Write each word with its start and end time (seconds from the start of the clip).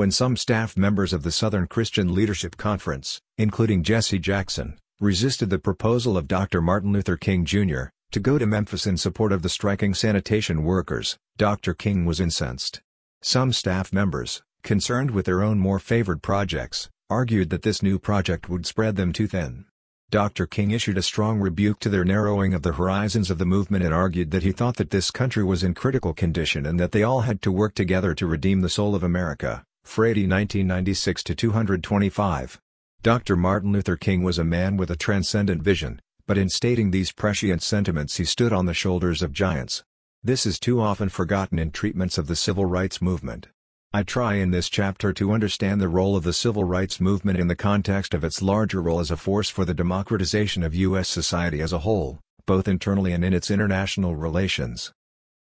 When 0.00 0.10
some 0.10 0.38
staff 0.38 0.78
members 0.78 1.12
of 1.12 1.24
the 1.24 1.30
Southern 1.30 1.66
Christian 1.66 2.14
Leadership 2.14 2.56
Conference, 2.56 3.20
including 3.36 3.82
Jesse 3.82 4.18
Jackson, 4.18 4.78
resisted 4.98 5.50
the 5.50 5.58
proposal 5.58 6.16
of 6.16 6.26
Dr. 6.26 6.62
Martin 6.62 6.90
Luther 6.90 7.18
King 7.18 7.44
Jr., 7.44 7.90
to 8.12 8.18
go 8.18 8.38
to 8.38 8.46
Memphis 8.46 8.86
in 8.86 8.96
support 8.96 9.30
of 9.30 9.42
the 9.42 9.50
striking 9.50 9.92
sanitation 9.92 10.64
workers, 10.64 11.18
Dr. 11.36 11.74
King 11.74 12.06
was 12.06 12.18
incensed. 12.18 12.80
Some 13.20 13.52
staff 13.52 13.92
members, 13.92 14.42
concerned 14.62 15.10
with 15.10 15.26
their 15.26 15.42
own 15.42 15.58
more 15.58 15.78
favored 15.78 16.22
projects, 16.22 16.88
argued 17.10 17.50
that 17.50 17.60
this 17.60 17.82
new 17.82 17.98
project 17.98 18.48
would 18.48 18.64
spread 18.64 18.96
them 18.96 19.12
too 19.12 19.26
thin. 19.26 19.66
Dr. 20.08 20.46
King 20.46 20.70
issued 20.70 20.96
a 20.96 21.02
strong 21.02 21.40
rebuke 21.40 21.78
to 21.80 21.90
their 21.90 22.06
narrowing 22.06 22.54
of 22.54 22.62
the 22.62 22.72
horizons 22.72 23.30
of 23.30 23.36
the 23.36 23.44
movement 23.44 23.84
and 23.84 23.92
argued 23.92 24.30
that 24.30 24.44
he 24.44 24.52
thought 24.52 24.76
that 24.76 24.92
this 24.92 25.10
country 25.10 25.44
was 25.44 25.62
in 25.62 25.74
critical 25.74 26.14
condition 26.14 26.64
and 26.64 26.80
that 26.80 26.92
they 26.92 27.02
all 27.02 27.20
had 27.20 27.42
to 27.42 27.52
work 27.52 27.74
together 27.74 28.14
to 28.14 28.26
redeem 28.26 28.62
the 28.62 28.70
soul 28.70 28.94
of 28.94 29.02
America. 29.02 29.62
Frady 29.90 30.26
1996-225. 30.28 32.58
Dr. 33.02 33.34
Martin 33.34 33.72
Luther 33.72 33.96
King 33.96 34.22
was 34.22 34.38
a 34.38 34.44
man 34.44 34.76
with 34.76 34.88
a 34.88 34.94
transcendent 34.94 35.64
vision, 35.64 36.00
but 36.28 36.38
in 36.38 36.48
stating 36.48 36.92
these 36.92 37.10
prescient 37.10 37.60
sentiments 37.60 38.18
he 38.18 38.24
stood 38.24 38.52
on 38.52 38.66
the 38.66 38.72
shoulders 38.72 39.20
of 39.20 39.32
giants. 39.32 39.82
This 40.22 40.46
is 40.46 40.60
too 40.60 40.80
often 40.80 41.08
forgotten 41.08 41.58
in 41.58 41.72
treatments 41.72 42.18
of 42.18 42.28
the 42.28 42.36
civil 42.36 42.66
rights 42.66 43.02
movement. 43.02 43.48
I 43.92 44.04
try 44.04 44.34
in 44.34 44.52
this 44.52 44.68
chapter 44.68 45.12
to 45.14 45.32
understand 45.32 45.80
the 45.80 45.88
role 45.88 46.14
of 46.14 46.22
the 46.22 46.32
civil 46.32 46.62
rights 46.62 47.00
movement 47.00 47.40
in 47.40 47.48
the 47.48 47.56
context 47.56 48.14
of 48.14 48.22
its 48.22 48.40
larger 48.40 48.80
role 48.80 49.00
as 49.00 49.10
a 49.10 49.16
force 49.16 49.50
for 49.50 49.64
the 49.64 49.74
democratization 49.74 50.62
of 50.62 50.72
U.S. 50.72 51.08
society 51.08 51.60
as 51.60 51.72
a 51.72 51.80
whole, 51.80 52.20
both 52.46 52.68
internally 52.68 53.10
and 53.10 53.24
in 53.24 53.34
its 53.34 53.50
international 53.50 54.14
relations. 54.14 54.92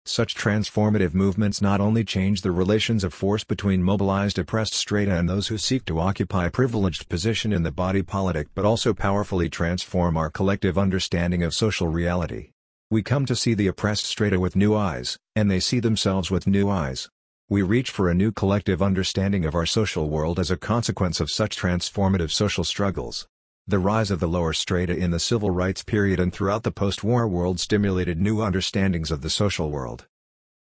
Such 0.06 0.34
transformative 0.34 1.12
movements 1.12 1.60
not 1.60 1.80
only 1.80 2.02
change 2.02 2.40
the 2.40 2.50
relations 2.50 3.04
of 3.04 3.12
force 3.12 3.44
between 3.44 3.82
mobilized 3.82 4.38
oppressed 4.38 4.74
strata 4.74 5.14
and 5.14 5.28
those 5.28 5.48
who 5.48 5.58
seek 5.58 5.84
to 5.84 6.00
occupy 6.00 6.46
a 6.46 6.50
privileged 6.50 7.08
position 7.08 7.52
in 7.52 7.62
the 7.62 7.70
body 7.70 8.02
politic 8.02 8.48
but 8.54 8.64
also 8.64 8.94
powerfully 8.94 9.48
transform 9.48 10.16
our 10.16 10.30
collective 10.30 10.78
understanding 10.78 11.42
of 11.42 11.52
social 11.54 11.88
reality. 11.88 12.50
We 12.90 13.02
come 13.02 13.26
to 13.26 13.36
see 13.36 13.52
the 13.52 13.66
oppressed 13.66 14.06
strata 14.06 14.40
with 14.40 14.56
new 14.56 14.74
eyes, 14.74 15.18
and 15.36 15.50
they 15.50 15.60
see 15.60 15.78
themselves 15.78 16.30
with 16.30 16.46
new 16.46 16.70
eyes. 16.70 17.10
We 17.50 17.60
reach 17.62 17.90
for 17.90 18.08
a 18.08 18.14
new 18.14 18.32
collective 18.32 18.82
understanding 18.82 19.44
of 19.44 19.54
our 19.54 19.66
social 19.66 20.08
world 20.08 20.38
as 20.38 20.50
a 20.50 20.56
consequence 20.56 21.20
of 21.20 21.30
such 21.30 21.56
transformative 21.56 22.30
social 22.30 22.64
struggles. 22.64 23.26
The 23.70 23.78
rise 23.78 24.10
of 24.10 24.18
the 24.18 24.26
lower 24.26 24.54
strata 24.54 24.96
in 24.96 25.10
the 25.10 25.20
civil 25.20 25.50
rights 25.50 25.82
period 25.82 26.18
and 26.18 26.32
throughout 26.32 26.62
the 26.62 26.72
post-war 26.72 27.28
world 27.28 27.60
stimulated 27.60 28.18
new 28.18 28.40
understandings 28.40 29.10
of 29.10 29.20
the 29.20 29.28
social 29.28 29.70
world. 29.70 30.06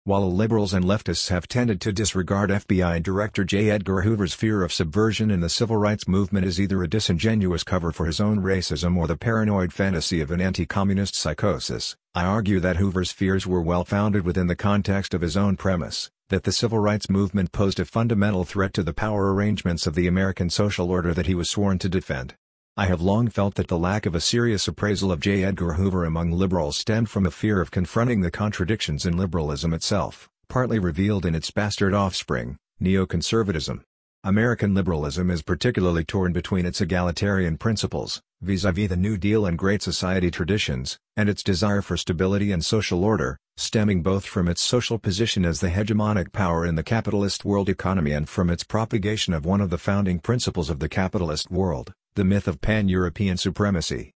While 0.03 0.31
liberals 0.31 0.71
and 0.71 0.85
leftists 0.85 1.29
have 1.29 1.47
tended 1.47 1.81
to 1.81 1.91
disregard 1.91 2.51
FBI 2.51 3.01
Director 3.01 3.43
J. 3.43 3.71
Edgar 3.71 4.03
Hoover's 4.03 4.35
fear 4.35 4.61
of 4.61 4.71
subversion 4.71 5.31
in 5.31 5.39
the 5.39 5.49
civil 5.49 5.77
rights 5.77 6.07
movement 6.07 6.45
as 6.45 6.61
either 6.61 6.83
a 6.83 6.87
disingenuous 6.87 7.63
cover 7.63 7.91
for 7.91 8.05
his 8.05 8.21
own 8.21 8.37
racism 8.37 8.95
or 8.95 9.07
the 9.07 9.17
paranoid 9.17 9.73
fantasy 9.73 10.21
of 10.21 10.29
an 10.29 10.39
anti-communist 10.39 11.15
psychosis, 11.15 11.95
I 12.13 12.25
argue 12.25 12.59
that 12.59 12.77
Hoover's 12.77 13.11
fears 13.11 13.47
were 13.47 13.63
well-founded 13.63 14.25
within 14.25 14.45
the 14.45 14.55
context 14.55 15.15
of 15.15 15.21
his 15.21 15.35
own 15.35 15.57
premise, 15.57 16.11
that 16.29 16.43
the 16.43 16.51
civil 16.51 16.77
rights 16.77 17.09
movement 17.09 17.51
posed 17.51 17.79
a 17.79 17.85
fundamental 17.85 18.43
threat 18.43 18.75
to 18.75 18.83
the 18.83 18.93
power 18.93 19.33
arrangements 19.33 19.87
of 19.87 19.95
the 19.95 20.05
American 20.05 20.51
social 20.51 20.91
order 20.91 21.15
that 21.15 21.25
he 21.25 21.33
was 21.33 21.49
sworn 21.49 21.79
to 21.79 21.89
defend. 21.89 22.35
I 22.81 22.87
have 22.87 22.99
long 22.99 23.27
felt 23.27 23.53
that 23.55 23.67
the 23.67 23.77
lack 23.77 24.07
of 24.07 24.15
a 24.15 24.19
serious 24.19 24.67
appraisal 24.67 25.11
of 25.11 25.19
J. 25.19 25.43
Edgar 25.43 25.73
Hoover 25.73 26.03
among 26.03 26.31
liberals 26.31 26.79
stemmed 26.79 27.11
from 27.11 27.27
a 27.27 27.29
fear 27.29 27.61
of 27.61 27.69
confronting 27.69 28.21
the 28.21 28.31
contradictions 28.31 29.05
in 29.05 29.17
liberalism 29.17 29.71
itself, 29.71 30.27
partly 30.49 30.79
revealed 30.79 31.23
in 31.23 31.35
its 31.35 31.51
bastard 31.51 31.93
offspring, 31.93 32.57
neoconservatism. 32.81 33.83
American 34.23 34.73
liberalism 34.73 35.29
is 35.29 35.43
particularly 35.43 36.03
torn 36.03 36.33
between 36.33 36.65
its 36.65 36.81
egalitarian 36.81 37.55
principles, 37.55 38.19
vis-à-vis 38.41 38.85
-vis 38.85 38.89
the 38.89 38.97
New 38.97 39.15
Deal 39.15 39.45
and 39.45 39.59
Great 39.59 39.83
Society 39.83 40.31
traditions, 40.31 40.97
and 41.15 41.29
its 41.29 41.43
desire 41.43 41.83
for 41.83 41.95
stability 41.95 42.51
and 42.51 42.65
social 42.65 43.03
order, 43.03 43.37
stemming 43.57 44.01
both 44.01 44.25
from 44.25 44.47
its 44.47 44.59
social 44.59 44.97
position 44.97 45.45
as 45.45 45.59
the 45.59 45.69
hegemonic 45.69 46.31
power 46.31 46.65
in 46.65 46.73
the 46.73 46.89
capitalist 46.95 47.45
world 47.45 47.69
economy 47.69 48.11
and 48.11 48.27
from 48.27 48.49
its 48.49 48.63
propagation 48.63 49.35
of 49.35 49.45
one 49.45 49.61
of 49.61 49.69
the 49.69 49.77
founding 49.77 50.17
principles 50.17 50.71
of 50.71 50.79
the 50.79 50.89
capitalist 50.89 51.51
world, 51.51 51.93
the 52.15 52.25
myth 52.25 52.45
of 52.45 52.59
pan-European 52.59 53.37
supremacy. 53.37 54.11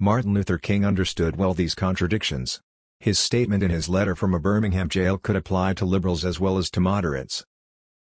Martin 0.00 0.34
Luther 0.34 0.58
King 0.58 0.84
understood 0.84 1.36
well 1.36 1.54
these 1.54 1.76
contradictions. 1.76 2.60
His 2.98 3.20
statement 3.20 3.62
in 3.62 3.70
his 3.70 3.88
letter 3.88 4.16
from 4.16 4.34
a 4.34 4.40
Birmingham 4.40 4.88
jail 4.88 5.16
could 5.16 5.36
apply 5.36 5.74
to 5.74 5.84
liberals 5.84 6.24
as 6.24 6.40
well 6.40 6.58
as 6.58 6.68
to 6.70 6.80
moderates. 6.80 7.44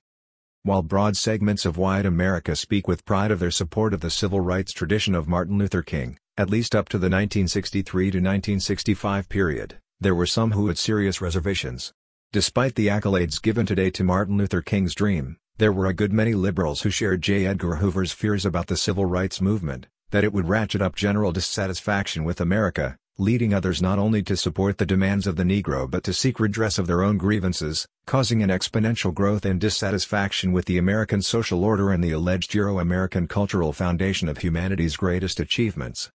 While 0.64 0.82
broad 0.82 1.16
segments 1.16 1.66
of 1.66 1.78
white 1.78 2.06
America 2.06 2.58
speak 2.58 2.90
with 2.90 3.06
pride 3.06 3.32
of 3.32 3.40
their 3.40 3.52
support 3.52 3.94
of 3.94 4.02
the 4.02 4.10
civil 4.10 4.42
rights 4.42 4.74
tradition 4.74 5.16
of 5.16 5.30
Martin 5.30 5.58
Luther 5.58 5.82
King, 5.82 6.18
at 6.36 6.50
least 6.50 6.76
up 6.76 6.90
to 6.90 6.98
the 6.98 7.08
1963-1965 7.08 9.30
period, 9.30 9.78
there 10.02 10.16
were 10.16 10.26
some 10.26 10.52
who 10.52 10.68
had 10.68 10.78
serious 10.78 11.22
reservations. 11.22 11.94
Despite 12.34 12.76
the 12.76 12.88
accolades 12.88 13.42
given 13.42 13.66
today 13.66 13.90
to 13.90 14.06
Martin 14.06 14.38
Luther 14.38 14.62
King's 14.62 14.96
dream, 14.96 15.36
there 15.58 15.74
were 15.74 15.88
a 15.88 15.94
good 15.94 16.14
many 16.14 16.34
liberals 16.34 16.84
who 16.84 16.90
shared 16.90 17.22
J. 17.22 17.46
Edgar 17.46 17.76
Hoover's 17.76 18.14
fears 18.14 18.46
about 18.46 18.68
the 18.68 18.78
civil 18.78 19.04
rights 19.04 19.42
movement, 19.42 19.88
that 20.12 20.24
it 20.24 20.32
would 20.32 20.48
ratchet 20.48 20.82
up 20.82 20.96
general 20.96 21.34
dissatisfaction 21.34 22.24
with 22.24 22.40
America, 22.40 22.96
leading 23.18 23.54
others 23.54 23.82
not 23.82 24.00
only 24.00 24.24
to 24.24 24.38
support 24.38 24.78
the 24.78 24.86
demands 24.86 25.28
of 25.28 25.36
the 25.36 25.44
Negro 25.44 25.92
but 25.92 26.06
to 26.06 26.14
seek 26.14 26.40
redress 26.40 26.80
of 26.80 26.88
their 26.88 27.04
own 27.04 27.18
grievances, 27.18 27.86
causing 28.06 28.42
an 28.42 28.50
exponential 28.50 29.14
growth 29.14 29.46
in 29.46 29.60
dissatisfaction 29.60 30.54
with 30.54 30.64
the 30.68 30.78
American 30.78 31.22
social 31.22 31.66
order 31.66 31.92
and 31.92 32.02
the 32.02 32.14
alleged 32.14 32.54
Euro-American 32.54 33.28
cultural 33.28 33.74
foundation 33.74 34.30
of 34.30 34.38
humanity's 34.38 34.96
greatest 34.96 35.42
achievements. 35.42 36.10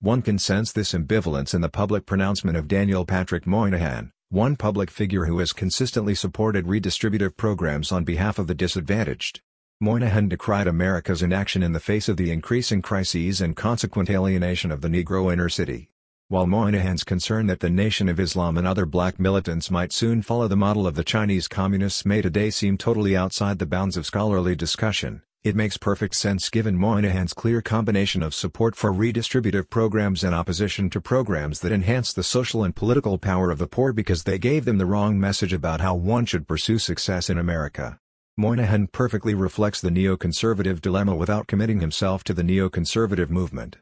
One 0.00 0.20
can 0.20 0.38
sense 0.38 0.70
this 0.70 0.92
ambivalence 0.92 1.54
in 1.54 1.62
the 1.62 1.70
public 1.70 2.04
pronouncement 2.04 2.58
of 2.58 2.68
Daniel 2.68 3.06
Patrick 3.06 3.46
Moynihan, 3.46 4.12
one 4.30 4.56
public 4.56 4.90
figure 4.90 5.26
who 5.26 5.38
has 5.38 5.52
consistently 5.52 6.12
supported 6.12 6.66
redistributive 6.66 7.36
programs 7.36 7.92
on 7.92 8.02
behalf 8.02 8.40
of 8.40 8.48
the 8.48 8.54
disadvantaged. 8.56 9.40
Moynihan 9.80 10.28
decried 10.28 10.66
America's 10.66 11.22
inaction 11.22 11.62
in 11.62 11.72
the 11.72 11.78
face 11.78 12.08
of 12.08 12.16
the 12.16 12.32
increasing 12.32 12.82
crises 12.82 13.40
and 13.40 13.54
consequent 13.54 14.10
alienation 14.10 14.72
of 14.72 14.80
the 14.80 14.88
Negro 14.88 15.32
inner 15.32 15.48
city. 15.48 15.90
While 16.28 16.48
Moynihan's 16.48 17.04
concern 17.04 17.46
that 17.46 17.60
the 17.60 17.70
Nation 17.70 18.08
of 18.08 18.18
Islam 18.18 18.58
and 18.58 18.66
other 18.66 18.84
black 18.84 19.20
militants 19.20 19.70
might 19.70 19.92
soon 19.92 20.22
follow 20.22 20.48
the 20.48 20.56
model 20.56 20.88
of 20.88 20.96
the 20.96 21.04
Chinese 21.04 21.46
Communists 21.46 22.04
may 22.04 22.20
today 22.20 22.50
seem 22.50 22.76
totally 22.76 23.16
outside 23.16 23.60
the 23.60 23.66
bounds 23.66 23.96
of 23.96 24.06
scholarly 24.06 24.56
discussion, 24.56 25.22
it 25.46 25.54
makes 25.54 25.76
perfect 25.76 26.16
sense 26.16 26.50
given 26.50 26.76
Moynihan's 26.76 27.32
clear 27.32 27.62
combination 27.62 28.20
of 28.20 28.34
support 28.34 28.74
for 28.74 28.92
redistributive 28.92 29.70
programs 29.70 30.24
and 30.24 30.34
opposition 30.34 30.90
to 30.90 31.00
programs 31.00 31.60
that 31.60 31.70
enhance 31.70 32.12
the 32.12 32.24
social 32.24 32.64
and 32.64 32.74
political 32.74 33.16
power 33.16 33.52
of 33.52 33.58
the 33.58 33.68
poor 33.68 33.92
because 33.92 34.24
they 34.24 34.38
gave 34.38 34.64
them 34.64 34.78
the 34.78 34.86
wrong 34.86 35.20
message 35.20 35.52
about 35.52 35.80
how 35.80 35.94
one 35.94 36.26
should 36.26 36.48
pursue 36.48 36.80
success 36.80 37.30
in 37.30 37.38
America. 37.38 38.00
Moynihan 38.36 38.88
perfectly 38.88 39.34
reflects 39.34 39.80
the 39.80 39.90
neoconservative 39.90 40.80
dilemma 40.80 41.14
without 41.14 41.46
committing 41.46 41.78
himself 41.78 42.24
to 42.24 42.34
the 42.34 42.42
neoconservative 42.42 43.30
movement. 43.30 43.76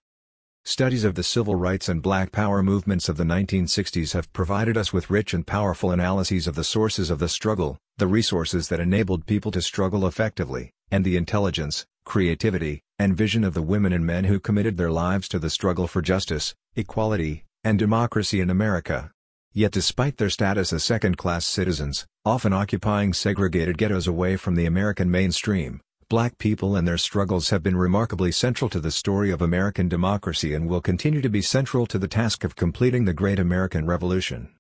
Studies 0.66 1.04
of 1.04 1.14
the 1.14 1.22
civil 1.22 1.56
rights 1.56 1.90
and 1.90 2.00
black 2.00 2.32
power 2.32 2.62
movements 2.62 3.10
of 3.10 3.18
the 3.18 3.24
1960s 3.24 4.14
have 4.14 4.32
provided 4.32 4.78
us 4.78 4.94
with 4.94 5.10
rich 5.10 5.34
and 5.34 5.46
powerful 5.46 5.90
analyses 5.90 6.46
of 6.46 6.54
the 6.54 6.64
sources 6.64 7.10
of 7.10 7.18
the 7.18 7.28
struggle, 7.28 7.76
the 7.98 8.06
resources 8.06 8.68
that 8.68 8.80
enabled 8.80 9.26
people 9.26 9.50
to 9.50 9.60
struggle 9.60 10.06
effectively, 10.06 10.70
and 10.90 11.04
the 11.04 11.18
intelligence, 11.18 11.84
creativity, 12.06 12.80
and 12.98 13.14
vision 13.14 13.44
of 13.44 13.52
the 13.52 13.60
women 13.60 13.92
and 13.92 14.06
men 14.06 14.24
who 14.24 14.40
committed 14.40 14.78
their 14.78 14.90
lives 14.90 15.28
to 15.28 15.38
the 15.38 15.50
struggle 15.50 15.86
for 15.86 16.00
justice, 16.00 16.54
equality, 16.76 17.44
and 17.62 17.78
democracy 17.78 18.40
in 18.40 18.48
America. 18.48 19.10
Yet 19.52 19.70
despite 19.70 20.16
their 20.16 20.30
status 20.30 20.72
as 20.72 20.82
second-class 20.82 21.44
citizens, 21.44 22.06
often 22.24 22.54
occupying 22.54 23.12
segregated 23.12 23.76
ghettos 23.76 24.06
away 24.06 24.38
from 24.38 24.54
the 24.54 24.64
American 24.64 25.10
mainstream, 25.10 25.82
Black 26.08 26.36
people 26.36 26.76
and 26.76 26.86
their 26.86 26.98
struggles 26.98 27.48
have 27.48 27.62
been 27.62 27.76
remarkably 27.76 28.30
central 28.30 28.68
to 28.68 28.78
the 28.78 28.90
story 28.90 29.30
of 29.30 29.40
American 29.40 29.88
democracy 29.88 30.52
and 30.52 30.68
will 30.68 30.82
continue 30.82 31.22
to 31.22 31.30
be 31.30 31.40
central 31.40 31.86
to 31.86 31.98
the 31.98 32.08
task 32.08 32.44
of 32.44 32.56
completing 32.56 33.06
the 33.06 33.14
Great 33.14 33.38
American 33.38 33.86
Revolution. 33.86 34.50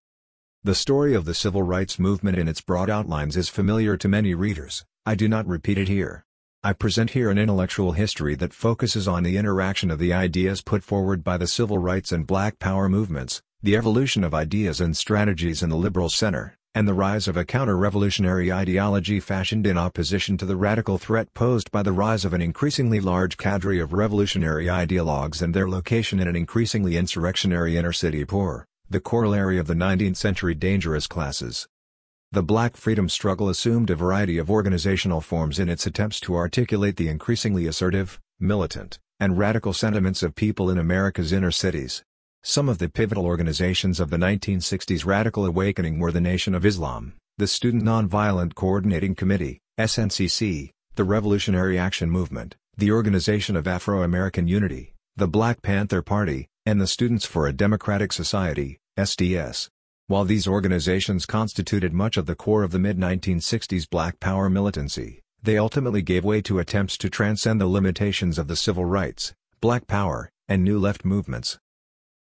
The 0.62 0.74
story 0.74 1.14
of 1.14 1.26
the 1.26 1.34
civil 1.34 1.62
rights 1.62 1.98
movement 1.98 2.38
in 2.38 2.48
its 2.48 2.62
broad 2.62 2.88
outlines 2.88 3.36
is 3.36 3.50
familiar 3.50 3.98
to 3.98 4.08
many 4.08 4.34
readers, 4.34 4.86
I 5.04 5.14
do 5.14 5.28
not 5.28 5.46
repeat 5.46 5.76
it 5.76 5.88
here. 5.88 6.24
I 6.62 6.72
present 6.72 7.10
here 7.10 7.30
an 7.30 7.36
intellectual 7.36 7.92
history 7.92 8.34
that 8.36 8.54
focuses 8.54 9.06
on 9.06 9.22
the 9.22 9.36
interaction 9.36 9.90
of 9.90 9.98
the 9.98 10.14
ideas 10.14 10.62
put 10.62 10.82
forward 10.82 11.22
by 11.22 11.36
the 11.36 11.46
civil 11.46 11.76
rights 11.76 12.10
and 12.10 12.26
black 12.26 12.58
power 12.58 12.88
movements, 12.88 13.42
the 13.62 13.76
evolution 13.76 14.24
of 14.24 14.32
ideas 14.32 14.80
and 14.80 14.96
strategies 14.96 15.62
in 15.62 15.68
the 15.68 15.76
liberal 15.76 16.08
center, 16.08 16.56
and 16.74 16.88
the 16.88 16.94
rise 16.94 17.28
of 17.28 17.36
a 17.36 17.44
counter-revolutionary 17.44 18.52
ideology 18.52 19.20
fashioned 19.20 19.64
in 19.66 19.78
opposition 19.78 20.36
to 20.36 20.44
the 20.44 20.56
radical 20.56 20.98
threat 20.98 21.32
posed 21.32 21.70
by 21.70 21.82
the 21.82 21.92
rise 21.92 22.24
of 22.24 22.34
an 22.34 22.42
increasingly 22.42 22.98
large 22.98 23.36
cadre 23.36 23.78
of 23.78 23.92
revolutionary 23.92 24.66
ideologues 24.66 25.40
and 25.40 25.54
their 25.54 25.68
location 25.68 26.18
in 26.18 26.26
an 26.26 26.34
increasingly 26.34 26.96
insurrectionary 26.96 27.76
inner-city 27.76 28.24
poor, 28.24 28.66
the 28.90 28.98
corollary 28.98 29.56
of 29.56 29.68
the 29.68 29.74
19th-century 29.74 30.54
dangerous 30.54 31.06
classes. 31.06 31.68
The 32.32 32.42
black 32.42 32.76
freedom 32.76 33.08
struggle 33.08 33.48
assumed 33.48 33.90
a 33.90 33.94
variety 33.94 34.38
of 34.38 34.50
organizational 34.50 35.20
forms 35.20 35.60
in 35.60 35.68
its 35.68 35.86
attempts 35.86 36.18
to 36.20 36.34
articulate 36.34 36.96
the 36.96 37.08
increasingly 37.08 37.68
assertive, 37.68 38.18
militant, 38.40 38.98
and 39.20 39.38
radical 39.38 39.72
sentiments 39.72 40.24
of 40.24 40.34
people 40.34 40.68
in 40.68 40.78
America's 40.78 41.32
inner 41.32 41.52
cities. 41.52 42.02
Some 42.46 42.68
of 42.68 42.76
the 42.76 42.90
pivotal 42.90 43.24
organizations 43.24 43.98
of 43.98 44.10
the 44.10 44.18
1960s 44.18 45.06
radical 45.06 45.46
awakening 45.46 45.98
were 45.98 46.12
the 46.12 46.20
Nation 46.20 46.54
of 46.54 46.66
Islam, 46.66 47.14
the 47.38 47.46
Student 47.46 47.84
Nonviolent 47.84 48.54
Coordinating 48.54 49.14
Committee, 49.14 49.60
SNCC, 49.80 50.68
the 50.94 51.04
Revolutionary 51.04 51.78
Action 51.78 52.10
Movement, 52.10 52.54
the 52.76 52.92
Organization 52.92 53.56
of 53.56 53.66
Afro-American 53.66 54.46
Unity, 54.46 54.92
the 55.16 55.26
Black 55.26 55.62
Panther 55.62 56.02
Party, 56.02 56.46
and 56.66 56.78
the 56.78 56.86
Students 56.86 57.24
for 57.24 57.46
a 57.46 57.52
Democratic 57.54 58.12
Society, 58.12 58.76
SDS. 58.98 59.70
While 60.08 60.26
these 60.26 60.46
organizations 60.46 61.24
constituted 61.24 61.94
much 61.94 62.18
of 62.18 62.26
the 62.26 62.36
core 62.36 62.62
of 62.62 62.72
the 62.72 62.78
mid-1960s 62.78 63.88
Black 63.88 64.20
Power 64.20 64.50
militancy, 64.50 65.22
they 65.42 65.56
ultimately 65.56 66.02
gave 66.02 66.26
way 66.26 66.42
to 66.42 66.58
attempts 66.58 66.98
to 66.98 67.08
transcend 67.08 67.58
the 67.58 67.66
limitations 67.66 68.38
of 68.38 68.48
the 68.48 68.56
civil 68.56 68.84
rights, 68.84 69.32
Black 69.62 69.86
Power, 69.86 70.28
and 70.46 70.62
New 70.62 70.78
Left 70.78 71.06
movements. 71.06 71.58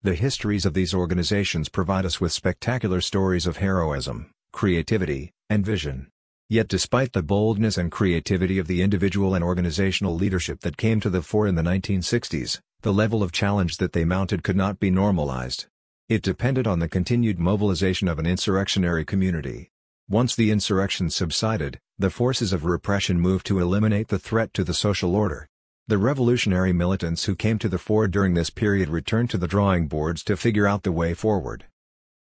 The 0.04 0.16
histories 0.16 0.66
of 0.66 0.74
these 0.74 0.94
organizations 0.94 1.68
provide 1.68 2.04
us 2.04 2.20
with 2.20 2.32
spectacular 2.32 3.00
stories 3.00 3.46
of 3.46 3.58
heroism, 3.58 4.32
creativity, 4.52 5.30
and 5.48 5.64
vision. 5.64 6.08
Yet 6.48 6.66
despite 6.66 7.12
the 7.12 7.22
boldness 7.22 7.78
and 7.78 7.88
creativity 7.88 8.58
of 8.58 8.66
the 8.66 8.82
individual 8.82 9.36
and 9.36 9.44
organizational 9.44 10.16
leadership 10.16 10.58
that 10.62 10.76
came 10.76 10.98
to 11.02 11.08
the 11.08 11.22
fore 11.22 11.46
in 11.46 11.54
the 11.54 11.62
1960s, 11.62 12.58
the 12.80 12.92
level 12.92 13.22
of 13.22 13.30
challenge 13.30 13.76
that 13.76 13.92
they 13.92 14.04
mounted 14.04 14.42
could 14.42 14.56
not 14.56 14.80
be 14.80 14.90
normalized. 14.90 15.66
It 16.08 16.22
depended 16.22 16.66
on 16.66 16.80
the 16.80 16.88
continued 16.88 17.38
mobilization 17.38 18.08
of 18.08 18.18
an 18.18 18.26
insurrectionary 18.26 19.04
community. 19.04 19.70
Once 20.10 20.34
the 20.34 20.50
insurrection 20.50 21.10
subsided, 21.10 21.78
the 21.96 22.10
forces 22.10 22.52
of 22.52 22.64
repression 22.64 23.20
moved 23.20 23.46
to 23.46 23.60
eliminate 23.60 24.08
the 24.08 24.18
threat 24.18 24.52
to 24.54 24.64
the 24.64 24.74
social 24.74 25.14
order. 25.14 25.46
The 25.88 25.98
revolutionary 25.98 26.72
militants 26.72 27.24
who 27.24 27.34
came 27.34 27.58
to 27.58 27.68
the 27.68 27.76
fore 27.76 28.06
during 28.06 28.34
this 28.34 28.50
period 28.50 28.88
returned 28.88 29.30
to 29.30 29.36
the 29.36 29.48
drawing 29.48 29.88
boards 29.88 30.22
to 30.24 30.36
figure 30.36 30.68
out 30.68 30.84
the 30.84 30.92
way 30.92 31.12
forward. 31.12 31.64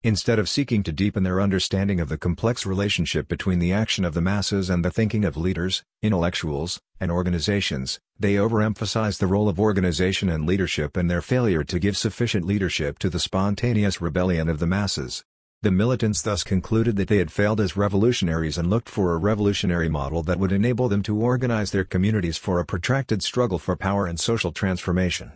Instead 0.02 0.38
of 0.38 0.50
seeking 0.50 0.82
to 0.82 0.92
deepen 0.92 1.22
their 1.22 1.40
understanding 1.40 1.98
of 1.98 2.10
the 2.10 2.18
complex 2.18 2.66
relationship 2.66 3.26
between 3.26 3.58
the 3.58 3.72
action 3.72 4.04
of 4.04 4.12
the 4.12 4.20
masses 4.20 4.68
and 4.68 4.84
the 4.84 4.90
thinking 4.90 5.24
of 5.24 5.36
leaders, 5.36 5.82
intellectuals, 6.02 6.78
and 7.00 7.10
organizations, 7.10 7.98
they 8.18 8.34
overemphasized 8.34 9.18
the 9.18 9.26
role 9.26 9.48
of 9.48 9.58
organization 9.58 10.28
and 10.28 10.44
leadership 10.44 10.94
and 10.94 11.10
their 11.10 11.22
failure 11.22 11.64
to 11.64 11.78
give 11.78 11.96
sufficient 11.96 12.44
leadership 12.44 12.98
to 12.98 13.08
the 13.08 13.18
spontaneous 13.18 14.00
rebellion 14.00 14.50
of 14.50 14.58
the 14.58 14.66
masses. 14.66 15.24
The 15.60 15.72
militants 15.72 16.22
thus 16.22 16.44
concluded 16.44 16.94
that 16.96 17.08
they 17.08 17.16
had 17.16 17.32
failed 17.32 17.60
as 17.60 17.76
revolutionaries 17.76 18.58
and 18.58 18.70
looked 18.70 18.88
for 18.88 19.12
a 19.12 19.18
revolutionary 19.18 19.88
model 19.88 20.22
that 20.22 20.38
would 20.38 20.52
enable 20.52 20.88
them 20.88 21.02
to 21.02 21.18
organize 21.18 21.72
their 21.72 21.82
communities 21.82 22.38
for 22.38 22.60
a 22.60 22.64
protracted 22.64 23.24
struggle 23.24 23.58
for 23.58 23.74
power 23.74 24.06
and 24.06 24.20
social 24.20 24.52
transformation. 24.52 25.32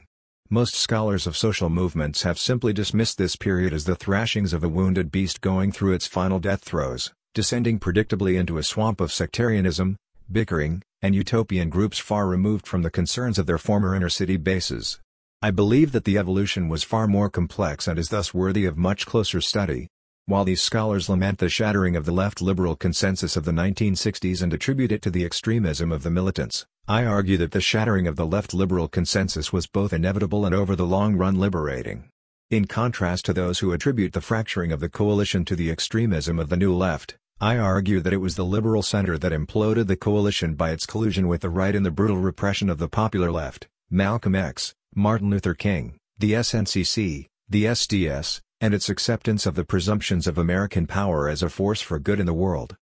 Most 0.49 0.77
scholars 0.77 1.27
of 1.27 1.37
social 1.37 1.69
movements 1.71 2.23
have 2.23 2.39
simply 2.39 2.73
dismissed 2.73 3.19
this 3.19 3.35
period 3.35 3.73
as 3.73 3.85
the 3.85 3.97
thrashings 3.97 4.53
of 4.53 4.63
a 4.63 4.69
wounded 4.69 5.11
beast 5.11 5.41
going 5.41 5.73
through 5.73 5.95
its 5.95 6.07
final 6.07 6.39
death 6.39 6.63
throes, 6.63 7.13
descending 7.35 7.81
predictably 7.81 8.39
into 8.39 8.59
a 8.59 8.63
swamp 8.63 9.01
of 9.01 9.11
sectarianism, 9.11 9.97
bickering, 10.31 10.85
and 11.01 11.17
utopian 11.17 11.69
groups 11.69 11.99
far 11.99 12.29
removed 12.29 12.69
from 12.69 12.83
the 12.83 12.91
concerns 12.93 13.41
of 13.41 13.47
their 13.47 13.59
former 13.59 13.93
inner-city 13.93 14.37
bases. 14.37 15.01
I 15.43 15.51
believe 15.51 15.91
that 15.91 16.05
the 16.05 16.17
evolution 16.17 16.69
was 16.69 16.85
far 16.85 17.09
more 17.09 17.29
complex 17.29 17.89
and 17.89 17.99
is 17.99 18.11
thus 18.11 18.33
worthy 18.33 18.67
of 18.67 18.79
much 18.79 19.05
closer 19.05 19.41
study. 19.41 19.89
While 20.27 20.45
these 20.45 20.63
scholars 20.63 21.09
lament 21.09 21.39
the 21.39 21.49
shattering 21.49 21.97
of 21.97 22.05
the 22.05 22.13
left 22.13 22.41
liberal 22.41 22.77
consensus 22.77 23.37
of 23.37 23.45
the 23.45 23.51
1960s 23.51 24.41
and 24.41 24.55
attribute 24.55 24.93
it 24.93 25.03
to 25.03 25.11
the 25.11 25.25
extremism 25.25 25.91
of 25.91 26.05
the 26.05 26.11
militants, 26.11 26.65
I 26.87 27.05
argue 27.05 27.37
that 27.39 27.51
the 27.51 27.61
shattering 27.61 28.07
of 28.07 28.15
the 28.15 28.27
left 28.27 28.55
liberal 28.55 28.87
consensus 28.87 29.53
was 29.53 29.67
both 29.67 29.93
inevitable 29.93 30.47
and 30.47 30.55
over 30.55 30.77
the 30.77 30.87
long 30.87 31.17
run 31.17 31.41
liberating. 31.41 32.09
In 32.51 32.67
contrast 32.67 33.25
to 33.25 33.33
those 33.33 33.59
who 33.59 33.73
attribute 33.73 34.13
the 34.13 34.21
fracturing 34.21 34.71
of 34.71 34.79
the 34.79 34.89
coalition 34.89 35.45
to 35.47 35.57
the 35.57 35.73
extremism 35.73 36.39
of 36.39 36.51
the 36.51 36.57
New 36.57 36.73
Left, 36.73 37.17
I 37.41 37.59
argue 37.59 37.99
that 38.01 38.13
it 38.13 38.19
was 38.19 38.37
the 38.37 38.45
liberal 38.45 38.83
center 38.83 39.19
that 39.19 39.33
imploded 39.33 39.89
the 39.89 39.97
coalition 39.97 40.55
by 40.55 40.71
its 40.71 40.87
collusion 40.87 41.27
with 41.27 41.41
the 41.41 41.51
right 41.51 41.75
in 41.75 41.83
the 41.83 41.91
brutal 41.91 42.19
repression 42.19 42.71
of 42.71 42.79
the 42.79 42.89
popular 42.89 43.33
left, 43.33 43.67
Malcolm 43.91 44.37
X, 44.37 44.73
Martin 44.95 45.31
Luther 45.31 45.55
King, 45.55 45.97
the 46.17 46.35
SNCC, 46.35 47.27
the 47.49 47.65
SDS, 47.65 48.41
and 48.63 48.73
its 48.73 48.89
acceptance 48.89 49.45
of 49.45 49.57
the 49.57 49.65
presumptions 49.65 50.29
of 50.29 50.39
American 50.39 50.87
power 50.87 51.29
as 51.29 51.43
a 51.43 51.51
force 51.51 51.81
for 51.81 51.99
good 51.99 52.21
in 52.21 52.27
the 52.27 52.33
world. 52.33 52.77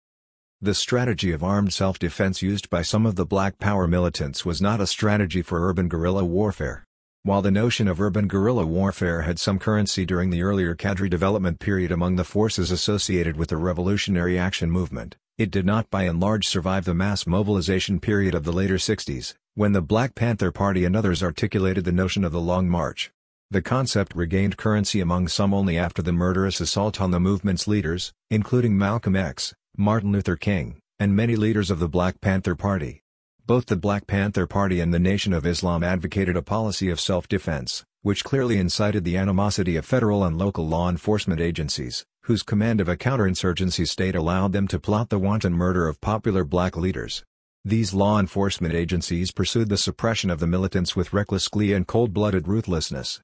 The 0.60 0.74
strategy 0.74 1.32
of 1.32 1.42
armed 1.42 1.72
self-defense 1.72 2.42
used 2.42 2.68
by 2.68 2.82
some 2.82 3.06
of 3.06 3.16
the 3.16 3.24
Black 3.24 3.58
Power 3.58 3.88
militants 3.88 4.44
was 4.44 4.60
not 4.60 4.82
a 4.82 4.86
strategy 4.86 5.40
for 5.40 5.66
urban 5.66 5.88
guerrilla 5.88 6.22
warfare. 6.22 6.84
While 7.22 7.40
the 7.40 7.50
notion 7.50 7.88
of 7.88 7.98
urban 7.98 8.28
guerrilla 8.28 8.66
warfare 8.66 9.22
had 9.22 9.38
some 9.38 9.58
currency 9.58 10.04
during 10.04 10.28
the 10.28 10.42
earlier 10.42 10.74
cadre 10.74 11.08
development 11.08 11.60
period 11.60 11.90
among 11.90 12.16
the 12.16 12.24
forces 12.24 12.70
associated 12.70 13.38
with 13.38 13.48
the 13.48 13.56
Revolutionary 13.56 14.38
Action 14.38 14.70
Movement, 14.70 15.16
it 15.38 15.50
did 15.50 15.64
not 15.64 15.88
by 15.88 16.02
and 16.02 16.20
large 16.20 16.46
survive 16.46 16.84
the 16.84 16.92
mass 16.92 17.26
mobilization 17.26 18.00
period 18.00 18.34
of 18.34 18.44
the 18.44 18.52
later 18.52 18.76
60s, 18.76 19.32
when 19.54 19.72
the 19.72 19.80
Black 19.80 20.14
Panther 20.14 20.52
Party 20.52 20.84
and 20.84 20.94
others 20.94 21.22
articulated 21.22 21.86
the 21.86 21.92
notion 21.92 22.22
of 22.22 22.32
the 22.32 22.40
Long 22.40 22.68
March. 22.68 23.10
The 23.52 23.62
concept 23.62 24.14
regained 24.14 24.56
currency 24.56 25.00
among 25.00 25.26
some 25.26 25.52
only 25.52 25.76
after 25.76 26.02
the 26.02 26.12
murderous 26.12 26.60
assault 26.60 27.00
on 27.00 27.10
the 27.10 27.18
movement's 27.18 27.66
leaders, 27.66 28.12
including 28.30 28.78
Malcolm 28.78 29.16
X, 29.16 29.52
Martin 29.76 30.12
Luther 30.12 30.36
King, 30.36 30.78
and 31.00 31.16
many 31.16 31.34
leaders 31.34 31.68
of 31.68 31.80
the 31.80 31.88
Black 31.88 32.20
Panther 32.20 32.54
Party. 32.54 33.02
Both 33.46 33.66
the 33.66 33.74
Black 33.74 34.06
Panther 34.06 34.46
Party 34.46 34.78
and 34.78 34.94
the 34.94 35.00
Nation 35.00 35.32
of 35.32 35.44
Islam 35.44 35.82
advocated 35.82 36.36
a 36.36 36.42
policy 36.42 36.90
of 36.90 37.00
self-defense, 37.00 37.82
which 38.02 38.22
clearly 38.22 38.56
incited 38.56 39.02
the 39.02 39.16
animosity 39.16 39.74
of 39.74 39.84
federal 39.84 40.22
and 40.22 40.38
local 40.38 40.68
law 40.68 40.88
enforcement 40.88 41.40
agencies, 41.40 42.04
whose 42.26 42.44
command 42.44 42.80
of 42.80 42.88
a 42.88 42.96
counterinsurgency 42.96 43.88
state 43.88 44.14
allowed 44.14 44.52
them 44.52 44.68
to 44.68 44.78
plot 44.78 45.08
the 45.08 45.18
wanton 45.18 45.54
murder 45.54 45.88
of 45.88 46.00
popular 46.00 46.44
black 46.44 46.76
leaders. 46.76 47.24
These 47.64 47.94
law 47.94 48.20
enforcement 48.20 48.74
agencies 48.74 49.32
pursued 49.32 49.70
the 49.70 49.76
suppression 49.76 50.30
of 50.30 50.38
the 50.38 50.46
militants 50.46 50.94
with 50.94 51.12
reckless 51.12 51.48
glee 51.48 51.72
and 51.72 51.84
cold-blooded 51.84 52.46
ruthlessness. 52.46 53.20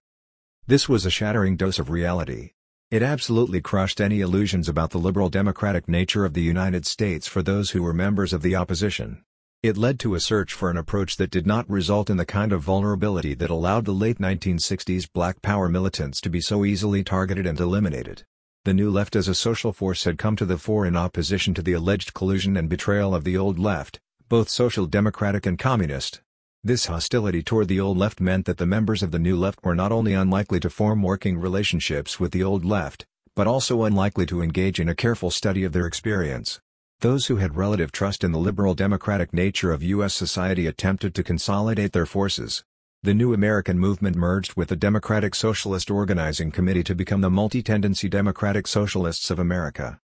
This 0.66 0.88
was 0.88 1.06
a 1.06 1.10
shattering 1.10 1.56
dose 1.56 1.78
of 1.78 1.90
reality, 1.90 2.50
it 2.88 3.02
absolutely 3.02 3.60
crushed 3.60 4.00
any 4.00 4.20
illusions 4.20 4.68
about 4.68 4.90
the 4.90 4.98
liberal 4.98 5.28
democratic 5.28 5.88
nature 5.88 6.24
of 6.24 6.34
the 6.34 6.42
United 6.42 6.86
States 6.86 7.26
for 7.26 7.42
those 7.42 7.70
who 7.70 7.82
were 7.82 7.92
members 7.92 8.32
of 8.32 8.42
the 8.42 8.54
opposition. 8.54 9.24
It 9.60 9.76
led 9.76 9.98
to 10.00 10.14
a 10.14 10.20
search 10.20 10.52
for 10.52 10.70
an 10.70 10.76
approach 10.76 11.16
that 11.16 11.32
did 11.32 11.48
not 11.48 11.68
result 11.68 12.10
in 12.10 12.16
the 12.16 12.24
kind 12.24 12.52
of 12.52 12.62
vulnerability 12.62 13.34
that 13.34 13.50
allowed 13.50 13.86
the 13.86 13.92
late 13.92 14.18
1960s 14.18 15.08
Black 15.12 15.42
Power 15.42 15.68
militants 15.68 16.20
to 16.20 16.30
be 16.30 16.40
so 16.40 16.64
easily 16.64 17.02
targeted 17.02 17.44
and 17.44 17.58
eliminated. 17.58 18.24
The 18.64 18.74
new 18.74 18.88
left 18.88 19.16
as 19.16 19.26
a 19.26 19.34
social 19.34 19.72
force 19.72 20.04
had 20.04 20.16
come 20.16 20.36
to 20.36 20.46
the 20.46 20.58
fore 20.58 20.86
in 20.86 20.94
opposition 20.94 21.54
to 21.54 21.62
the 21.62 21.72
alleged 21.72 22.14
collusion 22.14 22.56
and 22.56 22.68
betrayal 22.68 23.16
of 23.16 23.24
the 23.24 23.36
old 23.36 23.58
left, 23.58 23.98
both 24.28 24.48
social 24.48 24.86
democratic 24.86 25.44
and 25.44 25.58
communist. 25.58 26.20
This 26.64 26.86
hostility 26.86 27.42
toward 27.42 27.68
the 27.68 27.78
old 27.78 27.96
left 27.96 28.20
meant 28.20 28.46
that 28.46 28.58
the 28.58 28.66
members 28.66 29.02
of 29.02 29.12
the 29.12 29.20
new 29.20 29.36
left 29.36 29.64
were 29.64 29.74
not 29.74 29.92
only 29.92 30.14
unlikely 30.14 30.58
to 30.60 30.70
form 30.70 31.02
working 31.02 31.38
relationships 31.38 32.18
with 32.18 32.32
the 32.32 32.42
old 32.42 32.64
left, 32.64 33.06
but 33.36 33.46
also 33.46 33.84
unlikely 33.84 34.26
to 34.26 34.42
engage 34.42 34.80
in 34.80 34.88
a 34.88 34.94
careful 34.94 35.30
study 35.30 35.62
of 35.62 35.72
their 35.72 35.86
experience. 35.86 36.60
Those 37.00 37.26
who 37.26 37.36
had 37.36 37.56
relative 37.56 37.92
trust 37.92 38.24
in 38.24 38.32
the 38.32 38.38
liberal 38.38 38.74
democratic 38.74 39.32
nature 39.32 39.70
of 39.70 39.82
U.S. 39.82 40.14
society 40.14 40.66
attempted 40.66 41.14
to 41.14 41.22
consolidate 41.22 41.92
their 41.92 42.06
forces. 42.06 42.64
The 43.02 43.14
new 43.14 43.34
American 43.34 43.78
movement 43.78 44.16
merged 44.16 44.56
with 44.56 44.68
the 44.68 44.76
Democratic 44.76 45.34
Socialist 45.34 45.90
Organizing 45.90 46.50
Committee 46.50 46.82
to 46.84 46.94
become 46.94 47.20
the 47.20 47.30
Multi-Tendency 47.30 48.08
Democratic 48.08 48.66
Socialists 48.66 49.30
of 49.30 49.38
America. 49.38 50.00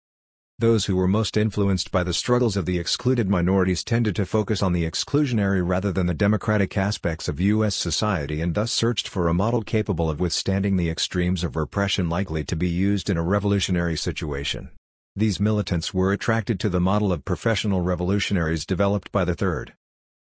Those 0.61 0.85
who 0.85 0.95
were 0.95 1.07
most 1.07 1.37
influenced 1.37 1.89
by 1.89 2.03
the 2.03 2.13
struggles 2.13 2.55
of 2.55 2.67
the 2.67 2.77
excluded 2.77 3.27
minorities 3.27 3.83
tended 3.83 4.15
to 4.17 4.27
focus 4.27 4.61
on 4.61 4.73
the 4.73 4.87
exclusionary 4.87 5.67
rather 5.67 5.91
than 5.91 6.05
the 6.05 6.13
democratic 6.13 6.77
aspects 6.77 7.27
of 7.27 7.41
U.S. 7.41 7.75
society 7.75 8.41
and 8.41 8.53
thus 8.53 8.71
searched 8.71 9.07
for 9.07 9.27
a 9.27 9.33
model 9.33 9.63
capable 9.63 10.07
of 10.07 10.19
withstanding 10.19 10.77
the 10.77 10.87
extremes 10.87 11.43
of 11.43 11.55
repression 11.55 12.09
likely 12.09 12.43
to 12.43 12.55
be 12.55 12.69
used 12.69 13.09
in 13.09 13.17
a 13.17 13.23
revolutionary 13.23 13.97
situation. 13.97 14.69
These 15.15 15.39
militants 15.39 15.95
were 15.95 16.13
attracted 16.13 16.59
to 16.59 16.69
the 16.69 16.79
model 16.79 17.11
of 17.11 17.25
professional 17.25 17.81
revolutionaries 17.81 18.63
developed 18.63 19.11
by 19.11 19.25
the 19.25 19.33
Third 19.33 19.73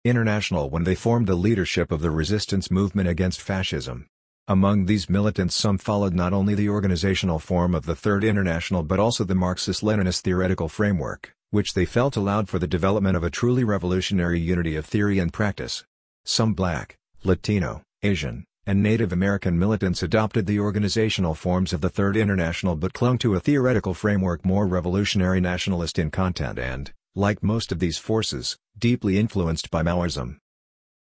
International 0.03 0.71
when 0.71 0.85
they 0.85 0.95
formed 0.95 1.27
the 1.27 1.35
leadership 1.35 1.91
of 1.91 2.01
the 2.01 2.09
resistance 2.09 2.71
movement 2.71 3.07
against 3.07 3.39
fascism. 3.39 4.07
Among 4.47 4.85
these 4.85 5.09
militants 5.09 5.55
some 5.55 5.79
followed 5.79 6.13
not 6.13 6.31
only 6.31 6.53
the 6.53 6.69
organizational 6.69 7.39
form 7.39 7.73
of 7.73 7.87
the 7.87 7.95
Third 7.95 8.23
International 8.23 8.83
but 8.83 8.99
also 8.99 9.23
the 9.23 9.33
Marxist-Leninist 9.33 10.21
theoretical 10.21 10.69
framework, 10.69 11.33
which 11.49 11.73
they 11.73 11.83
felt 11.83 12.15
allowed 12.15 12.47
for 12.47 12.59
the 12.59 12.67
development 12.67 13.17
of 13.17 13.23
a 13.23 13.31
truly 13.31 13.63
revolutionary 13.63 14.39
unity 14.39 14.75
of 14.75 14.85
theory 14.85 15.17
and 15.17 15.33
practice. 15.33 15.83
Some 16.25 16.53
black, 16.53 16.95
Latino, 17.23 17.81
Asian, 18.03 18.45
and 18.67 18.83
Native 18.83 19.11
American 19.11 19.57
militants 19.57 20.03
adopted 20.03 20.45
the 20.45 20.59
organizational 20.59 21.33
forms 21.33 21.73
of 21.73 21.81
the 21.81 21.89
Third 21.89 22.15
International 22.15 22.75
but 22.75 22.93
clung 22.93 23.17
to 23.17 23.33
a 23.33 23.39
theoretical 23.39 23.95
framework 23.95 24.45
more 24.45 24.67
revolutionary 24.67 25.41
nationalist 25.41 25.97
in 25.97 26.11
content 26.11 26.59
and, 26.59 26.91
like 27.15 27.41
most 27.41 27.71
of 27.71 27.79
these 27.79 27.97
forces, 27.97 28.57
deeply 28.77 29.17
influenced 29.17 29.71
by 29.71 29.81
Maoism. 29.81 30.37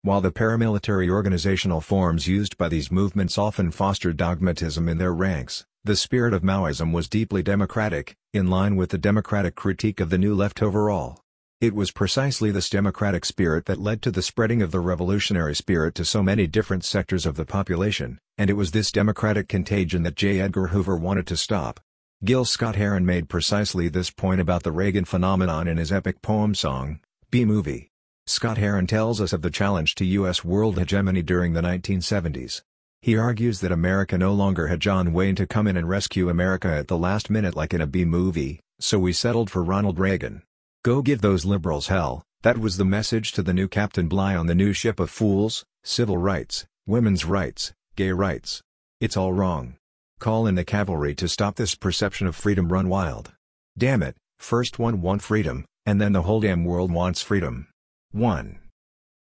While 0.05 0.21
the 0.21 0.31
paramilitary 0.31 1.09
organizational 1.09 1.81
forms 1.81 2.29
used 2.29 2.59
by 2.59 2.69
these 2.69 2.93
movements 2.93 3.39
often 3.39 3.71
fostered 3.71 4.19
dogmatism 4.19 4.87
in 4.87 4.99
their 4.99 5.15
ranks, 5.15 5.65
the 5.83 5.97
spirit 5.97 6.35
of 6.35 6.43
Maoism 6.43 6.93
was 6.93 7.09
deeply 7.09 7.43
democratic, 7.43 8.15
in 8.35 8.49
line 8.49 8.77
with 8.77 8.91
the 8.91 8.99
democratic 8.99 9.55
critique 9.55 10.01
of 10.01 10.11
the 10.11 10.19
New 10.19 10.35
Left 10.35 10.63
overall. 10.63 11.21
It 11.63 11.75
was 11.75 11.91
precisely 11.91 12.51
this 12.51 12.69
democratic 12.69 13.25
spirit 13.25 13.65
that 13.65 13.81
led 13.81 14.03
to 14.03 14.11
the 14.11 14.21
spreading 14.21 14.61
of 14.61 14.73
the 14.73 14.81
revolutionary 14.81 15.55
spirit 15.55 15.95
to 15.95 16.05
so 16.05 16.23
many 16.23 16.47
different 16.47 16.85
sectors 16.85 17.25
of 17.25 17.37
the 17.37 17.47
population, 17.47 18.19
and 18.37 18.51
it 18.51 18.59
was 18.59 18.73
this 18.73 18.93
democratic 18.93 19.49
contagion 19.49 20.03
that 20.03 20.17
J. 20.17 20.39
Edgar 20.39 20.67
Hoover 20.67 20.99
wanted 20.99 21.27
to 21.29 21.37
stop. 21.39 21.81
Gil 22.23 22.45
Scott-Heron 22.45 23.07
made 23.07 23.31
precisely 23.31 23.89
this 23.89 24.11
point 24.11 24.43
about 24.43 24.65
the 24.65 24.73
Reagan 24.73 25.07
phenomenon 25.07 25.67
in 25.67 25.79
his 25.79 25.91
epic 25.91 26.21
poem 26.21 26.55
song, 26.55 27.01
B-Movie. 27.31 27.91
Scott-Heron 28.27 28.87
tells 28.87 29.21
us 29.21 29.35
of 29.35 29.43
the 29.43 29.51
challenge 29.51 29.95
to 29.97 30.05
U.S. 30.07 30.43
world 30.43 30.79
hegemony 30.79 31.23
during 31.23 31.53
the 31.53 31.61
1970s. 31.61 32.63
He 33.03 33.19
argues 33.19 33.61
that 33.61 33.71
America 33.71 34.17
no 34.17 34.33
longer 34.33 34.69
had 34.69 34.81
John 34.81 35.13
Wayne 35.13 35.35
to 35.37 35.47
come 35.47 35.67
in 35.67 35.77
and 35.77 35.87
rescue 35.87 36.31
America 36.31 36.69
at 36.69 36.89
the 36.89 36.97
last 36.97 37.29
minute 37.29 37.55
like 37.55 37.75
in 37.75 37.83
a 37.83 37.87
B-movie, 37.87 38.61
so 38.81 38.99
we 38.99 39.13
settled 39.13 39.51
for 39.51 39.63
Ronald 39.63 39.99
Reagan. 39.99 40.43
Go 40.83 41.03
give 41.03 41.21
those 41.21 41.45
liberals 41.45 41.89
hell, 41.89 42.23
that 42.41 42.57
was 42.57 42.79
the 42.79 42.85
message 42.87 43.33
to 43.33 43.43
the 43.43 43.53
new 43.53 43.69
Captain 43.69 44.09
Bligh 44.09 44.35
on 44.35 44.47
the 44.47 44.55
new 44.55 44.73
ship 44.73 45.01
of 45.01 45.11
fools, 45.11 45.67
civil 45.83 46.17
rights, 46.17 46.65
women's 46.87 47.27
rights, 47.27 47.75
gay 47.95 48.13
rights. 48.13 48.63
It's 49.03 49.19
all 49.19 49.35
wrong. 49.35 49.77
Call 50.19 50.47
in 50.47 50.55
the 50.55 50.65
cavalry 50.65 51.15
to 51.17 51.29
stop 51.29 51.57
this 51.57 51.75
perception 51.75 52.27
of 52.27 52.35
freedom 52.35 52.73
run 52.73 52.89
wild. 52.89 53.33
Damn 53.77 54.03
it, 54.03 54.17
first 54.39 54.79
one 54.79 55.03
want 55.03 55.21
freedom, 55.21 55.67
and 55.85 56.01
then 56.01 56.13
the 56.13 56.23
whole 56.23 56.41
damn 56.41 56.65
world 56.65 56.91
wants 56.91 57.21
freedom. 57.21 57.67
1. 58.15 58.61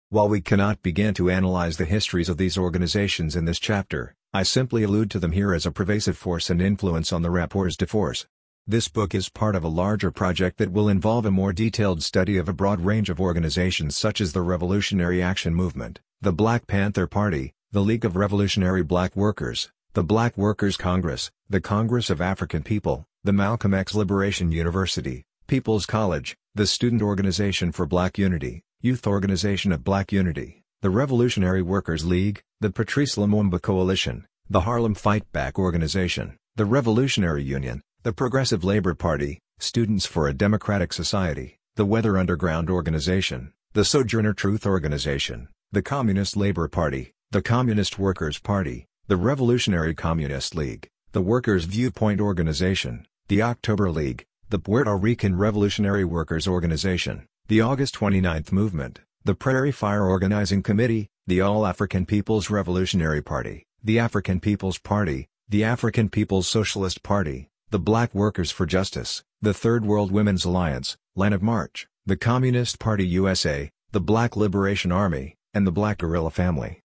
While 0.09 0.29
we 0.29 0.41
cannot 0.41 0.83
begin 0.83 1.15
to 1.15 1.31
analyze 1.31 1.77
the 1.77 1.85
histories 1.85 2.29
of 2.29 2.39
these 2.39 2.59
organizations 2.59 3.37
in 3.37 3.45
this 3.45 3.61
chapter, 3.61 4.17
I 4.35 4.43
simply 4.43 4.83
allude 4.83 5.13
to 5.13 5.21
them 5.21 5.31
here 5.31 5.55
as 5.55 5.65
a 5.65 5.71
pervasive 5.71 6.17
force 6.17 6.51
and 6.51 6.61
influence 6.61 7.13
on 7.13 7.23
the 7.23 7.31
rapports 7.31 7.77
de 7.77 7.87
force. 7.87 8.27
This 8.67 8.89
book 8.89 9.15
is 9.15 9.29
part 9.29 9.55
of 9.55 9.63
a 9.63 9.69
larger 9.69 10.11
project 10.11 10.59
that 10.59 10.73
will 10.73 10.89
involve 10.89 11.25
a 11.25 11.31
more 11.31 11.53
detailed 11.53 12.03
study 12.03 12.37
of 12.37 12.49
a 12.49 12.53
broad 12.53 12.81
range 12.81 13.09
of 13.11 13.21
organizations 13.21 13.97
such 13.97 14.21
as 14.21 14.33
the 14.33 14.43
Revolutionary 14.43 15.23
Action 15.23 15.55
Movement, 15.55 16.01
the 16.21 16.33
Black 16.33 16.67
Panther 16.67 17.07
Party, 17.07 17.53
the 17.71 17.83
League 17.83 18.05
of 18.05 18.17
Revolutionary 18.17 18.83
Black 18.83 19.15
Workers, 19.15 19.71
the 19.93 20.03
Black 20.03 20.37
Workers 20.37 20.77
Congress, 20.77 21.31
the 21.49 21.61
Congress 21.61 22.11
of 22.11 22.21
African 22.21 22.65
People, 22.65 23.07
the 23.23 23.33
Malcolm 23.33 23.73
X 23.73 23.95
Liberation 23.95 24.51
University, 24.51 25.23
People's 25.47 25.87
College, 25.87 26.37
the 26.57 26.67
Student 26.67 27.03
Organization 27.03 27.71
for 27.71 27.87
Black 27.87 28.19
Unity, 28.19 28.65
Youth 28.83 29.07
Organization 29.07 29.73
of 29.73 29.85
Black 29.85 30.11
Unity, 30.11 30.63
the 30.81 30.89
Revolutionary 30.89 31.61
Workers 31.61 32.07
League, 32.07 32.41
the 32.61 32.71
Patrice 32.71 33.17
Lumumba 33.17 33.61
Coalition, 33.61 34.27
the 34.49 34.63
Harlem 34.63 34.95
Fight 34.95 35.31
Back 35.33 35.59
Organization, 35.59 36.39
the 36.57 36.65
Revolutionary 36.65 37.43
Union, 37.43 37.83
the 38.05 38.15
Progressive 38.15 38.65
Labor 38.65 38.95
Party, 38.95 39.39
Students 39.59 40.07
for 40.07 40.29
a 40.29 40.33
Democratic 40.33 40.95
Society, 40.95 41.59
the 41.77 41.85
Weather 41.85 42.17
Underground 42.17 42.71
Organization, 42.71 43.53
the 43.75 43.85
Sojourner 43.85 44.33
Truth 44.33 44.65
Organization, 44.65 45.49
the 45.73 45.83
Communist 45.83 46.35
Labor 46.35 46.67
Party, 46.67 47.13
the 47.33 47.43
Communist 47.43 47.99
Workers' 47.99 48.39
Party, 48.39 48.87
the 49.09 49.19
Revolutionary 49.19 49.95
Communist 49.95 50.55
League, 50.55 50.89
the 51.13 51.21
Workers' 51.21 51.67
Viewpoint 51.67 52.19
Organization, 52.19 53.07
the 53.29 53.43
October 53.43 53.91
League, 53.91 54.25
the 54.49 54.59
Puerto 54.59 54.97
Rican 54.97 55.37
Revolutionary 55.37 56.07
Workers 56.07 56.49
Organization, 56.49 57.27
the 57.51 57.61
August 57.61 57.95
29 57.95 58.45
Movement, 58.53 59.01
the 59.25 59.35
Prairie 59.35 59.73
Fire 59.73 60.05
Organizing 60.05 60.63
Committee, 60.63 61.09
the 61.27 61.41
All-African 61.41 62.07
People's 62.07 62.49
Revolutionary 62.49 63.21
Party, 63.21 63.67
the 63.83 63.99
African 63.99 64.39
People's 64.39 64.79
Party, 64.79 65.27
the 65.49 65.65
African 65.65 66.09
People's 66.09 66.47
Socialist 66.47 67.03
Party, 67.03 67.49
the 67.71 67.81
Black 67.81 68.15
Workers 68.15 68.53
for 68.53 68.67
Justice, 68.67 69.25
the 69.43 69.53
Third 69.53 69.85
World 69.85 70.13
Women's 70.13 70.45
Alliance, 70.45 70.97
Line 71.17 71.33
of 71.33 71.43
March, 71.43 71.89
the 72.07 72.17
Communist 72.17 72.79
Party 72.79 73.05
USA, 73.05 73.69
the 73.91 74.01
Black 74.01 74.37
Liberation 74.37 74.93
Army, 74.93 75.35
and 75.53 75.67
the 75.67 75.73
Black 75.73 75.99
Guerrilla 75.99 76.31
Family. 76.31 76.83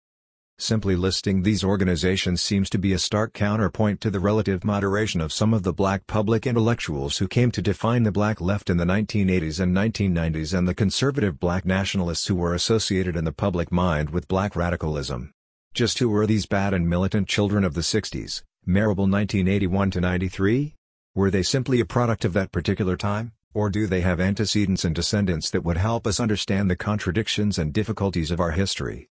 Simply 0.63 0.95
listing 0.95 1.43
these 1.43 1.65
organizations 1.65 2.41
seems 2.41 2.71
to 2.71 2.79
be 2.79 2.93
a 2.93 2.99
stark 3.01 3.33
counterpoint 3.33 4.01
to 4.01 4.11
the 4.11 4.21
relative 4.21 4.63
moderation 4.63 5.21
of 5.21 5.33
some 5.33 5.53
of 5.53 5.65
the 5.65 5.73
black 5.73 6.07
public 6.07 6.47
intellectuals 6.47 7.19
who 7.19 7.27
came 7.27 7.51
to 7.51 7.61
define 7.61 8.05
the 8.05 8.13
black 8.13 8.41
left 8.41 8.71
in 8.71 8.77
the 8.77 8.85
1980s 8.85 9.59
and 9.59 9.77
1990s 9.77 10.57
and 10.57 10.69
the 10.69 10.73
conservative 10.73 11.41
black 11.41 11.65
nationalists 11.65 12.29
who 12.29 12.37
were 12.37 12.55
associated 12.55 13.17
in 13.17 13.25
the 13.25 13.33
public 13.33 13.73
mind 13.73 14.11
with 14.11 14.29
black 14.29 14.55
radicalism. 14.55 15.33
Just 15.75 15.99
who 15.99 16.09
were 16.09 16.29
these 16.29 16.47
bad 16.47 16.73
and 16.75 16.89
militant 16.89 17.27
children 17.27 17.65
of 17.65 17.75
the 17.75 17.81
60s, 17.81 18.45
Marable 18.65 19.09
1981-93? 19.09 20.75
Were 21.17 21.33
they 21.33 21.43
simply 21.43 21.81
a 21.81 21.85
product 21.85 22.25
of 22.25 22.35
that 22.35 22.53
particular 22.53 22.97
time, 22.97 23.33
or 23.53 23.69
do 23.69 23.89
they 23.89 24.03
have 24.03 24.21
antecedents 24.21 24.85
and 24.85 24.95
descendants 24.95 25.51
that 25.51 25.65
would 25.65 25.79
help 25.79 26.07
us 26.07 26.21
understand 26.21 26.71
the 26.71 26.77
contradictions 26.77 27.59
and 27.59 27.73
difficulties 27.73 28.31
of 28.31 28.39
our 28.39 28.53
history? 28.53 29.09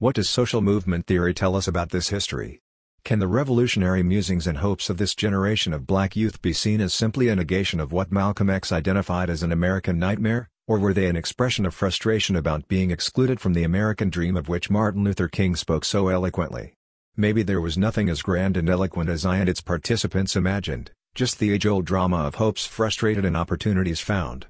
What 0.00 0.14
does 0.14 0.30
social 0.30 0.62
movement 0.62 1.06
theory 1.06 1.34
tell 1.34 1.54
us 1.54 1.68
about 1.68 1.90
this 1.90 2.08
history? 2.08 2.62
Can 3.04 3.18
the 3.18 3.28
revolutionary 3.28 4.02
musings 4.02 4.46
and 4.46 4.56
hopes 4.56 4.88
of 4.88 4.96
this 4.96 5.14
generation 5.14 5.74
of 5.74 5.86
black 5.86 6.16
youth 6.16 6.40
be 6.40 6.54
seen 6.54 6.80
as 6.80 6.94
simply 6.94 7.28
a 7.28 7.36
negation 7.36 7.80
of 7.80 7.92
what 7.92 8.10
Malcolm 8.10 8.48
X 8.48 8.72
identified 8.72 9.28
as 9.28 9.42
an 9.42 9.52
American 9.52 9.98
nightmare, 9.98 10.48
or 10.66 10.78
were 10.78 10.94
they 10.94 11.06
an 11.06 11.16
expression 11.16 11.66
of 11.66 11.74
frustration 11.74 12.34
about 12.34 12.66
being 12.66 12.90
excluded 12.90 13.40
from 13.40 13.52
the 13.52 13.62
American 13.62 14.08
dream 14.08 14.38
of 14.38 14.48
which 14.48 14.70
Martin 14.70 15.04
Luther 15.04 15.28
King 15.28 15.54
spoke 15.54 15.84
so 15.84 16.08
eloquently? 16.08 16.72
Maybe 17.14 17.42
there 17.42 17.60
was 17.60 17.76
nothing 17.76 18.08
as 18.08 18.22
grand 18.22 18.56
and 18.56 18.70
eloquent 18.70 19.10
as 19.10 19.26
I 19.26 19.36
and 19.36 19.50
its 19.50 19.60
participants 19.60 20.34
imagined, 20.34 20.92
just 21.14 21.38
the 21.38 21.52
age-old 21.52 21.84
drama 21.84 22.24
of 22.24 22.36
hopes 22.36 22.64
frustrated 22.64 23.26
and 23.26 23.36
opportunities 23.36 24.00
found. 24.00 24.46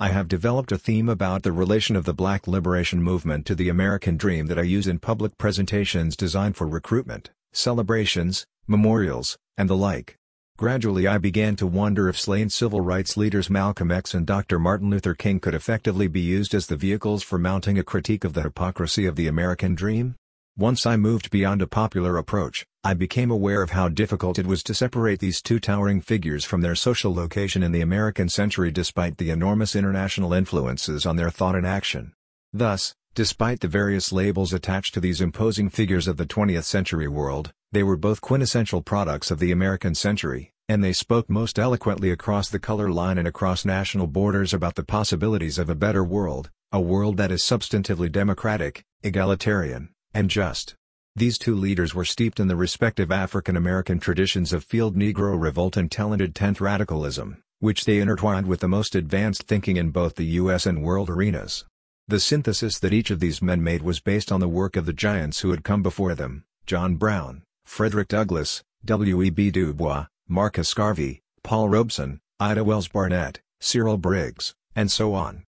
I 0.00 0.08
have 0.08 0.26
developed 0.26 0.72
a 0.72 0.78
theme 0.78 1.08
about 1.08 1.44
the 1.44 1.52
relation 1.52 1.94
of 1.94 2.04
the 2.04 2.12
Black 2.12 2.48
Liberation 2.48 3.00
Movement 3.00 3.46
to 3.46 3.54
the 3.54 3.68
American 3.68 4.16
Dream 4.16 4.46
that 4.46 4.58
I 4.58 4.62
use 4.62 4.88
in 4.88 4.98
public 4.98 5.38
presentations 5.38 6.16
designed 6.16 6.56
for 6.56 6.66
recruitment, 6.66 7.30
celebrations, 7.52 8.44
memorials, 8.66 9.38
and 9.56 9.70
the 9.70 9.76
like. 9.76 10.16
Gradually 10.58 11.06
I 11.06 11.18
began 11.18 11.54
to 11.56 11.66
wonder 11.68 12.08
if 12.08 12.18
slain 12.18 12.50
civil 12.50 12.80
rights 12.80 13.16
leaders 13.16 13.48
Malcolm 13.48 13.92
X 13.92 14.14
and 14.14 14.26
Dr. 14.26 14.58
Martin 14.58 14.90
Luther 14.90 15.14
King 15.14 15.38
could 15.38 15.54
effectively 15.54 16.08
be 16.08 16.20
used 16.20 16.56
as 16.56 16.66
the 16.66 16.76
vehicles 16.76 17.22
for 17.22 17.38
mounting 17.38 17.78
a 17.78 17.84
critique 17.84 18.24
of 18.24 18.32
the 18.32 18.42
hypocrisy 18.42 19.06
of 19.06 19.14
the 19.14 19.28
American 19.28 19.76
dream? 19.76 20.16
Once 20.56 20.86
I 20.86 20.96
moved 20.96 21.30
beyond 21.30 21.62
a 21.62 21.68
popular 21.68 22.18
approach, 22.18 22.66
I 22.86 22.92
became 22.92 23.30
aware 23.30 23.62
of 23.62 23.70
how 23.70 23.88
difficult 23.88 24.38
it 24.38 24.46
was 24.46 24.62
to 24.64 24.74
separate 24.74 25.18
these 25.18 25.40
two 25.40 25.58
towering 25.58 26.02
figures 26.02 26.44
from 26.44 26.60
their 26.60 26.74
social 26.74 27.14
location 27.14 27.62
in 27.62 27.72
the 27.72 27.80
American 27.80 28.28
century 28.28 28.70
despite 28.70 29.16
the 29.16 29.30
enormous 29.30 29.74
international 29.74 30.34
influences 30.34 31.06
on 31.06 31.16
their 31.16 31.30
thought 31.30 31.54
and 31.54 31.66
action. 31.66 32.12
Thus, 32.52 32.94
despite 33.14 33.60
the 33.60 33.68
various 33.68 34.12
labels 34.12 34.52
attached 34.52 34.92
to 34.92 35.00
these 35.00 35.22
imposing 35.22 35.70
figures 35.70 36.06
of 36.06 36.18
the 36.18 36.26
20th 36.26 36.64
century 36.64 37.08
world, 37.08 37.54
they 37.72 37.82
were 37.82 37.96
both 37.96 38.20
quintessential 38.20 38.82
products 38.82 39.30
of 39.30 39.38
the 39.38 39.50
American 39.50 39.94
century, 39.94 40.52
and 40.68 40.84
they 40.84 40.92
spoke 40.92 41.30
most 41.30 41.58
eloquently 41.58 42.10
across 42.10 42.50
the 42.50 42.58
color 42.58 42.90
line 42.90 43.16
and 43.16 43.26
across 43.26 43.64
national 43.64 44.08
borders 44.08 44.52
about 44.52 44.74
the 44.74 44.84
possibilities 44.84 45.58
of 45.58 45.70
a 45.70 45.74
better 45.74 46.04
world, 46.04 46.50
a 46.70 46.82
world 46.82 47.16
that 47.16 47.32
is 47.32 47.42
substantively 47.42 48.12
democratic, 48.12 48.84
egalitarian, 49.02 49.88
and 50.12 50.28
just. 50.28 50.74
These 51.16 51.38
two 51.38 51.54
leaders 51.54 51.94
were 51.94 52.04
steeped 52.04 52.40
in 52.40 52.48
the 52.48 52.56
respective 52.56 53.12
African 53.12 53.56
American 53.56 54.00
traditions 54.00 54.52
of 54.52 54.64
field 54.64 54.96
Negro 54.96 55.40
revolt 55.40 55.76
and 55.76 55.88
talented 55.88 56.34
10th 56.34 56.60
radicalism, 56.60 57.40
which 57.60 57.84
they 57.84 58.00
intertwined 58.00 58.48
with 58.48 58.58
the 58.58 58.66
most 58.66 58.96
advanced 58.96 59.44
thinking 59.44 59.76
in 59.76 59.90
both 59.90 60.16
the 60.16 60.24
US 60.42 60.66
and 60.66 60.82
world 60.82 61.08
arenas. 61.08 61.64
The 62.08 62.18
synthesis 62.18 62.80
that 62.80 62.92
each 62.92 63.12
of 63.12 63.20
these 63.20 63.40
men 63.40 63.62
made 63.62 63.82
was 63.82 64.00
based 64.00 64.32
on 64.32 64.40
the 64.40 64.48
work 64.48 64.74
of 64.74 64.86
the 64.86 64.92
giants 64.92 65.40
who 65.40 65.52
had 65.52 65.62
come 65.62 65.84
before 65.84 66.16
them, 66.16 66.42
John 66.66 66.96
Brown, 66.96 67.44
Frederick 67.64 68.08
Douglass, 68.08 68.64
W.E.B. 68.84 69.52
Du 69.52 69.72
Bois, 69.72 70.06
Marcus 70.26 70.74
Garvey, 70.74 71.22
Paul 71.44 71.68
Robeson, 71.68 72.18
Ida 72.40 72.64
Wells 72.64 72.88
Barnett, 72.88 73.40
Cyril 73.60 73.98
Briggs, 73.98 74.52
and 74.74 74.90
so 74.90 75.14
on. 75.14 75.44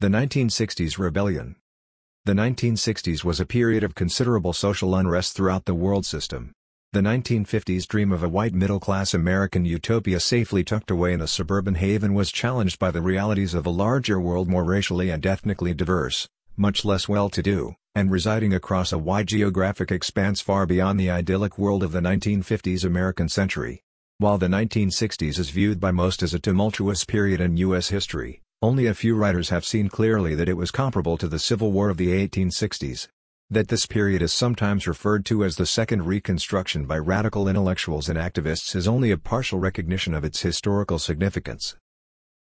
The 0.00 0.08
1960s 0.08 0.98
Rebellion 0.98 1.56
The 2.26 2.32
1960s 2.32 3.22
was 3.22 3.38
a 3.38 3.44
period 3.44 3.84
of 3.84 3.94
considerable 3.94 4.54
social 4.54 4.94
unrest 4.94 5.36
throughout 5.36 5.66
the 5.66 5.74
world 5.74 6.06
system. 6.06 6.52
The 6.94 7.02
1950s 7.02 7.86
dream 7.86 8.12
of 8.12 8.22
a 8.22 8.30
white 8.30 8.54
middle-class 8.54 9.12
American 9.12 9.66
utopia 9.66 10.18
safely 10.20 10.64
tucked 10.64 10.90
away 10.90 11.12
in 11.12 11.20
a 11.20 11.26
suburban 11.26 11.74
haven 11.74 12.14
was 12.14 12.32
challenged 12.32 12.78
by 12.78 12.90
the 12.90 13.02
realities 13.02 13.52
of 13.52 13.66
a 13.66 13.70
larger 13.70 14.18
world 14.18 14.48
more 14.48 14.64
racially 14.64 15.10
and 15.10 15.26
ethnically 15.26 15.74
diverse, 15.74 16.26
much 16.56 16.82
less 16.82 17.10
well-to-do, 17.10 17.74
and 17.94 18.10
residing 18.10 18.54
across 18.54 18.90
a 18.90 18.96
wide 18.96 19.26
geographic 19.26 19.92
expanse 19.92 20.40
far 20.40 20.64
beyond 20.64 20.98
the 20.98 21.10
idyllic 21.10 21.58
world 21.58 21.82
of 21.82 21.92
the 21.92 22.00
1950s 22.00 22.86
American 22.86 23.28
century. 23.28 23.82
While 24.16 24.38
the 24.38 24.48
1960s 24.48 25.38
is 25.38 25.50
viewed 25.50 25.78
by 25.78 25.90
most 25.90 26.22
as 26.22 26.32
a 26.32 26.38
tumultuous 26.38 27.04
period 27.04 27.42
in 27.42 27.58
U.S. 27.58 27.90
history, 27.90 28.40
only 28.64 28.86
a 28.86 28.94
few 28.94 29.14
writers 29.14 29.50
have 29.50 29.62
seen 29.62 29.90
clearly 29.90 30.34
that 30.34 30.48
it 30.48 30.56
was 30.56 30.70
comparable 30.70 31.18
to 31.18 31.28
the 31.28 31.38
Civil 31.38 31.70
War 31.70 31.90
of 31.90 31.98
the 31.98 32.08
1860s. 32.26 33.08
That 33.50 33.68
this 33.68 33.84
period 33.84 34.22
is 34.22 34.32
sometimes 34.32 34.86
referred 34.86 35.26
to 35.26 35.44
as 35.44 35.56
the 35.56 35.66
Second 35.66 36.06
Reconstruction 36.06 36.86
by 36.86 36.96
radical 36.96 37.46
intellectuals 37.46 38.08
and 38.08 38.18
activists 38.18 38.74
is 38.74 38.88
only 38.88 39.10
a 39.10 39.18
partial 39.18 39.58
recognition 39.58 40.14
of 40.14 40.24
its 40.24 40.40
historical 40.40 40.98
significance. 40.98 41.76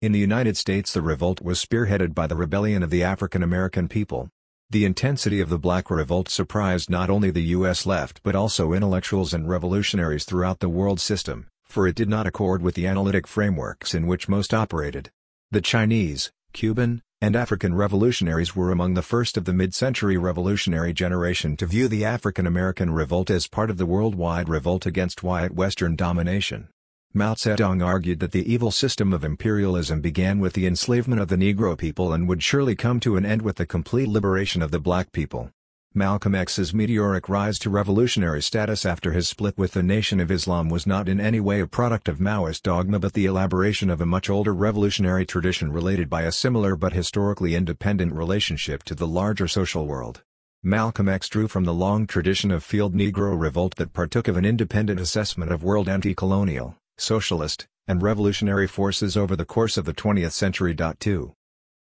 In 0.01 0.13
the 0.13 0.21
United 0.21 0.57
States 0.57 0.93
the 0.93 1.03
revolt 1.03 1.43
was 1.43 1.59
spearheaded 1.59 2.15
by 2.15 2.29
the 2.29 2.37
rebellion 2.37 2.85
of 2.85 2.91
the 2.91 3.03
African 3.03 3.43
American 3.43 3.89
people. 3.89 4.29
The 4.71 4.85
intensity 4.85 5.41
of 5.41 5.49
the 5.49 5.59
Black 5.59 5.91
Revolt 5.91 6.29
surprised 6.29 6.89
not 6.89 7.11
only 7.11 7.33
the 7.33 7.51
U.S. 7.59 7.85
left 7.85 8.23
but 8.23 8.37
also 8.37 8.75
intellectuals 8.75 9.35
and 9.35 9.49
revolutionaries 9.49 10.25
throughout 10.25 10.61
the 10.61 10.69
world 10.69 11.01
system, 11.01 11.49
for 11.65 11.89
it 11.89 11.97
did 11.97 12.09
not 12.09 12.29
accord 12.29 12.63
with 12.63 12.77
the 12.77 12.87
analytic 12.87 13.27
frameworks 13.27 13.93
in 13.93 14.07
which 14.07 14.29
most 14.29 14.55
operated. 14.55 15.11
The 15.53 15.61
Chinese, 15.61 16.33
Cuban, 16.55 17.03
and 17.21 17.37
African 17.37 17.75
revolutionaries 17.75 18.57
were 18.57 18.73
among 18.73 18.95
the 18.95 19.03
first 19.03 19.37
of 19.37 19.45
the 19.45 19.53
mid-century 19.53 20.17
revolutionary 20.17 20.95
generation 20.95 21.59
to 21.59 21.67
view 21.67 21.89
the 21.89 22.07
African 22.07 22.47
American 22.47 22.89
revolt 22.89 23.29
as 23.29 23.49
part 23.49 23.69
of 23.69 23.77
the 23.77 23.85
worldwide 23.85 24.49
revolt 24.49 24.87
against 24.87 25.23
white 25.23 25.53
Western 25.53 25.95
domination. 25.95 26.69
Mao 27.13 27.35
Zedong 27.35 27.85
argued 27.85 28.21
that 28.21 28.33
the 28.33 28.51
evil 28.51 28.71
system 28.71 29.13
of 29.13 29.25
imperialism 29.25 30.01
began 30.01 30.39
with 30.39 30.55
the 30.55 30.67
enslavement 30.67 31.21
of 31.21 31.29
the 31.29 31.37
Negro 31.37 31.77
people 31.77 32.15
and 32.15 32.27
would 32.27 32.43
surely 32.43 32.75
come 32.75 32.99
to 33.01 33.19
an 33.19 33.27
end 33.27 33.43
with 33.43 33.57
the 33.57 33.67
complete 33.67 34.09
liberation 34.09 34.63
of 34.63 34.71
the 34.71 34.81
black 34.81 35.13
people. 35.13 35.51
Malcolm 35.95 36.35
X's 36.35 36.73
meteoric 36.73 37.29
rise 37.29 37.59
to 37.59 37.69
revolutionary 37.69 38.41
status 38.41 38.87
after 38.87 39.13
his 39.13 39.29
split 39.29 39.59
with 39.59 39.73
the 39.73 39.83
Nation 39.83 40.21
of 40.21 40.31
Islam 40.31 40.71
was 40.71 40.87
not 40.87 41.07
in 41.07 41.21
any 41.21 41.39
way 41.39 41.61
a 41.61 41.67
product 41.67 42.09
of 42.09 42.17
Maoist 42.19 42.63
dogma 42.63 42.99
but 42.99 43.13
the 43.13 43.27
elaboration 43.27 43.91
of 43.91 44.01
a 44.01 44.07
much 44.07 44.31
older 44.31 44.55
revolutionary 44.55 45.27
tradition 45.27 45.71
related 45.71 46.09
by 46.09 46.23
a 46.23 46.33
similar 46.33 46.77
but 46.77 46.95
historically 46.95 47.55
independent 47.55 48.15
relationship 48.15 48.83
to 48.85 48.95
the 48.95 49.07
larger 49.07 49.47
social 49.47 49.87
world. 49.87 50.23
Malcolm 50.63 51.11
X 51.11 51.29
drew 51.29 51.47
from 51.47 51.65
the 51.65 51.75
long 51.75 52.07
tradition 52.07 52.51
of 52.51 52.65
field 52.65 52.95
Negro 52.95 53.39
revolt 53.39 53.77
that 53.77 53.93
partook 53.93 54.29
of 54.29 54.39
an 54.39 54.47
independent 54.47 54.99
assessment 54.99 55.53
of 55.53 55.63
world 55.63 55.91
anti-colonial, 55.91 56.75
socialist, 56.97 57.67
and 57.87 58.01
revolutionary 58.01 58.67
forces 58.67 59.15
over 59.15 59.37
the 59.37 59.45
course 59.45 59.77
of 59.77 59.85
the 59.85 59.93
20th 59.93 60.33
century. 60.33 60.75
2. 60.75 61.35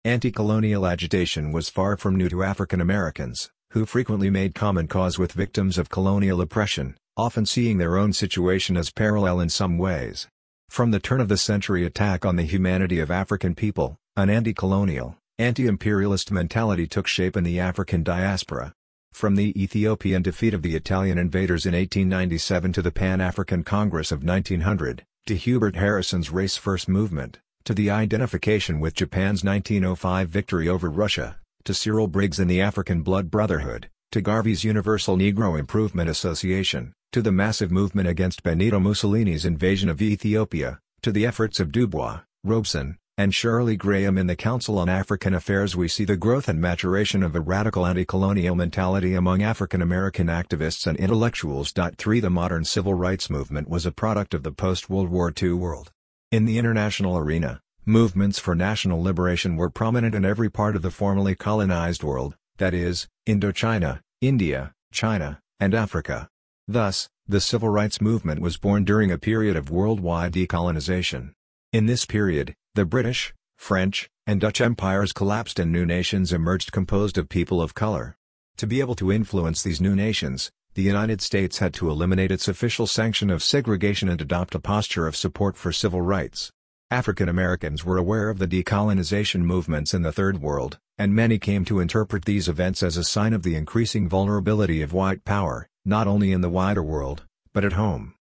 Anti-colonial 0.05 0.85
agitation 0.85 1.51
was 1.51 1.67
far 1.67 1.97
from 1.97 2.15
new 2.15 2.29
to 2.29 2.43
African 2.43 2.79
Americans 2.79 3.49
who 3.71 3.85
frequently 3.85 4.29
made 4.29 4.55
common 4.55 4.87
cause 4.87 5.19
with 5.19 5.33
victims 5.33 5.77
of 5.77 5.89
colonial 5.89 6.41
oppression, 6.41 6.95
often 7.15 7.45
seeing 7.45 7.77
their 7.77 7.97
own 7.97 8.13
situation 8.13 8.77
as 8.77 8.91
parallel 8.91 9.39
in 9.39 9.49
some 9.49 9.77
ways. 9.77 10.27
From 10.69 10.91
the 10.91 10.99
turn-of-the-century 10.99 11.85
attack 11.85 12.25
on 12.25 12.35
the 12.35 12.43
humanity 12.43 12.99
of 12.99 13.11
African 13.11 13.55
people, 13.55 13.97
an 14.15 14.29
anti-colonial, 14.29 15.17
anti-imperialist 15.37 16.31
mentality 16.31 16.87
took 16.87 17.07
shape 17.07 17.37
in 17.37 17.43
the 17.43 17.59
African 17.59 18.03
diaspora. 18.03 18.73
From 19.13 19.35
the 19.35 19.59
Ethiopian 19.61 20.21
defeat 20.21 20.53
of 20.53 20.61
the 20.61 20.75
Italian 20.75 21.17
invaders 21.17 21.65
in 21.65 21.73
1897 21.73 22.73
to 22.73 22.81
the 22.81 22.91
Pan-African 22.91 23.63
Congress 23.63 24.11
of 24.11 24.23
1900, 24.23 25.03
to 25.25 25.35
Hubert 25.35 25.75
Harrison's 25.75 26.31
Race 26.31 26.55
First 26.55 26.87
movement, 26.87 27.39
to 27.63 27.73
the 27.73 27.89
identification 27.89 28.79
with 28.79 28.93
Japan's 28.93 29.43
1905 29.43 30.29
victory 30.29 30.69
over 30.69 30.89
Russia, 30.89 31.37
to 31.67 31.73
Cyril 31.73 32.07
Briggs 32.07 32.39
and 32.39 32.49
the 32.49 32.61
African 32.61 33.01
Blood 33.01 33.29
Brotherhood, 33.29 33.89
to 34.13 34.21
Garvey's 34.21 34.63
Universal 34.63 35.17
Negro 35.17 35.59
Improvement 35.59 36.09
Association, 36.09 36.93
to 37.11 37.21
the 37.21 37.29
massive 37.29 37.71
movement 37.71 38.07
against 38.07 38.41
Benito 38.41 38.79
Mussolini's 38.79 39.43
invasion 39.43 39.89
of 39.89 40.01
Ethiopia, 40.01 40.79
to 41.01 41.11
the 41.11 41.25
efforts 41.25 41.59
of 41.59 41.73
Dubois, 41.73 42.21
Robeson, 42.41 42.97
and 43.17 43.35
Shirley 43.35 43.75
Graham 43.75 44.17
in 44.17 44.27
the 44.27 44.35
Council 44.37 44.79
on 44.79 44.87
African 44.87 45.33
Affairs 45.33 45.75
we 45.75 45.89
see 45.89 46.05
the 46.05 46.15
growth 46.15 46.47
and 46.47 46.61
maturation 46.61 47.21
of 47.21 47.35
a 47.35 47.41
radical 47.41 47.85
anti-colonial 47.85 48.55
mentality 48.55 49.13
among 49.15 49.43
African 49.43 49.81
American 49.81 50.27
activists 50.27 50.87
and 50.87 50.97
intellectuals. 50.97 51.73
3 51.73 52.21
The 52.21 52.29
modern 52.29 52.63
civil 52.63 52.93
rights 52.93 53.29
movement 53.29 53.67
was 53.67 53.85
a 53.85 53.91
product 53.91 54.33
of 54.33 54.43
the 54.43 54.53
post-World 54.53 55.09
War 55.09 55.33
II 55.37 55.51
world. 55.51 55.91
In 56.31 56.45
the 56.45 56.57
international 56.57 57.17
arena, 57.17 57.59
Movements 57.89 58.37
for 58.37 58.53
national 58.53 59.01
liberation 59.01 59.55
were 59.55 59.69
prominent 59.69 60.13
in 60.13 60.25
every 60.25 60.49
part 60.49 60.75
of 60.75 60.81
the 60.81 60.91
formerly 60.91 61.35
colonized 61.35 62.03
world, 62.03 62.35
that 62.57 62.73
is, 62.73 63.07
Indochina, 63.25 64.01
India, 64.19 64.73
China, 64.91 65.39
and 65.57 65.73
Africa. 65.73 66.27
Thus, 66.67 67.07
the 67.29 67.39
civil 67.39 67.69
rights 67.69 68.01
movement 68.01 68.41
was 68.41 68.57
born 68.57 68.83
during 68.83 69.09
a 69.09 69.17
period 69.17 69.55
of 69.55 69.71
worldwide 69.71 70.33
decolonization. 70.33 71.31
In 71.71 71.85
this 71.85 72.03
period, 72.03 72.55
the 72.75 72.83
British, 72.83 73.33
French, 73.57 74.09
and 74.25 74.41
Dutch 74.41 74.59
empires 74.59 75.13
collapsed 75.13 75.57
and 75.57 75.71
new 75.71 75.85
nations 75.85 76.33
emerged 76.33 76.73
composed 76.73 77.17
of 77.17 77.29
people 77.29 77.61
of 77.61 77.73
color. 77.73 78.17
To 78.57 78.67
be 78.67 78.81
able 78.81 78.95
to 78.95 79.13
influence 79.13 79.63
these 79.63 79.79
new 79.79 79.95
nations, 79.95 80.51
the 80.73 80.81
United 80.83 81.21
States 81.21 81.59
had 81.59 81.73
to 81.75 81.89
eliminate 81.89 82.31
its 82.31 82.49
official 82.49 82.85
sanction 82.85 83.29
of 83.29 83.41
segregation 83.41 84.09
and 84.09 84.19
adopt 84.19 84.55
a 84.55 84.59
posture 84.59 85.07
of 85.07 85.15
support 85.15 85.55
for 85.55 85.71
civil 85.71 86.01
rights. 86.01 86.51
African 86.89 87.27
Americans 87.27 87.83
were 87.83 87.97
aware 87.97 88.29
of 88.29 88.39
the 88.39 88.47
decolonization 88.47 89.41
movements 89.41 89.93
in 89.93 90.03
the 90.03 90.13
Third 90.13 90.41
World, 90.41 90.79
and 90.97 91.13
many 91.13 91.37
came 91.37 91.65
to 91.65 91.81
interpret 91.81 92.23
these 92.23 92.47
events 92.47 92.81
as 92.81 92.95
a 92.95 93.03
sign 93.03 93.33
of 93.33 93.43
the 93.43 93.55
increasing 93.55 94.07
vulnerability 94.07 94.81
of 94.81 94.93
white 94.93 95.25
power, 95.25 95.67
not 95.83 96.07
only 96.07 96.31
in 96.31 96.39
the 96.39 96.49
wider 96.49 96.81
world, 96.81 97.25
but 97.51 97.65
at 97.65 97.73
home. 97.73 98.13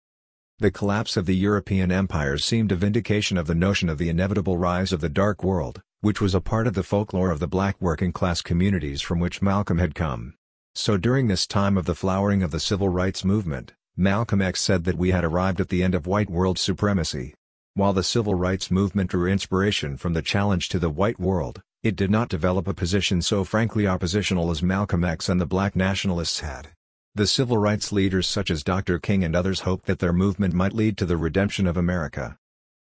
The 0.60 0.70
collapse 0.70 1.18
of 1.18 1.26
the 1.26 1.36
European 1.36 1.92
empires 1.92 2.42
seemed 2.42 2.72
a 2.72 2.76
vindication 2.76 3.36
of 3.36 3.46
the 3.46 3.54
notion 3.54 3.90
of 3.90 3.98
the 3.98 4.08
inevitable 4.08 4.56
rise 4.56 4.94
of 4.94 5.02
the 5.02 5.10
Dark 5.10 5.44
World, 5.44 5.82
which 6.00 6.22
was 6.22 6.34
a 6.34 6.40
part 6.40 6.66
of 6.66 6.72
the 6.72 6.82
folklore 6.82 7.30
of 7.30 7.40
the 7.40 7.46
black 7.46 7.76
working-class 7.82 8.40
communities 8.40 9.02
from 9.02 9.20
which 9.20 9.42
Malcolm 9.42 9.76
had 9.76 9.94
come. 9.94 10.32
So 10.74 10.96
during 10.96 11.26
this 11.26 11.46
time 11.46 11.76
of 11.76 11.84
the 11.84 11.94
flowering 11.94 12.42
of 12.42 12.50
the 12.50 12.60
civil 12.60 12.88
rights 12.88 13.26
movement, 13.26 13.74
Malcolm 13.94 14.40
X 14.40 14.62
said 14.62 14.84
that 14.84 14.96
we 14.96 15.10
had 15.10 15.22
arrived 15.22 15.60
at 15.60 15.68
the 15.68 15.82
end 15.82 15.94
of 15.94 16.06
white 16.06 16.30
world 16.30 16.58
supremacy. 16.58 17.34
While 17.76 17.92
the 17.92 18.04
civil 18.04 18.36
rights 18.36 18.70
movement 18.70 19.10
drew 19.10 19.28
inspiration 19.28 19.96
from 19.96 20.12
the 20.12 20.22
challenge 20.22 20.68
to 20.68 20.78
the 20.78 20.88
white 20.88 21.18
world, 21.18 21.60
it 21.82 21.96
did 21.96 22.08
not 22.08 22.28
develop 22.28 22.68
a 22.68 22.72
position 22.72 23.20
so 23.20 23.42
frankly 23.42 23.84
oppositional 23.84 24.52
as 24.52 24.62
Malcolm 24.62 25.02
X 25.02 25.28
and 25.28 25.40
the 25.40 25.46
black 25.46 25.74
nationalists 25.74 26.38
had. 26.38 26.68
The 27.16 27.26
civil 27.26 27.58
rights 27.58 27.90
leaders 27.90 28.28
such 28.28 28.48
as 28.48 28.62
Dr. 28.62 29.00
King 29.00 29.24
and 29.24 29.34
others 29.34 29.62
hoped 29.62 29.86
that 29.86 29.98
their 29.98 30.12
movement 30.12 30.54
might 30.54 30.72
lead 30.72 30.96
to 30.98 31.04
the 31.04 31.16
redemption 31.16 31.66
of 31.66 31.76
America. 31.76 32.38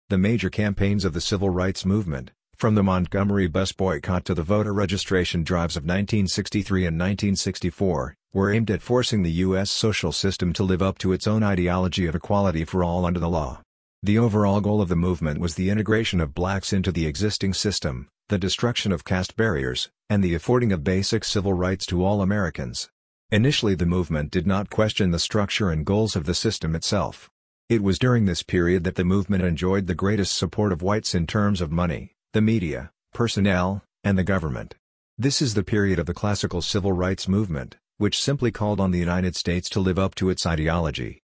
The 0.10 0.17
major 0.17 0.50
campaigns 0.50 1.06
of 1.06 1.13
the 1.13 1.22
civil 1.22 1.52
rights 1.52 1.86
movement, 1.86 2.32
from 2.56 2.74
the 2.74 2.82
Montgomery 2.82 3.46
bus 3.48 3.74
boycott 3.74 4.26
to 4.26 4.34
the 4.34 4.41
voter 4.41 4.74
registration 4.74 5.44
drives 5.44 5.78
of 5.78 5.84
1963 5.84 6.88
and 6.88 6.98
1964, 6.98 8.15
were 8.34 8.52
aimed 8.52 8.72
at 8.72 8.82
forcing 8.82 9.22
the 9.22 9.46
U.S. 9.46 9.70
social 9.70 10.12
system 10.12 10.54
to 10.54 10.63
live 10.63 10.82
up 10.82 10.98
to 10.98 11.13
its 11.13 11.28
own 11.28 11.44
ideology 11.44 12.08
of 12.08 12.15
equality 12.15 12.65
for 12.65 12.84
all 12.84 13.06
under 13.06 13.20
the 13.20 13.30
law. 13.30 13.62
The 14.04 14.18
overall 14.18 14.62
goal 14.62 14.82
of 14.82 14.90
the 14.90 14.96
movement 14.96 15.40
was 15.40 15.54
the 15.54 15.70
integration 15.70 16.20
of 16.22 16.34
blacks 16.34 16.74
into 16.74 16.92
the 16.92 17.06
existing 17.06 17.54
system, 17.54 18.08
the 18.30 18.40
destruction 18.40 18.92
of 18.92 19.06
caste 19.06 19.36
barriers, 19.36 19.92
and 20.10 20.24
the 20.24 20.34
affording 20.34 20.72
of 20.72 20.84
basic 20.84 21.24
civil 21.24 21.54
rights 21.54 21.86
to 21.86 22.04
all 22.04 22.24
Americans. 22.24 22.90
Initially 23.30 23.76
the 23.76 23.86
movement 23.86 24.32
did 24.32 24.48
not 24.48 24.72
question 24.72 25.12
the 25.12 25.20
structure 25.20 25.70
and 25.70 25.86
goals 25.86 26.16
of 26.16 26.26
the 26.26 26.34
system 26.34 26.76
itself. 26.76 27.30
It 27.70 27.84
was 27.84 28.00
during 28.00 28.26
this 28.26 28.42
period 28.42 28.86
that 28.86 28.96
the 28.96 29.04
movement 29.04 29.44
enjoyed 29.44 29.86
the 29.86 29.94
greatest 29.94 30.36
support 30.36 30.72
of 30.72 30.82
whites 30.82 31.14
in 31.14 31.28
terms 31.28 31.62
of 31.62 31.72
money, 31.72 32.14
the 32.34 32.42
media, 32.42 32.92
personnel, 33.14 33.84
and 34.04 34.18
the 34.18 34.24
government. 34.24 34.74
This 35.16 35.44
is 35.44 35.54
the 35.54 35.64
period 35.64 36.00
of 36.00 36.08
the 36.08 36.16
classical 36.16 36.64
civil 36.64 36.92
rights 36.92 37.28
movement, 37.28 37.78
which 37.98 38.20
simply 38.20 38.50
called 38.50 38.80
on 38.80 38.90
the 38.90 38.98
United 38.98 39.36
States 39.36 39.70
to 39.70 39.80
live 39.80 40.00
up 40.00 40.16
to 40.16 40.32
its 40.32 40.48
ideology. 40.48 41.22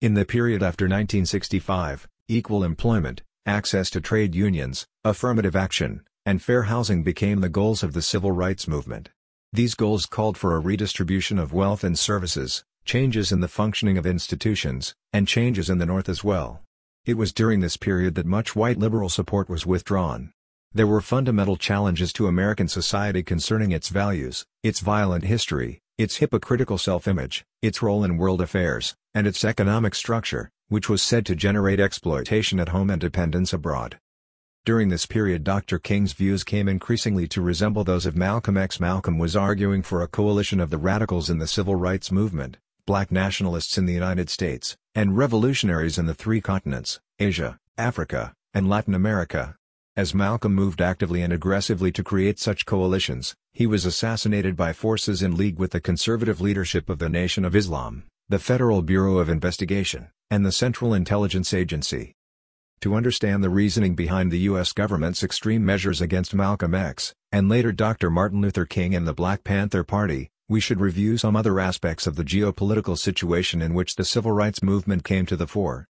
In 0.00 0.14
the 0.14 0.24
period 0.24 0.62
after 0.62 0.84
1965, 0.84 2.06
equal 2.28 2.62
employment, 2.62 3.22
access 3.44 3.90
to 3.90 4.00
trade 4.00 4.32
unions, 4.32 4.86
affirmative 5.02 5.56
action, 5.56 6.02
and 6.24 6.40
fair 6.40 6.64
housing 6.64 7.02
became 7.02 7.40
the 7.40 7.48
goals 7.48 7.82
of 7.82 7.94
the 7.94 8.02
civil 8.02 8.30
rights 8.30 8.68
movement. 8.68 9.08
These 9.52 9.74
goals 9.74 10.06
called 10.06 10.38
for 10.38 10.54
a 10.54 10.60
redistribution 10.60 11.36
of 11.36 11.52
wealth 11.52 11.82
and 11.82 11.98
services, 11.98 12.62
changes 12.84 13.32
in 13.32 13.40
the 13.40 13.48
functioning 13.48 13.98
of 13.98 14.06
institutions, 14.06 14.94
and 15.12 15.26
changes 15.26 15.68
in 15.68 15.78
the 15.78 15.86
North 15.86 16.08
as 16.08 16.22
well. 16.22 16.62
It 17.04 17.16
was 17.16 17.32
during 17.32 17.58
this 17.58 17.76
period 17.76 18.14
that 18.14 18.24
much 18.24 18.54
white 18.54 18.78
liberal 18.78 19.08
support 19.08 19.48
was 19.48 19.66
withdrawn. 19.66 20.30
There 20.72 20.86
were 20.86 21.00
fundamental 21.00 21.56
challenges 21.56 22.12
to 22.12 22.28
American 22.28 22.68
society 22.68 23.24
concerning 23.24 23.72
its 23.72 23.88
values, 23.88 24.46
its 24.62 24.78
violent 24.78 25.24
history, 25.24 25.80
its 25.98 26.18
hypocritical 26.18 26.78
self-image, 26.78 27.44
its 27.60 27.82
role 27.82 28.04
in 28.04 28.16
world 28.16 28.40
affairs, 28.40 28.94
and 29.14 29.26
its 29.26 29.44
economic 29.44 29.94
structure, 29.94 30.48
which 30.68 30.88
was 30.88 31.02
said 31.02 31.26
to 31.26 31.34
generate 31.34 31.80
exploitation 31.80 32.60
at 32.60 32.70
home 32.70 32.88
and 32.88 33.00
dependence 33.00 33.52
abroad. 33.52 33.98
During 34.64 34.88
this 34.88 35.06
period 35.06 35.44
Dr. 35.44 35.78
King's 35.78 36.12
views 36.12 36.44
came 36.44 36.68
increasingly 36.68 37.26
to 37.28 37.42
resemble 37.42 37.84
those 37.84 38.06
of 38.06 38.16
Malcolm 38.16 38.56
X. 38.56 38.78
Malcolm 38.78 39.18
was 39.18 39.34
arguing 39.34 39.82
for 39.82 40.00
a 40.00 40.08
coalition 40.08 40.60
of 40.60 40.70
the 40.70 40.78
radicals 40.78 41.28
in 41.28 41.38
the 41.38 41.46
civil 41.46 41.74
rights 41.74 42.12
movement, 42.12 42.58
black 42.86 43.10
nationalists 43.10 43.76
in 43.76 43.86
the 43.86 43.92
United 43.92 44.30
States, 44.30 44.76
and 44.94 45.18
revolutionaries 45.18 45.98
in 45.98 46.06
the 46.06 46.14
three 46.14 46.40
continents, 46.40 47.00
Asia, 47.18 47.58
Africa, 47.76 48.34
and 48.54 48.68
Latin 48.68 48.94
America. 48.94 49.57
As 49.98 50.14
Malcolm 50.14 50.54
moved 50.54 50.80
actively 50.80 51.22
and 51.22 51.32
aggressively 51.32 51.90
to 51.90 52.04
create 52.04 52.38
such 52.38 52.66
coalitions, 52.66 53.34
he 53.52 53.66
was 53.66 53.84
assassinated 53.84 54.54
by 54.54 54.72
forces 54.72 55.24
in 55.24 55.36
league 55.36 55.58
with 55.58 55.72
the 55.72 55.80
conservative 55.80 56.40
leadership 56.40 56.88
of 56.88 57.00
the 57.00 57.08
Nation 57.08 57.44
of 57.44 57.56
Islam, 57.56 58.04
the 58.28 58.38
Federal 58.38 58.80
Bureau 58.80 59.18
of 59.18 59.28
Investigation, 59.28 60.06
and 60.30 60.46
the 60.46 60.52
Central 60.52 60.94
Intelligence 60.94 61.52
Agency. 61.52 62.12
To 62.82 62.94
understand 62.94 63.42
the 63.42 63.50
reasoning 63.50 63.96
behind 63.96 64.30
the 64.30 64.46
U.S. 64.50 64.72
government's 64.72 65.24
extreme 65.24 65.64
measures 65.64 66.00
against 66.00 66.32
Malcolm 66.32 66.76
X, 66.76 67.12
and 67.32 67.48
later 67.48 67.72
Dr. 67.72 68.08
Martin 68.08 68.40
Luther 68.40 68.66
King 68.66 68.94
and 68.94 69.04
the 69.04 69.12
Black 69.12 69.42
Panther 69.42 69.82
Party, 69.82 70.28
we 70.48 70.60
should 70.60 70.80
review 70.80 71.18
some 71.18 71.34
other 71.34 71.58
aspects 71.58 72.06
of 72.06 72.14
the 72.14 72.22
geopolitical 72.22 72.96
situation 72.96 73.60
in 73.60 73.74
which 73.74 73.96
the 73.96 74.04
civil 74.04 74.30
rights 74.30 74.62
movement 74.62 75.02
came 75.02 75.26
to 75.26 75.34
the 75.34 75.48
fore. 75.48 75.88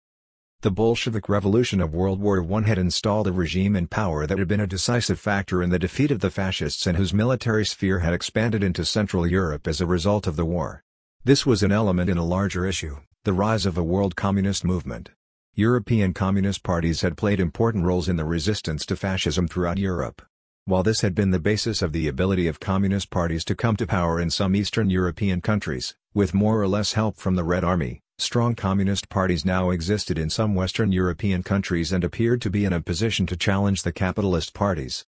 The 0.67 0.73
Bolshevik 0.73 1.29
Revolution 1.29 1.81
of 1.81 1.95
World 1.95 2.21
War 2.21 2.45
I 2.53 2.63
had 2.63 2.77
installed 2.77 3.29
a 3.29 3.33
regime 3.33 3.77
in 3.77 3.87
power 3.87 4.27
that 4.27 4.37
had 4.37 4.49
been 4.49 4.59
a 4.59 4.67
decisive 4.67 5.21
factor 5.21 5.63
in 5.63 5.71
the 5.71 5.79
defeat 5.79 6.11
of 6.11 6.19
the 6.19 6.29
fascists 6.29 6.89
and 6.89 6.97
whose 6.97 7.15
military 7.15 7.65
sphere 7.65 8.01
had 8.01 8.13
expanded 8.13 8.65
into 8.65 8.85
Central 8.85 9.29
Europe 9.29 9.69
as 9.69 9.81
a 9.81 9.87
result 9.87 10.27
of 10.27 10.35
the 10.35 10.45
war. 10.45 10.83
This 11.23 11.47
was 11.47 11.63
an 11.63 11.71
element 11.71 12.11
in 12.11 12.19
a 12.19 12.25
larger 12.25 12.67
issue, 12.67 12.97
the 13.23 13.33
rise 13.33 13.65
of 13.65 13.79
a 13.79 13.85
world 13.85 14.17
communist 14.17 14.65
movement. 14.65 15.11
European 15.55 16.13
communist 16.13 16.65
parties 16.65 17.03
had 17.03 17.17
played 17.17 17.39
important 17.39 17.85
roles 17.85 18.09
in 18.09 18.17
the 18.17 18.25
resistance 18.25 18.85
to 18.87 18.97
fascism 18.97 19.47
throughout 19.47 19.79
Europe. 19.79 20.21
While 20.65 20.83
this 20.83 21.03
had 21.03 21.15
been 21.15 21.31
the 21.31 21.39
basis 21.39 21.81
of 21.81 21.93
the 21.93 22.09
ability 22.09 22.49
of 22.49 22.59
communist 22.59 23.11
parties 23.11 23.45
to 23.45 23.55
come 23.55 23.77
to 23.77 23.87
power 23.87 24.21
in 24.21 24.31
some 24.31 24.57
Eastern 24.57 24.91
European 24.91 25.41
countries, 25.43 25.95
with 26.13 26.35
more 26.35 26.61
or 26.61 26.67
less 26.67 26.95
help 26.95 27.19
from 27.19 27.37
the 27.37 27.45
Red 27.45 27.63
Army, 27.63 28.03
strong 28.19 28.55
communist 28.55 29.09
parties 29.09 29.45
now 29.45 29.71
existed 29.71 30.19
in 30.19 30.31
some 30.31 30.55
Western 30.55 30.91
European 30.93 31.43
countries 31.43 31.93
and 31.93 32.03
appeared 32.03 32.41
to 32.43 32.51
be 32.51 32.65
in 32.65 32.73
a 32.73 32.81
position 32.81 33.27
to 33.27 33.37
challenge 33.37 33.83
the 33.83 33.93
capitalist 33.93 34.55
parties. 34.55 35.05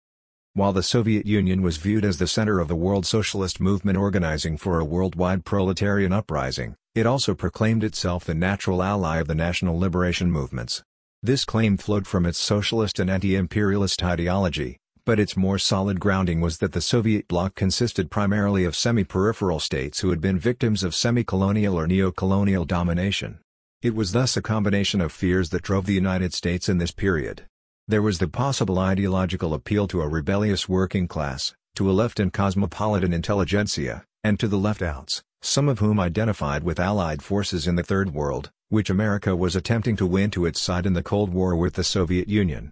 While 0.53 0.73
the 0.73 0.83
Soviet 0.83 1.25
Union 1.25 1.61
was 1.61 1.77
viewed 1.77 2.05
as 2.05 2.17
the 2.17 2.27
center 2.27 2.59
of 2.59 2.67
the 2.67 2.75
world 2.75 3.05
socialist 3.05 3.59
movement 3.59 3.97
organizing 3.97 4.55
for 4.55 4.79
a 4.79 4.85
worldwide 4.85 5.45
proletarian 5.45 6.13
uprising, 6.13 6.75
it 6.95 7.05
also 7.05 7.33
proclaimed 7.33 7.83
itself 7.83 8.23
the 8.23 8.35
natural 8.35 8.83
ally 8.83 9.17
of 9.17 9.27
the 9.27 9.35
national 9.35 9.79
liberation 9.79 10.31
movements. 10.31 10.83
This 11.23 11.43
claim 11.43 11.77
flowed 11.77 12.05
from 12.05 12.25
its 12.25 12.37
socialist 12.37 12.99
and 12.99 13.09
anti-imperialist 13.09 14.03
ideology, 14.03 14.77
but 15.05 15.19
its 15.19 15.35
more 15.35 15.59
solid 15.59 15.99
grounding 15.99 16.39
was 16.39 16.59
that 16.59 16.71
the 16.71 16.79
Soviet 16.81 17.27
bloc 17.27 17.55
consisted 17.55 18.09
primarily 18.09 18.63
of 18.63 18.75
semi-peripheral 18.75 19.59
states 19.59 19.99
who 19.99 20.09
had 20.09 20.21
been 20.21 20.39
victims 20.39 20.83
of 20.83 20.95
semi-colonial 20.95 21.77
or 21.77 21.87
neo-colonial 21.87 22.63
domination. 22.63 23.39
It 23.81 23.95
was 23.95 24.13
thus 24.13 24.37
a 24.37 24.41
combination 24.41 25.01
of 25.01 25.11
fears 25.11 25.49
that 25.49 25.61
drove 25.61 25.85
the 25.85 25.93
United 25.93 26.33
States 26.33 26.69
in 26.69 26.77
this 26.77 26.91
period. 26.91 27.43
There 27.85 28.01
was 28.01 28.19
the 28.19 28.29
possible 28.29 28.79
ideological 28.79 29.53
appeal 29.53 29.87
to 29.89 30.01
a 30.01 30.07
rebellious 30.07 30.69
working 30.69 31.05
class, 31.05 31.53
to 31.75 31.89
a 31.89 31.91
left 31.91 32.21
and 32.21 32.31
cosmopolitan 32.31 33.11
intelligentsia, 33.11 34.05
and 34.23 34.39
to 34.39 34.47
the 34.47 34.57
left-outs, 34.57 35.21
some 35.41 35.67
of 35.67 35.79
whom 35.79 35.99
identified 35.99 36.63
with 36.63 36.79
Allied 36.79 37.21
forces 37.21 37.67
in 37.67 37.75
the 37.75 37.83
Third 37.83 38.13
World, 38.13 38.51
which 38.69 38.89
America 38.89 39.35
was 39.35 39.53
attempting 39.53 39.97
to 39.97 40.05
win 40.05 40.31
to 40.31 40.45
its 40.45 40.61
side 40.61 40.85
in 40.85 40.93
the 40.93 41.03
Cold 41.03 41.33
War 41.33 41.57
with 41.57 41.73
the 41.73 41.83
Soviet 41.83 42.29
Union. 42.29 42.71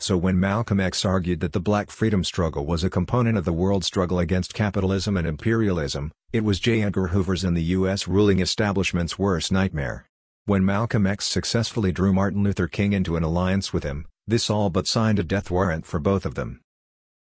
So 0.00 0.16
when 0.16 0.38
Malcolm 0.38 0.78
X 0.78 1.04
argued 1.04 1.40
that 1.40 1.52
the 1.52 1.60
black 1.60 1.90
freedom 1.90 2.22
struggle 2.22 2.64
was 2.64 2.84
a 2.84 2.90
component 2.90 3.36
of 3.36 3.44
the 3.44 3.52
world 3.52 3.84
struggle 3.84 4.20
against 4.20 4.54
capitalism 4.54 5.16
and 5.16 5.26
imperialism, 5.26 6.12
it 6.32 6.44
was 6.44 6.60
J. 6.60 6.82
Edgar 6.82 7.08
Hoover's 7.08 7.42
and 7.42 7.56
the 7.56 7.74
U.S. 7.74 8.06
ruling 8.06 8.38
establishment's 8.38 9.18
worst 9.18 9.50
nightmare. 9.50 10.06
When 10.44 10.64
Malcolm 10.64 11.04
X 11.04 11.24
successfully 11.24 11.90
drew 11.90 12.12
Martin 12.12 12.44
Luther 12.44 12.68
King 12.68 12.92
into 12.92 13.16
an 13.16 13.24
alliance 13.24 13.72
with 13.72 13.82
him, 13.82 14.06
this 14.26 14.48
all 14.48 14.70
but 14.70 14.86
signed 14.86 15.18
a 15.18 15.24
death 15.24 15.50
warrant 15.50 15.84
for 15.84 15.98
both 15.98 16.24
of 16.24 16.36
them. 16.36 16.60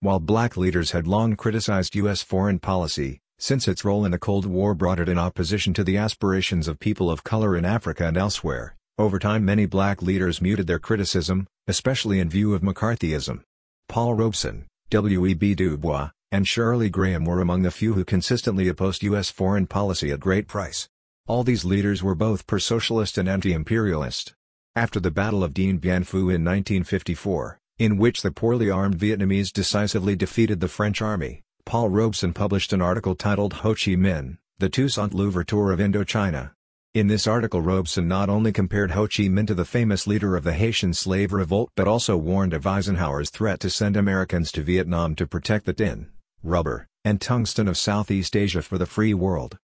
While 0.00 0.18
black 0.18 0.56
leaders 0.56 0.92
had 0.92 1.06
long 1.06 1.36
criticized 1.36 1.94
U.S. 1.96 2.22
foreign 2.22 2.58
policy, 2.58 3.20
since 3.38 3.68
its 3.68 3.84
role 3.84 4.04
in 4.06 4.12
the 4.12 4.18
Cold 4.18 4.46
War 4.46 4.74
brought 4.74 4.98
it 4.98 5.08
in 5.10 5.18
opposition 5.18 5.74
to 5.74 5.84
the 5.84 5.98
aspirations 5.98 6.68
of 6.68 6.80
people 6.80 7.10
of 7.10 7.22
color 7.22 7.54
in 7.54 7.66
Africa 7.66 8.06
and 8.06 8.16
elsewhere. 8.16 8.76
Over 8.98 9.18
time 9.18 9.44
many 9.44 9.64
black 9.64 10.02
leaders 10.02 10.42
muted 10.42 10.66
their 10.66 10.78
criticism, 10.78 11.46
especially 11.66 12.20
in 12.20 12.28
view 12.28 12.52
of 12.52 12.60
McCarthyism. 12.60 13.42
Paul 13.88 14.14
Robeson, 14.14 14.66
W.E.B. 14.90 15.54
Du 15.54 15.78
Bois, 15.78 16.10
and 16.30 16.46
Shirley 16.46 16.90
Graham 16.90 17.24
were 17.24 17.40
among 17.40 17.62
the 17.62 17.70
few 17.70 17.94
who 17.94 18.04
consistently 18.04 18.68
opposed 18.68 19.02
U.S. 19.02 19.30
foreign 19.30 19.66
policy 19.66 20.10
at 20.10 20.20
great 20.20 20.46
price. 20.46 20.88
All 21.26 21.42
these 21.42 21.64
leaders 21.64 22.02
were 22.02 22.14
both 22.14 22.46
pro-socialist 22.46 23.16
and 23.16 23.30
anti-imperialist. 23.30 24.34
After 24.76 25.00
the 25.00 25.10
Battle 25.10 25.42
of 25.42 25.54
Dien 25.54 25.78
Bien 25.78 26.04
Phu 26.04 26.20
in 26.20 26.44
1954, 26.44 27.58
in 27.78 27.96
which 27.96 28.20
the 28.20 28.30
poorly 28.30 28.68
armed 28.68 28.98
Vietnamese 28.98 29.52
decisively 29.52 30.16
defeated 30.16 30.60
the 30.60 30.68
French 30.68 31.00
army, 31.00 31.42
Paul 31.64 31.88
Robeson 31.88 32.34
published 32.34 32.72
an 32.74 32.82
article 32.82 33.14
titled 33.14 33.54
Ho 33.54 33.70
Chi 33.70 33.92
Minh, 33.92 34.36
the 34.58 34.68
Toussaint 34.68 35.14
Louverture 35.14 35.72
of 35.72 35.78
Indochina. 35.78 36.52
In 36.94 37.06
this 37.06 37.26
article 37.26 37.62
Robeson 37.62 38.06
not 38.06 38.28
only 38.28 38.52
compared 38.52 38.90
Ho 38.90 39.04
Chi 39.04 39.22
Minh 39.22 39.46
to 39.46 39.54
the 39.54 39.64
famous 39.64 40.06
leader 40.06 40.36
of 40.36 40.44
the 40.44 40.52
Haitian 40.52 40.92
slave 40.92 41.32
revolt 41.32 41.70
but 41.74 41.88
also 41.88 42.18
warned 42.18 42.52
of 42.52 42.66
Eisenhower's 42.66 43.30
threat 43.30 43.60
to 43.60 43.70
send 43.70 43.96
Americans 43.96 44.52
to 44.52 44.62
Vietnam 44.62 45.14
to 45.14 45.26
protect 45.26 45.64
the 45.64 45.72
tin, 45.72 46.10
rubber, 46.42 46.86
and 47.02 47.18
tungsten 47.18 47.66
of 47.66 47.78
Southeast 47.78 48.36
Asia 48.36 48.60
for 48.60 48.76
the 48.76 48.84
free 48.84 49.14
world. 49.14 49.56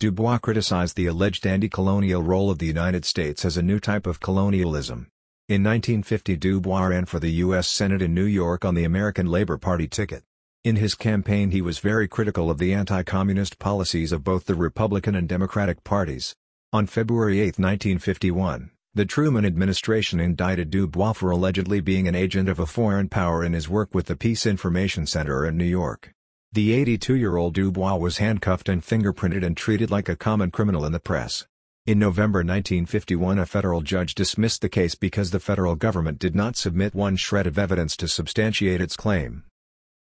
Dubois 0.00 0.38
criticized 0.38 0.96
the 0.96 1.06
alleged 1.06 1.46
anti-colonial 1.46 2.20
role 2.20 2.50
of 2.50 2.58
the 2.58 2.66
United 2.66 3.04
States 3.04 3.44
as 3.44 3.56
a 3.56 3.62
new 3.62 3.78
type 3.78 4.04
of 4.04 4.18
colonialism. 4.18 5.06
In 5.48 5.62
1950 5.62 6.34
Dubois 6.34 6.86
ran 6.86 7.04
for 7.04 7.20
the 7.20 7.30
U.S. 7.44 7.68
Senate 7.68 8.02
in 8.02 8.12
New 8.12 8.24
York 8.24 8.64
on 8.64 8.74
the 8.74 8.82
American 8.82 9.26
Labor 9.26 9.56
Party 9.56 9.86
ticket. 9.86 10.24
In 10.64 10.74
his 10.74 10.96
campaign 10.96 11.52
he 11.52 11.62
was 11.62 11.78
very 11.78 12.08
critical 12.08 12.50
of 12.50 12.58
the 12.58 12.74
anti-communist 12.74 13.60
policies 13.60 14.10
of 14.10 14.24
both 14.24 14.46
the 14.46 14.56
Republican 14.56 15.14
and 15.14 15.28
Democratic 15.28 15.84
parties. 15.84 16.34
On 16.76 16.86
February 16.86 17.40
8, 17.40 17.58
1951, 17.58 18.70
the 18.92 19.06
Truman 19.06 19.46
administration 19.46 20.20
indicted 20.20 20.68
Dubois 20.68 21.14
for 21.14 21.30
allegedly 21.30 21.80
being 21.80 22.06
an 22.06 22.14
agent 22.14 22.50
of 22.50 22.58
a 22.58 22.66
foreign 22.66 23.08
power 23.08 23.42
in 23.42 23.54
his 23.54 23.66
work 23.66 23.94
with 23.94 24.04
the 24.04 24.14
Peace 24.14 24.44
Information 24.44 25.06
Center 25.06 25.46
in 25.46 25.56
New 25.56 25.64
York. 25.64 26.12
The 26.52 26.72
82-year-old 26.84 27.54
Dubois 27.54 27.96
was 27.96 28.18
handcuffed 28.18 28.68
and 28.68 28.82
fingerprinted 28.82 29.42
and 29.42 29.56
treated 29.56 29.90
like 29.90 30.10
a 30.10 30.16
common 30.16 30.50
criminal 30.50 30.84
in 30.84 30.92
the 30.92 31.00
press. 31.00 31.46
In 31.86 31.98
November 31.98 32.40
1951 32.40 33.38
a 33.38 33.46
federal 33.46 33.80
judge 33.80 34.14
dismissed 34.14 34.60
the 34.60 34.68
case 34.68 34.94
because 34.94 35.30
the 35.30 35.40
federal 35.40 35.76
government 35.76 36.18
did 36.18 36.34
not 36.34 36.58
submit 36.58 36.94
one 36.94 37.16
shred 37.16 37.46
of 37.46 37.58
evidence 37.58 37.96
to 37.96 38.06
substantiate 38.06 38.82
its 38.82 38.98
claim. 38.98 39.44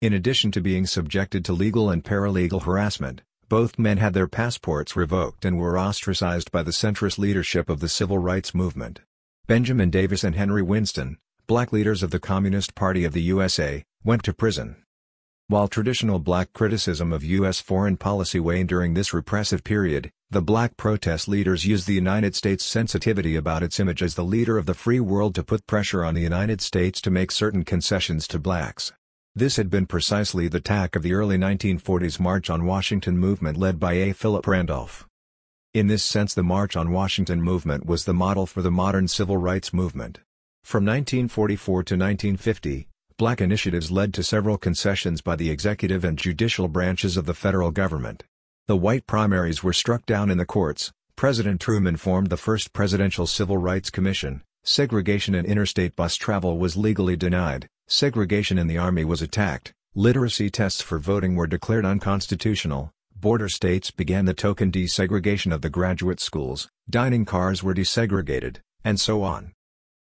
In 0.01 0.13
addition 0.13 0.49
to 0.53 0.61
being 0.61 0.85
subjected 0.85 1.43
to 1.43 1.51
legal 1.51 1.89
and 1.89 2.05
paralegal 2.05 2.63
harassment, 2.63 3.21
both 3.49 3.79
men 3.79 3.97
had 3.97 4.13
their 4.13 4.27
passports 4.27 4.95
revoked 4.95 5.45
and 5.45 5.57
were 5.57 5.77
ostracized 5.77 6.51
by 6.51 6.63
the 6.63 6.71
centrist 6.71 7.17
leadership 7.17 7.69
of 7.69 7.79
the 7.79 7.89
civil 7.89 8.17
rights 8.17 8.53
movement. 8.53 9.01
Benjamin 9.47 9.89
Davis 9.89 10.23
and 10.23 10.35
Henry 10.35 10.61
Winston, 10.61 11.17
black 11.47 11.73
leaders 11.73 12.01
of 12.03 12.11
the 12.11 12.19
Communist 12.19 12.75
Party 12.75 13.03
of 13.03 13.13
the 13.13 13.21
USA, 13.21 13.83
went 14.03 14.23
to 14.23 14.33
prison. 14.33 14.77
While 15.47 15.67
traditional 15.67 16.19
black 16.19 16.53
criticism 16.53 17.11
of 17.11 17.23
U.S. 17.23 17.59
foreign 17.59 17.97
policy 17.97 18.39
waned 18.39 18.69
during 18.69 18.93
this 18.93 19.13
repressive 19.13 19.63
period, 19.63 20.09
the 20.31 20.41
black 20.41 20.77
protest 20.77 21.27
leaders 21.27 21.65
used 21.65 21.85
the 21.85 21.93
United 21.93 22.33
States' 22.35 22.63
sensitivity 22.63 23.35
about 23.35 23.61
its 23.61 23.79
image 23.79 24.01
as 24.01 24.15
the 24.15 24.23
leader 24.23 24.57
of 24.57 24.65
the 24.65 24.73
free 24.73 25.01
world 25.01 25.35
to 25.35 25.43
put 25.43 25.67
pressure 25.67 26.03
on 26.03 26.15
the 26.15 26.21
United 26.21 26.61
States 26.61 27.01
to 27.01 27.11
make 27.11 27.31
certain 27.31 27.63
concessions 27.63 28.27
to 28.29 28.39
blacks. 28.39 28.93
This 29.35 29.55
had 29.55 29.71
been 29.71 29.87
precisely 29.87 30.47
the 30.47 30.59
tack 30.59 30.95
of 30.95 31.01
the 31.01 31.15
early 31.15 31.39
1940s 31.39 32.19
March 32.19 32.51
on 32.51 32.67
Washington 32.67 33.17
movement 33.17 33.57
led 33.57 33.79
by 33.79 33.93
A. 33.93 34.13
Philip 34.13 34.45
Randolph. 34.45 35.07
In 35.73 35.87
this 35.87 36.03
sense 36.03 36.35
the 36.35 36.43
March 36.43 36.75
on 36.75 36.91
Washington 36.91 37.41
movement 37.41 37.87
was 37.87 38.05
the 38.05 38.13
model 38.13 38.45
for 38.45 38.61
the 38.61 38.69
modern 38.69 39.07
civil 39.07 39.37
rights 39.37 39.73
movement. 39.73 40.19
From 40.63 40.85
1944 40.85 41.83
to 41.83 41.95
1950, 41.95 42.87
black 43.17 43.41
initiatives 43.41 43.89
led 43.89 44.13
to 44.13 44.21
several 44.21 44.59
concessions 44.59 45.21
by 45.21 45.35
the 45.35 45.49
executive 45.49 46.03
and 46.03 46.15
judicial 46.15 46.67
branches 46.67 47.17
of 47.17 47.25
the 47.25 47.33
federal 47.33 47.71
government. 47.71 48.23
The 48.67 48.77
white 48.77 49.07
primaries 49.07 49.63
were 49.63 49.73
struck 49.73 50.05
down 50.05 50.29
in 50.29 50.37
the 50.37 50.45
courts, 50.45 50.91
President 51.15 51.59
Truman 51.59 51.97
formed 51.97 52.29
the 52.29 52.37
first 52.37 52.71
Presidential 52.71 53.25
Civil 53.25 53.57
Rights 53.57 53.89
Commission, 53.89 54.43
segregation 54.63 55.33
in 55.33 55.47
interstate 55.47 55.95
bus 55.95 56.17
travel 56.17 56.59
was 56.59 56.77
legally 56.77 57.15
denied, 57.15 57.67
segregation 57.87 58.57
in 58.57 58.67
the 58.67 58.77
Army 58.77 59.05
was 59.05 59.21
attacked, 59.21 59.73
literacy 59.95 60.49
tests 60.49 60.81
for 60.81 60.99
voting 60.99 61.35
were 61.35 61.47
declared 61.47 61.85
unconstitutional, 61.85 62.91
border 63.15 63.47
states 63.47 63.91
began 63.91 64.25
the 64.25 64.33
token 64.33 64.71
desegregation 64.71 65.53
of 65.53 65.61
the 65.61 65.69
graduate 65.69 66.19
schools, 66.19 66.67
dining 66.89 67.23
cars 67.23 67.63
were 67.63 67.73
desegregated, 67.73 68.57
and 68.83 68.99
so 68.99 69.23
on. 69.23 69.53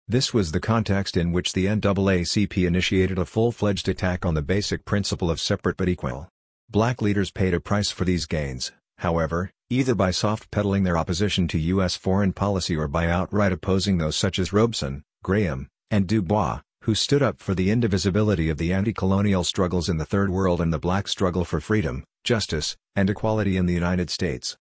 This 0.08 0.32
was 0.32 0.52
the 0.52 0.60
context 0.60 1.16
in 1.16 1.32
which 1.32 1.52
the 1.52 1.66
NAACP 1.66 2.66
initiated 2.66 3.18
a 3.18 3.24
full-fledged 3.24 3.88
attack 3.88 4.24
on 4.24 4.34
the 4.34 4.42
basic 4.42 4.84
principle 4.84 5.30
of 5.30 5.40
separate 5.40 5.76
but 5.76 5.88
equal. 5.88 6.28
Black 6.70 7.02
leaders 7.02 7.30
paid 7.30 7.54
a 7.54 7.60
price 7.60 7.90
for 7.90 8.04
these 8.04 8.26
gains, 8.26 8.72
however, 8.98 9.50
either 9.70 9.94
by 9.94 10.10
soft-pedaling 10.10 10.82
their 10.84 10.98
opposition 10.98 11.48
to 11.48 11.58
U.S. 11.58 11.96
foreign 11.96 12.32
policy 12.32 12.76
or 12.76 12.88
by 12.88 13.08
outright 13.08 13.52
opposing 13.52 13.98
those 13.98 14.16
such 14.16 14.38
as 14.38 14.52
Robeson, 14.52 15.02
Graham, 15.22 15.68
and 15.90 16.06
Du 16.06 16.22
Bois, 16.22 16.60
who 16.82 16.96
stood 16.96 17.22
up 17.22 17.40
for 17.40 17.54
the 17.54 17.70
indivisibility 17.70 18.48
of 18.48 18.58
the 18.58 18.72
anti-colonial 18.72 19.44
struggles 19.44 19.88
in 19.88 19.98
the 19.98 20.04
Third 20.04 20.30
World 20.30 20.60
and 20.60 20.72
the 20.72 20.80
black 20.80 21.06
struggle 21.06 21.44
for 21.44 21.60
freedom, 21.60 22.02
justice, 22.24 22.76
and 22.96 23.08
equality 23.08 23.56
in 23.56 23.66
the 23.66 23.72
United 23.72 24.10
States. 24.10 24.56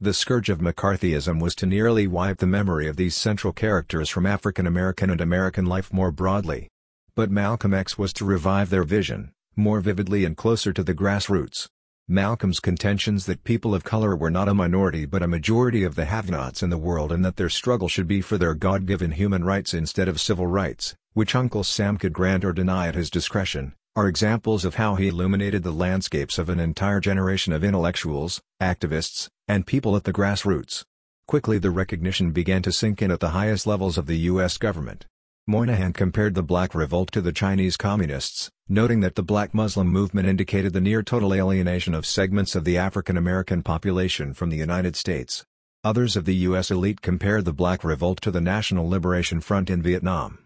The 0.00 0.14
scourge 0.14 0.48
of 0.48 0.60
McCarthyism 0.60 1.38
was 1.38 1.54
to 1.56 1.66
nearly 1.66 2.06
wipe 2.06 2.38
the 2.38 2.46
memory 2.46 2.88
of 2.88 2.96
these 2.96 3.14
central 3.14 3.52
characters 3.52 4.08
from 4.08 4.24
African 4.24 4.66
American 4.66 5.10
and 5.10 5.20
American 5.20 5.66
life 5.66 5.92
more 5.92 6.10
broadly. 6.10 6.68
But 7.14 7.30
Malcolm 7.30 7.74
X 7.74 7.98
was 7.98 8.14
to 8.14 8.24
revive 8.24 8.70
their 8.70 8.84
vision, 8.84 9.30
more 9.54 9.80
vividly 9.80 10.24
and 10.24 10.34
closer 10.34 10.72
to 10.72 10.82
the 10.82 10.94
grassroots. 10.94 11.68
Malcolm's 12.08 12.60
contentions 12.60 13.26
that 13.26 13.44
people 13.44 13.74
of 13.74 13.84
color 13.84 14.16
were 14.16 14.30
not 14.30 14.48
a 14.48 14.54
minority 14.54 15.04
but 15.04 15.22
a 15.22 15.28
majority 15.28 15.84
of 15.84 15.94
the 15.94 16.06
have-nots 16.06 16.62
in 16.62 16.70
the 16.70 16.78
world 16.78 17.12
and 17.12 17.22
that 17.22 17.36
their 17.36 17.50
struggle 17.50 17.86
should 17.86 18.08
be 18.08 18.22
for 18.22 18.38
their 18.38 18.54
God-given 18.54 19.12
human 19.12 19.44
rights 19.44 19.74
instead 19.74 20.08
of 20.08 20.18
civil 20.18 20.46
rights, 20.46 20.94
which 21.12 21.34
Uncle 21.34 21.64
Sam 21.64 21.96
could 21.96 22.12
grant 22.12 22.44
or 22.44 22.52
deny 22.52 22.86
at 22.86 22.94
his 22.94 23.10
discretion, 23.10 23.74
are 23.96 24.06
examples 24.06 24.64
of 24.64 24.76
how 24.76 24.94
he 24.94 25.08
illuminated 25.08 25.64
the 25.64 25.72
landscapes 25.72 26.38
of 26.38 26.48
an 26.48 26.60
entire 26.60 27.00
generation 27.00 27.52
of 27.52 27.64
intellectuals, 27.64 28.40
activists, 28.62 29.28
and 29.48 29.66
people 29.66 29.96
at 29.96 30.04
the 30.04 30.12
grassroots. 30.12 30.84
Quickly 31.26 31.58
the 31.58 31.72
recognition 31.72 32.30
began 32.30 32.62
to 32.62 32.70
sink 32.70 33.02
in 33.02 33.10
at 33.10 33.18
the 33.18 33.30
highest 33.30 33.66
levels 33.66 33.98
of 33.98 34.06
the 34.06 34.18
U.S. 34.18 34.58
government. 34.58 35.06
Moynihan 35.48 35.92
compared 35.92 36.34
the 36.34 36.44
Black 36.44 36.74
Revolt 36.74 37.10
to 37.10 37.20
the 37.20 37.32
Chinese 37.32 37.76
Communists, 37.76 38.48
noting 38.68 39.00
that 39.00 39.16
the 39.16 39.22
Black 39.22 39.52
Muslim 39.52 39.88
movement 39.88 40.28
indicated 40.28 40.72
the 40.72 40.80
near-total 40.80 41.34
alienation 41.34 41.92
of 41.92 42.06
segments 42.06 42.54
of 42.54 42.64
the 42.64 42.78
African 42.78 43.16
American 43.16 43.64
population 43.64 44.32
from 44.32 44.50
the 44.50 44.56
United 44.56 44.94
States. 44.94 45.44
Others 45.82 46.14
of 46.14 46.24
the 46.24 46.36
U.S. 46.36 46.70
elite 46.70 47.00
compared 47.00 47.44
the 47.44 47.52
Black 47.52 47.82
Revolt 47.82 48.20
to 48.20 48.30
the 48.30 48.40
National 48.40 48.88
Liberation 48.88 49.40
Front 49.40 49.70
in 49.70 49.82
Vietnam 49.82 50.38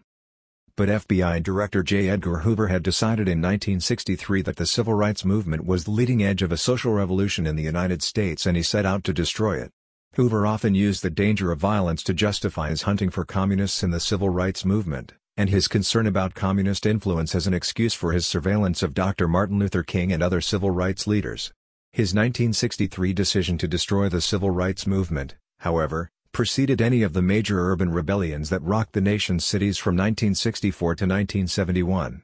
but 0.77 0.89
FBI 0.89 1.41
Director 1.41 1.83
J. 1.83 2.09
Edgar 2.09 2.39
Hoover 2.39 2.67
had 2.67 2.83
decided 2.83 3.29
in 3.29 3.39
1963 3.39 4.41
that 4.41 4.57
the 4.57 4.65
civil 4.65 4.93
rights 4.93 5.23
movement 5.23 5.65
was 5.65 5.85
the 5.85 5.91
leading 5.91 6.21
edge 6.21 6.41
of 6.41 6.51
a 6.51 6.57
social 6.57 6.91
revolution 6.91 7.47
in 7.47 7.55
the 7.55 7.63
United 7.63 8.03
States 8.03 8.45
and 8.45 8.57
he 8.57 8.63
set 8.63 8.85
out 8.85 9.05
to 9.05 9.13
destroy 9.13 9.57
it. 9.57 9.71
Hoover 10.15 10.45
often 10.45 10.75
used 10.75 11.01
the 11.01 11.09
danger 11.09 11.53
of 11.53 11.59
violence 11.59 12.03
to 12.03 12.13
justify 12.13 12.69
his 12.69 12.81
hunting 12.81 13.09
for 13.09 13.23
communists 13.23 13.83
in 13.83 13.91
the 13.91 14.01
civil 14.01 14.29
rights 14.29 14.65
movement, 14.65 15.13
and 15.37 15.49
his 15.49 15.69
concern 15.69 16.07
about 16.07 16.33
communist 16.33 16.85
influence 16.85 17.33
as 17.35 17.47
an 17.47 17.53
excuse 17.53 17.93
for 17.93 18.11
his 18.11 18.27
surveillance 18.27 18.83
of 18.83 18.93
Dr. 18.93 19.29
Martin 19.29 19.59
Luther 19.59 19.83
King 19.83 20.11
and 20.11 20.21
other 20.21 20.41
civil 20.41 20.71
rights 20.71 21.07
leaders. 21.07 21.53
His 21.93 22.13
1963 22.13 23.13
decision 23.13 23.57
to 23.59 23.67
destroy 23.67 24.09
the 24.09 24.19
civil 24.19 24.51
rights 24.51 24.85
movement, 24.85 25.35
however, 25.59 26.09
preceded 26.35 26.81
any 26.81 27.01
of 27.01 27.13
the 27.13 27.21
major 27.21 27.71
urban 27.71 27.89
rebellions 27.89 28.49
that 28.49 28.61
rocked 28.61 28.91
the 28.91 28.99
nation's 28.99 29.45
cities 29.45 29.77
from 29.77 29.95
1964 29.95 30.95
to 30.95 31.05
1971. 31.05 32.23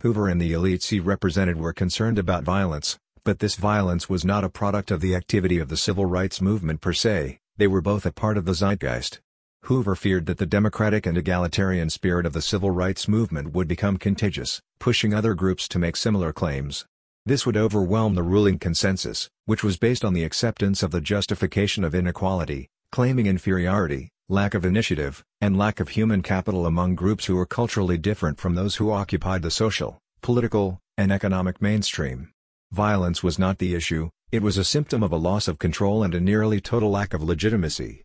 Hoover 0.00 0.28
and 0.28 0.40
the 0.40 0.52
elites 0.52 0.90
he 0.90 1.00
represented 1.00 1.56
were 1.56 1.72
concerned 1.72 2.20
about 2.20 2.44
violence, 2.44 3.00
but 3.24 3.40
this 3.40 3.56
violence 3.56 4.08
was 4.08 4.24
not 4.24 4.44
a 4.44 4.48
product 4.48 4.92
of 4.92 5.00
the 5.00 5.16
activity 5.16 5.58
of 5.58 5.68
the 5.68 5.76
civil 5.76 6.06
rights 6.06 6.40
movement 6.40 6.80
per 6.80 6.92
se, 6.92 7.40
they 7.56 7.66
were 7.66 7.80
both 7.80 8.06
a 8.06 8.12
part 8.12 8.38
of 8.38 8.44
the 8.44 8.54
zeitgeist. 8.54 9.18
Hoover 9.62 9.96
feared 9.96 10.26
that 10.26 10.38
the 10.38 10.46
democratic 10.46 11.04
and 11.04 11.18
egalitarian 11.18 11.90
spirit 11.90 12.26
of 12.26 12.34
the 12.34 12.42
civil 12.42 12.70
rights 12.70 13.08
movement 13.08 13.52
would 13.52 13.66
become 13.66 13.96
contagious, 13.96 14.60
pushing 14.78 15.12
other 15.12 15.34
groups 15.34 15.66
to 15.66 15.80
make 15.80 15.96
similar 15.96 16.32
claims. 16.32 16.86
This 17.26 17.44
would 17.44 17.56
overwhelm 17.56 18.14
the 18.14 18.22
ruling 18.22 18.60
consensus, 18.60 19.28
which 19.46 19.64
was 19.64 19.78
based 19.78 20.04
on 20.04 20.14
the 20.14 20.22
acceptance 20.22 20.84
of 20.84 20.92
the 20.92 21.00
justification 21.00 21.82
of 21.82 21.92
inequality, 21.92 22.68
claiming 22.92 23.24
inferiority, 23.24 24.10
lack 24.28 24.52
of 24.52 24.66
initiative, 24.66 25.24
and 25.40 25.56
lack 25.56 25.80
of 25.80 25.88
human 25.88 26.20
capital 26.20 26.66
among 26.66 26.94
groups 26.94 27.24
who 27.24 27.34
were 27.34 27.46
culturally 27.46 27.96
different 27.96 28.38
from 28.38 28.54
those 28.54 28.76
who 28.76 28.90
occupied 28.90 29.40
the 29.40 29.50
social, 29.50 29.98
political, 30.20 30.78
and 30.98 31.10
economic 31.10 31.62
mainstream. 31.62 32.30
Violence 32.70 33.22
was 33.22 33.38
not 33.38 33.56
the 33.56 33.74
issue, 33.74 34.10
it 34.30 34.42
was 34.42 34.58
a 34.58 34.64
symptom 34.64 35.02
of 35.02 35.10
a 35.10 35.16
loss 35.16 35.48
of 35.48 35.58
control 35.58 36.02
and 36.02 36.14
a 36.14 36.20
nearly 36.20 36.60
total 36.60 36.90
lack 36.90 37.14
of 37.14 37.22
legitimacy. 37.22 38.02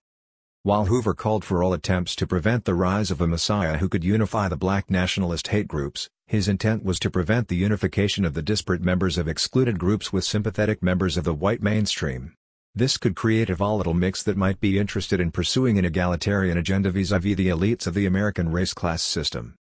While 0.63 0.85
Hoover 0.85 1.13
called 1.13 1.43
for 1.43 1.61
all 1.61 1.73
attempts 1.73 2.15
to 2.15 2.25
prevent 2.25 2.63
the 2.63 2.73
rise 2.73 3.11
of 3.11 3.19
a 3.19 3.27
messiah 3.27 3.79
who 3.79 3.89
could 3.89 4.05
unify 4.05 4.47
the 4.47 4.55
black 4.55 4.89
nationalist 4.89 5.49
hate 5.49 5.67
groups, 5.67 6.07
his 6.27 6.47
intent 6.47 6.85
was 6.85 6.97
to 6.99 7.09
prevent 7.09 7.49
the 7.49 7.57
unification 7.57 8.23
of 8.23 8.33
the 8.33 8.41
disparate 8.41 8.81
members 8.81 9.17
of 9.17 9.27
excluded 9.27 9.79
groups 9.79 10.13
with 10.13 10.23
sympathetic 10.23 10.81
members 10.81 11.17
of 11.17 11.25
the 11.25 11.33
white 11.33 11.61
mainstream. 11.61 12.36
This 12.77 12.97
could 12.97 13.15
create 13.15 13.49
a 13.49 13.55
volatile 13.55 13.95
mix 13.95 14.21
that 14.21 14.37
might 14.37 14.59
be 14.59 14.77
interested 14.77 15.19
in 15.19 15.31
pursuing 15.31 15.79
an 15.79 15.85
egalitarian 15.85 16.59
agenda 16.59 16.91
vis-à-vis 16.91 17.35
the 17.35 17.47
elites 17.47 17.87
of 17.87 17.95
the 17.95 18.05
American 18.05 18.51
race-class 18.51 19.01
system. 19.01 19.55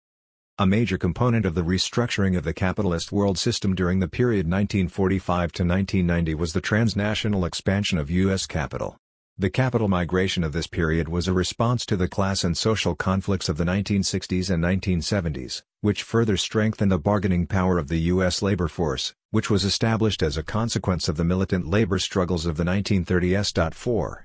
A 0.59 0.67
major 0.67 0.99
component 0.99 1.47
of 1.47 1.55
the 1.55 1.63
restructuring 1.63 2.37
of 2.37 2.43
the 2.43 2.53
capitalist 2.53 3.13
world 3.13 3.39
system 3.39 3.73
during 3.77 4.01
the 4.01 4.09
period 4.09 4.47
1945 4.47 5.53
to 5.53 5.63
1990 5.63 6.35
was 6.35 6.55
the 6.55 6.61
transnational 6.61 7.45
expansion 7.45 7.99
of 7.99 8.11
U.S. 8.11 8.47
capital. 8.47 8.97
The 9.37 9.51
capital 9.51 9.89
migration 9.89 10.45
of 10.45 10.53
this 10.53 10.69
period 10.69 11.09
was 11.09 11.27
a 11.27 11.33
response 11.33 11.85
to 11.87 11.97
the 11.97 12.07
class 12.07 12.45
and 12.45 12.57
social 12.57 12.95
conflicts 12.95 13.49
of 13.49 13.57
the 13.57 13.65
1960s 13.65 14.49
and 14.49 14.63
1970s, 14.63 15.63
which 15.81 16.05
further 16.05 16.37
strengthened 16.37 16.93
the 16.93 17.01
bargaining 17.01 17.49
power 17.49 17.77
of 17.77 17.89
the 17.89 17.99
U.S. 18.13 18.43
labor 18.43 18.69
force, 18.69 19.13
which 19.33 19.51
was 19.51 19.65
established 19.65 20.23
as 20.23 20.37
a 20.37 20.45
consequence 20.45 21.09
of 21.09 21.17
the 21.17 21.25
militant 21.25 21.67
labor 21.67 21.99
struggles 21.99 22.47
of 22.47 22.57
the 22.57 22.63
1930s. 22.63 23.75
4. 23.75 24.25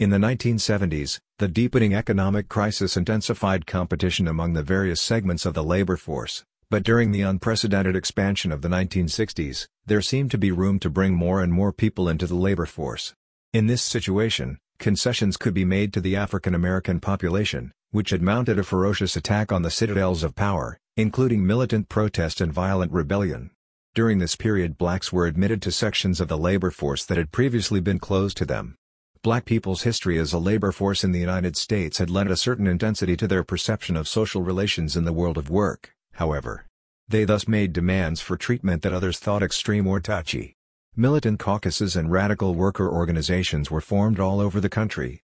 In 0.00 0.10
the 0.10 0.18
1970s, 0.18 1.20
the 1.38 1.46
deepening 1.46 1.94
economic 1.94 2.48
crisis 2.48 2.96
intensified 2.96 3.64
competition 3.64 4.26
among 4.26 4.54
the 4.54 4.64
various 4.64 5.00
segments 5.00 5.46
of 5.46 5.54
the 5.54 5.62
labor 5.62 5.96
force, 5.96 6.42
but 6.68 6.82
during 6.82 7.12
the 7.12 7.22
unprecedented 7.22 7.94
expansion 7.94 8.50
of 8.50 8.60
the 8.60 8.68
1960s, 8.68 9.68
there 9.86 10.02
seemed 10.02 10.32
to 10.32 10.38
be 10.38 10.50
room 10.50 10.80
to 10.80 10.90
bring 10.90 11.14
more 11.14 11.40
and 11.40 11.52
more 11.52 11.72
people 11.72 12.08
into 12.08 12.26
the 12.26 12.34
labor 12.34 12.66
force. 12.66 13.14
In 13.52 13.66
this 13.66 13.82
situation, 13.82 14.56
concessions 14.78 15.36
could 15.36 15.52
be 15.52 15.66
made 15.66 15.92
to 15.92 16.00
the 16.00 16.16
African 16.16 16.54
American 16.54 17.00
population, 17.00 17.70
which 17.90 18.08
had 18.08 18.22
mounted 18.22 18.58
a 18.58 18.64
ferocious 18.64 19.14
attack 19.14 19.52
on 19.52 19.60
the 19.60 19.70
citadels 19.70 20.22
of 20.22 20.34
power, 20.34 20.78
including 20.96 21.46
militant 21.46 21.90
protest 21.90 22.40
and 22.40 22.50
violent 22.50 22.92
rebellion. 22.92 23.50
During 23.94 24.20
this 24.20 24.36
period 24.36 24.78
blacks 24.78 25.12
were 25.12 25.26
admitted 25.26 25.60
to 25.62 25.70
sections 25.70 26.18
of 26.18 26.28
the 26.28 26.38
labor 26.38 26.70
force 26.70 27.04
that 27.04 27.18
had 27.18 27.30
previously 27.30 27.78
been 27.78 27.98
closed 27.98 28.38
to 28.38 28.46
them. 28.46 28.74
Black 29.22 29.44
people's 29.44 29.82
history 29.82 30.16
as 30.18 30.32
a 30.32 30.38
labor 30.38 30.72
force 30.72 31.04
in 31.04 31.12
the 31.12 31.20
United 31.20 31.54
States 31.54 31.98
had 31.98 32.08
lent 32.08 32.30
a 32.30 32.38
certain 32.38 32.66
intensity 32.66 33.18
to 33.18 33.28
their 33.28 33.44
perception 33.44 33.98
of 33.98 34.08
social 34.08 34.40
relations 34.40 34.96
in 34.96 35.04
the 35.04 35.12
world 35.12 35.36
of 35.36 35.50
work, 35.50 35.92
however. 36.12 36.64
They 37.06 37.26
thus 37.26 37.46
made 37.46 37.74
demands 37.74 38.22
for 38.22 38.38
treatment 38.38 38.80
that 38.80 38.94
others 38.94 39.18
thought 39.18 39.42
extreme 39.42 39.86
or 39.86 40.00
touchy. 40.00 40.54
Militant 40.96 41.38
caucuses 41.38 41.96
and 41.96 42.12
radical 42.12 42.54
worker 42.54 42.86
organizations 42.86 43.70
were 43.70 43.80
formed 43.80 44.20
all 44.20 44.40
over 44.40 44.60
the 44.60 44.68
country. 44.68 45.22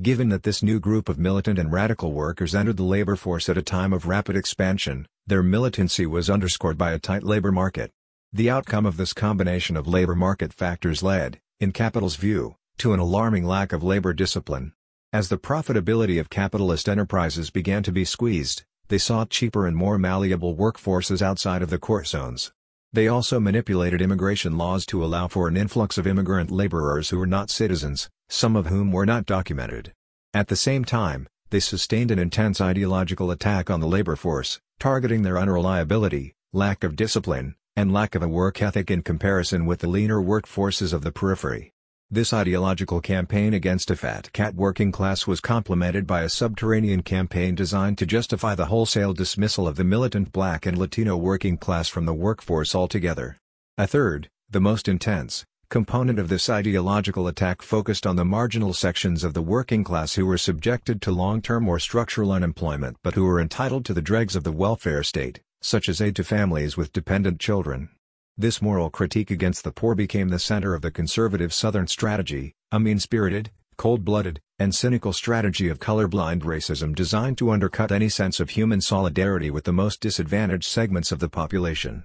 Given 0.00 0.30
that 0.30 0.44
this 0.44 0.62
new 0.62 0.80
group 0.80 1.10
of 1.10 1.18
militant 1.18 1.58
and 1.58 1.70
radical 1.70 2.12
workers 2.12 2.54
entered 2.54 2.78
the 2.78 2.84
labor 2.84 3.14
force 3.14 3.50
at 3.50 3.58
a 3.58 3.62
time 3.62 3.92
of 3.92 4.06
rapid 4.06 4.34
expansion, 4.34 5.06
their 5.26 5.42
militancy 5.42 6.06
was 6.06 6.30
underscored 6.30 6.78
by 6.78 6.92
a 6.92 6.98
tight 6.98 7.22
labor 7.22 7.52
market. 7.52 7.90
The 8.32 8.48
outcome 8.48 8.86
of 8.86 8.96
this 8.96 9.12
combination 9.12 9.76
of 9.76 9.86
labor 9.86 10.14
market 10.14 10.54
factors 10.54 11.02
led, 11.02 11.38
in 11.60 11.72
capital's 11.72 12.16
view, 12.16 12.56
to 12.78 12.94
an 12.94 12.98
alarming 12.98 13.44
lack 13.44 13.74
of 13.74 13.82
labor 13.82 14.14
discipline. 14.14 14.72
As 15.12 15.28
the 15.28 15.36
profitability 15.36 16.18
of 16.18 16.30
capitalist 16.30 16.88
enterprises 16.88 17.50
began 17.50 17.82
to 17.82 17.92
be 17.92 18.06
squeezed, 18.06 18.64
they 18.88 18.96
sought 18.96 19.28
cheaper 19.28 19.66
and 19.66 19.76
more 19.76 19.98
malleable 19.98 20.56
workforces 20.56 21.20
outside 21.20 21.60
of 21.60 21.68
the 21.68 21.78
core 21.78 22.04
zones. 22.04 22.52
They 22.94 23.08
also 23.08 23.40
manipulated 23.40 24.00
immigration 24.00 24.56
laws 24.56 24.86
to 24.86 25.04
allow 25.04 25.26
for 25.26 25.48
an 25.48 25.56
influx 25.56 25.98
of 25.98 26.06
immigrant 26.06 26.52
laborers 26.52 27.10
who 27.10 27.18
were 27.18 27.26
not 27.26 27.50
citizens, 27.50 28.08
some 28.28 28.54
of 28.54 28.66
whom 28.66 28.92
were 28.92 29.04
not 29.04 29.26
documented. 29.26 29.92
At 30.32 30.46
the 30.46 30.54
same 30.54 30.84
time, 30.84 31.26
they 31.50 31.58
sustained 31.58 32.12
an 32.12 32.20
intense 32.20 32.60
ideological 32.60 33.32
attack 33.32 33.68
on 33.68 33.80
the 33.80 33.88
labor 33.88 34.14
force, 34.14 34.60
targeting 34.78 35.22
their 35.22 35.38
unreliability, 35.38 36.34
lack 36.52 36.84
of 36.84 36.94
discipline, 36.94 37.56
and 37.74 37.92
lack 37.92 38.14
of 38.14 38.22
a 38.22 38.28
work 38.28 38.62
ethic 38.62 38.92
in 38.92 39.02
comparison 39.02 39.66
with 39.66 39.80
the 39.80 39.88
leaner 39.88 40.22
workforces 40.22 40.92
of 40.92 41.02
the 41.02 41.10
periphery. 41.10 41.73
This 42.14 42.32
ideological 42.32 43.00
campaign 43.00 43.54
against 43.54 43.90
a 43.90 43.96
fat 43.96 44.32
cat 44.32 44.54
working 44.54 44.92
class 44.92 45.26
was 45.26 45.40
complemented 45.40 46.06
by 46.06 46.22
a 46.22 46.28
subterranean 46.28 47.02
campaign 47.02 47.56
designed 47.56 47.98
to 47.98 48.06
justify 48.06 48.54
the 48.54 48.66
wholesale 48.66 49.12
dismissal 49.12 49.66
of 49.66 49.74
the 49.74 49.82
militant 49.82 50.30
black 50.30 50.64
and 50.64 50.78
Latino 50.78 51.16
working 51.16 51.58
class 51.58 51.88
from 51.88 52.06
the 52.06 52.14
workforce 52.14 52.72
altogether. 52.72 53.38
A 53.76 53.88
third, 53.88 54.28
the 54.48 54.60
most 54.60 54.86
intense, 54.86 55.44
component 55.70 56.20
of 56.20 56.28
this 56.28 56.48
ideological 56.48 57.26
attack 57.26 57.62
focused 57.62 58.06
on 58.06 58.14
the 58.14 58.24
marginal 58.24 58.72
sections 58.72 59.24
of 59.24 59.34
the 59.34 59.42
working 59.42 59.82
class 59.82 60.14
who 60.14 60.24
were 60.24 60.38
subjected 60.38 61.02
to 61.02 61.10
long-term 61.10 61.68
or 61.68 61.80
structural 61.80 62.30
unemployment 62.30 62.96
but 63.02 63.14
who 63.14 63.24
were 63.24 63.40
entitled 63.40 63.84
to 63.86 63.92
the 63.92 64.00
dregs 64.00 64.36
of 64.36 64.44
the 64.44 64.52
welfare 64.52 65.02
state, 65.02 65.40
such 65.62 65.88
as 65.88 66.00
aid 66.00 66.14
to 66.14 66.22
families 66.22 66.76
with 66.76 66.92
dependent 66.92 67.40
children. 67.40 67.88
This 68.36 68.60
moral 68.60 68.90
critique 68.90 69.30
against 69.30 69.62
the 69.62 69.70
poor 69.70 69.94
became 69.94 70.28
the 70.28 70.40
center 70.40 70.74
of 70.74 70.82
the 70.82 70.90
conservative 70.90 71.54
Southern 71.54 71.86
strategy, 71.86 72.52
a 72.72 72.80
mean-spirited, 72.80 73.52
cold-blooded, 73.76 74.40
and 74.58 74.74
cynical 74.74 75.12
strategy 75.12 75.68
of 75.68 75.78
colorblind 75.78 76.42
racism 76.42 76.96
designed 76.96 77.38
to 77.38 77.52
undercut 77.52 77.92
any 77.92 78.08
sense 78.08 78.40
of 78.40 78.50
human 78.50 78.80
solidarity 78.80 79.52
with 79.52 79.62
the 79.62 79.72
most 79.72 80.00
disadvantaged 80.00 80.64
segments 80.64 81.12
of 81.12 81.20
the 81.20 81.28
population. 81.28 82.02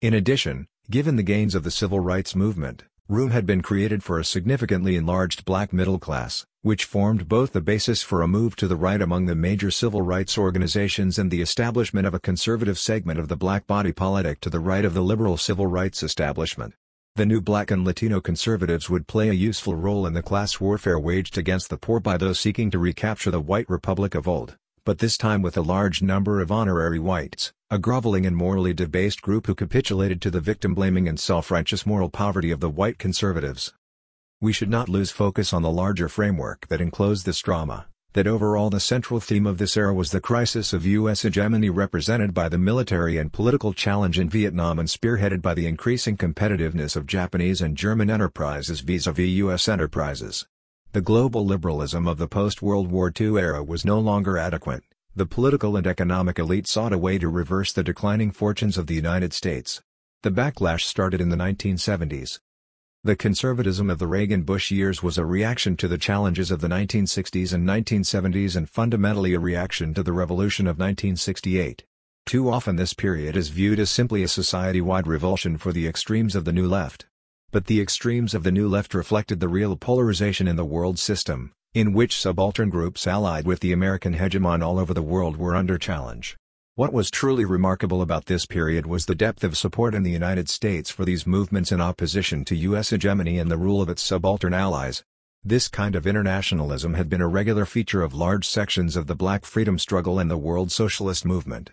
In 0.00 0.14
addition, 0.14 0.66
given 0.90 1.16
the 1.16 1.22
gains 1.22 1.54
of 1.54 1.62
the 1.62 1.70
civil 1.70 2.00
rights 2.00 2.34
movement, 2.34 2.84
room 3.06 3.30
had 3.30 3.44
been 3.44 3.60
created 3.60 4.02
for 4.02 4.18
a 4.18 4.24
significantly 4.24 4.96
enlarged 4.96 5.44
black 5.44 5.74
middle 5.74 5.98
class, 5.98 6.46
which 6.62 6.84
formed 6.84 7.28
both 7.28 7.52
the 7.52 7.60
basis 7.60 8.02
for 8.02 8.22
a 8.22 8.28
move 8.28 8.56
to 8.56 8.66
the 8.66 8.76
right 8.76 9.00
among 9.00 9.26
the 9.26 9.34
major 9.34 9.70
civil 9.70 10.02
rights 10.02 10.36
organizations 10.36 11.18
and 11.18 11.30
the 11.30 11.40
establishment 11.40 12.06
of 12.06 12.14
a 12.14 12.20
conservative 12.20 12.78
segment 12.78 13.18
of 13.18 13.28
the 13.28 13.36
black 13.36 13.66
body 13.66 13.92
politic 13.92 14.40
to 14.40 14.50
the 14.50 14.60
right 14.60 14.84
of 14.84 14.94
the 14.94 15.02
liberal 15.02 15.36
civil 15.36 15.66
rights 15.66 16.02
establishment. 16.02 16.74
The 17.16 17.26
new 17.26 17.40
black 17.40 17.70
and 17.70 17.84
Latino 17.84 18.20
conservatives 18.20 18.88
would 18.88 19.06
play 19.06 19.28
a 19.28 19.32
useful 19.32 19.74
role 19.74 20.06
in 20.06 20.14
the 20.14 20.22
class 20.22 20.60
warfare 20.60 20.98
waged 20.98 21.36
against 21.36 21.70
the 21.70 21.76
poor 21.76 22.00
by 22.00 22.16
those 22.16 22.38
seeking 22.38 22.70
to 22.70 22.78
recapture 22.78 23.30
the 23.30 23.40
white 23.40 23.68
republic 23.68 24.14
of 24.14 24.28
old 24.28 24.56
but 24.84 24.98
this 24.98 25.18
time 25.18 25.42
with 25.42 25.56
a 25.56 25.62
large 25.62 26.02
number 26.02 26.40
of 26.40 26.50
honorary 26.50 26.98
whites, 26.98 27.52
a 27.70 27.78
groveling 27.78 28.24
and 28.24 28.34
morally 28.34 28.72
debased 28.72 29.20
group 29.20 29.46
who 29.46 29.54
capitulated 29.54 30.20
to 30.22 30.30
the 30.30 30.40
victim-blaming 30.40 31.06
and 31.06 31.20
self-righteous 31.20 31.84
moral 31.84 32.08
poverty 32.08 32.50
of 32.50 32.60
the 32.60 32.70
white 32.70 32.98
conservatives. 32.98 33.74
We 34.42 34.54
should 34.54 34.70
not 34.70 34.88
lose 34.88 35.10
focus 35.10 35.52
on 35.52 35.60
the 35.60 35.70
larger 35.70 36.08
framework 36.08 36.66
that 36.68 36.80
enclosed 36.80 37.26
this 37.26 37.42
drama, 37.42 37.88
that 38.14 38.26
overall 38.26 38.70
the 38.70 38.80
central 38.80 39.20
theme 39.20 39.46
of 39.46 39.58
this 39.58 39.76
era 39.76 39.92
was 39.92 40.12
the 40.12 40.20
crisis 40.20 40.72
of 40.72 40.86
U.S. 40.86 41.20
hegemony 41.20 41.68
represented 41.68 42.32
by 42.32 42.48
the 42.48 42.56
military 42.56 43.18
and 43.18 43.30
political 43.30 43.74
challenge 43.74 44.18
in 44.18 44.30
Vietnam 44.30 44.78
and 44.78 44.88
spearheaded 44.88 45.42
by 45.42 45.52
the 45.52 45.66
increasing 45.66 46.16
competitiveness 46.16 46.96
of 46.96 47.06
Japanese 47.06 47.60
and 47.60 47.76
German 47.76 48.08
enterprises 48.08 48.80
vis-à-vis 48.80 49.28
-vis 49.28 49.34
U.S. 49.44 49.68
enterprises. 49.68 50.46
The 50.92 51.02
global 51.02 51.44
liberalism 51.44 52.08
of 52.08 52.16
the 52.16 52.26
post-World 52.26 52.90
War 52.90 53.12
II 53.20 53.36
era 53.36 53.62
was 53.62 53.84
no 53.84 54.00
longer 54.00 54.38
adequate, 54.38 54.84
the 55.14 55.26
political 55.26 55.76
and 55.76 55.86
economic 55.86 56.38
elite 56.38 56.66
sought 56.66 56.94
a 56.94 56.98
way 56.98 57.18
to 57.18 57.28
reverse 57.28 57.74
the 57.74 57.84
declining 57.84 58.30
fortunes 58.30 58.78
of 58.78 58.86
the 58.86 58.94
United 58.94 59.34
States. 59.34 59.82
The 60.22 60.30
backlash 60.30 60.84
started 60.84 61.20
in 61.20 61.28
the 61.28 61.36
1970s. 61.36 62.40
The 63.02 63.16
conservatism 63.16 63.88
of 63.88 63.98
the 63.98 64.06
Reagan-Bush 64.06 64.70
years 64.70 65.02
was 65.02 65.16
a 65.16 65.24
reaction 65.24 65.74
to 65.78 65.88
the 65.88 65.96
challenges 65.96 66.50
of 66.50 66.60
the 66.60 66.68
1960s 66.68 67.54
and 67.54 67.66
1970s 67.66 68.56
and 68.56 68.68
fundamentally 68.68 69.32
a 69.32 69.40
reaction 69.40 69.94
to 69.94 70.02
the 70.02 70.12
revolution 70.12 70.66
of 70.66 70.76
1968. 70.76 71.84
Too 72.26 72.50
often 72.50 72.76
this 72.76 72.92
period 72.92 73.38
is 73.38 73.48
viewed 73.48 73.80
as 73.80 73.88
simply 73.88 74.22
a 74.22 74.28
society-wide 74.28 75.06
revulsion 75.06 75.56
for 75.56 75.72
the 75.72 75.88
extremes 75.88 76.36
of 76.36 76.44
the 76.44 76.52
New 76.52 76.68
Left. 76.68 77.06
But 77.50 77.68
the 77.68 77.80
extremes 77.80 78.34
of 78.34 78.42
the 78.42 78.52
New 78.52 78.68
Left 78.68 78.92
reflected 78.92 79.40
the 79.40 79.48
real 79.48 79.76
polarization 79.76 80.46
in 80.46 80.56
the 80.56 80.64
world 80.66 80.98
system, 80.98 81.52
in 81.72 81.94
which 81.94 82.20
subaltern 82.20 82.68
groups 82.68 83.06
allied 83.06 83.46
with 83.46 83.60
the 83.60 83.72
American 83.72 84.12
hegemon 84.12 84.62
all 84.62 84.78
over 84.78 84.92
the 84.92 85.00
world 85.00 85.38
were 85.38 85.56
under 85.56 85.78
challenge. 85.78 86.36
What 86.80 86.94
was 86.94 87.10
truly 87.10 87.44
remarkable 87.44 88.00
about 88.00 88.24
this 88.24 88.46
period 88.46 88.86
was 88.86 89.04
the 89.04 89.14
depth 89.14 89.44
of 89.44 89.54
support 89.54 89.94
in 89.94 90.02
the 90.02 90.10
United 90.10 90.48
States 90.48 90.88
for 90.88 91.04
these 91.04 91.26
movements 91.26 91.72
in 91.72 91.78
opposition 91.78 92.42
to 92.46 92.56
U.S. 92.56 92.88
hegemony 92.88 93.38
and 93.38 93.50
the 93.50 93.58
rule 93.58 93.82
of 93.82 93.90
its 93.90 94.00
subaltern 94.00 94.54
allies. 94.54 95.04
This 95.44 95.68
kind 95.68 95.94
of 95.94 96.06
internationalism 96.06 96.94
had 96.94 97.10
been 97.10 97.20
a 97.20 97.28
regular 97.28 97.66
feature 97.66 98.00
of 98.00 98.14
large 98.14 98.48
sections 98.48 98.96
of 98.96 99.08
the 99.08 99.14
black 99.14 99.44
freedom 99.44 99.78
struggle 99.78 100.18
and 100.18 100.30
the 100.30 100.38
world 100.38 100.72
socialist 100.72 101.26
movement. 101.26 101.70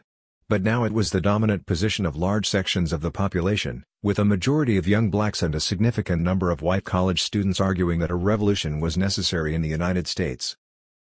But 0.50 0.62
now 0.62 0.84
it 0.84 0.91
was 0.91 1.12
the 1.12 1.22
dominant 1.22 1.65
position 1.65 2.06
of 2.06 2.17
large 2.17 2.46
sections 2.46 2.91
of 2.91 3.00
the 3.00 3.10
population, 3.10 3.86
with 4.04 4.20
a 4.20 4.26
majority 4.26 4.76
of 4.76 4.89
young 4.89 5.10
blacks 5.10 5.41
and 5.41 5.56
a 5.56 5.62
significant 5.62 6.22
number 6.22 6.52
of 6.52 6.62
white 6.62 6.84
college 6.84 7.24
students 7.24 7.62
arguing 7.62 8.00
that 8.00 8.12
a 8.12 8.15
revolution 8.15 8.82
was 8.82 8.98
necessary 8.98 9.56
in 9.56 9.62
the 9.62 9.70
United 9.70 10.06
States. 10.06 10.58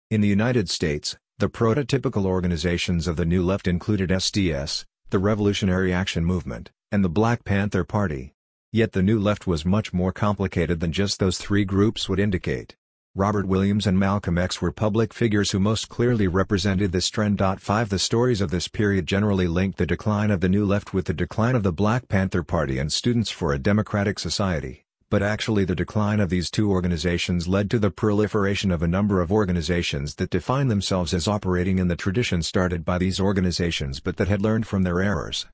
In 0.08 0.20
the 0.20 0.28
United 0.28 0.70
States, 0.70 1.16
the 1.40 1.48
prototypical 1.48 2.24
organizations 2.24 3.06
of 3.06 3.14
the 3.14 3.24
New 3.24 3.44
Left 3.44 3.68
included 3.68 4.10
SDS, 4.10 4.84
the 5.10 5.20
Revolutionary 5.20 5.92
Action 5.92 6.24
Movement, 6.24 6.72
and 6.90 7.04
the 7.04 7.08
Black 7.08 7.44
Panther 7.44 7.84
Party. 7.84 8.32
Yet 8.72 8.90
the 8.90 9.04
New 9.04 9.20
Left 9.20 9.46
was 9.46 9.64
much 9.64 9.92
more 9.92 10.10
complicated 10.10 10.80
than 10.80 10.90
just 10.90 11.20
those 11.20 11.38
three 11.38 11.64
groups 11.64 12.08
would 12.08 12.18
indicate. 12.18 12.74
Robert 13.14 13.46
Williams 13.46 13.86
and 13.86 13.96
Malcolm 13.96 14.36
X 14.36 14.60
were 14.60 14.72
public 14.72 15.14
figures 15.14 15.52
who 15.52 15.60
most 15.60 15.88
clearly 15.88 16.26
represented 16.26 16.90
this 16.90 17.08
trend. 17.08 17.38
5 17.38 17.88
The 17.88 18.00
stories 18.00 18.40
of 18.40 18.50
this 18.50 18.66
period 18.66 19.06
generally 19.06 19.46
link 19.46 19.76
the 19.76 19.86
decline 19.86 20.32
of 20.32 20.40
the 20.40 20.48
New 20.48 20.66
Left 20.66 20.92
with 20.92 21.04
the 21.04 21.14
decline 21.14 21.54
of 21.54 21.62
the 21.62 21.72
Black 21.72 22.08
Panther 22.08 22.42
Party 22.42 22.80
and 22.80 22.92
Students 22.92 23.30
for 23.30 23.52
a 23.52 23.60
Democratic 23.60 24.18
Society, 24.18 24.84
but 25.10 25.22
actually 25.22 25.64
the 25.64 25.74
decline 25.74 26.20
of 26.20 26.28
these 26.28 26.50
two 26.50 26.70
organizations 26.70 27.48
led 27.48 27.70
to 27.70 27.78
the 27.78 27.90
proliferation 27.90 28.70
of 28.70 28.82
a 28.82 28.88
number 28.88 29.20
of 29.20 29.32
organizations 29.32 30.16
that 30.16 30.30
define 30.30 30.68
themselves 30.68 31.14
as 31.14 31.26
operating 31.26 31.78
in 31.78 31.88
the 31.88 31.96
tradition 31.96 32.42
started 32.42 32.84
by 32.84 32.98
these 32.98 33.18
organizations 33.18 34.00
but 34.00 34.16
that 34.16 34.28
had 34.28 34.42
learned 34.42 34.66
from 34.66 34.82
their 34.82 35.00
errors. 35.00 35.46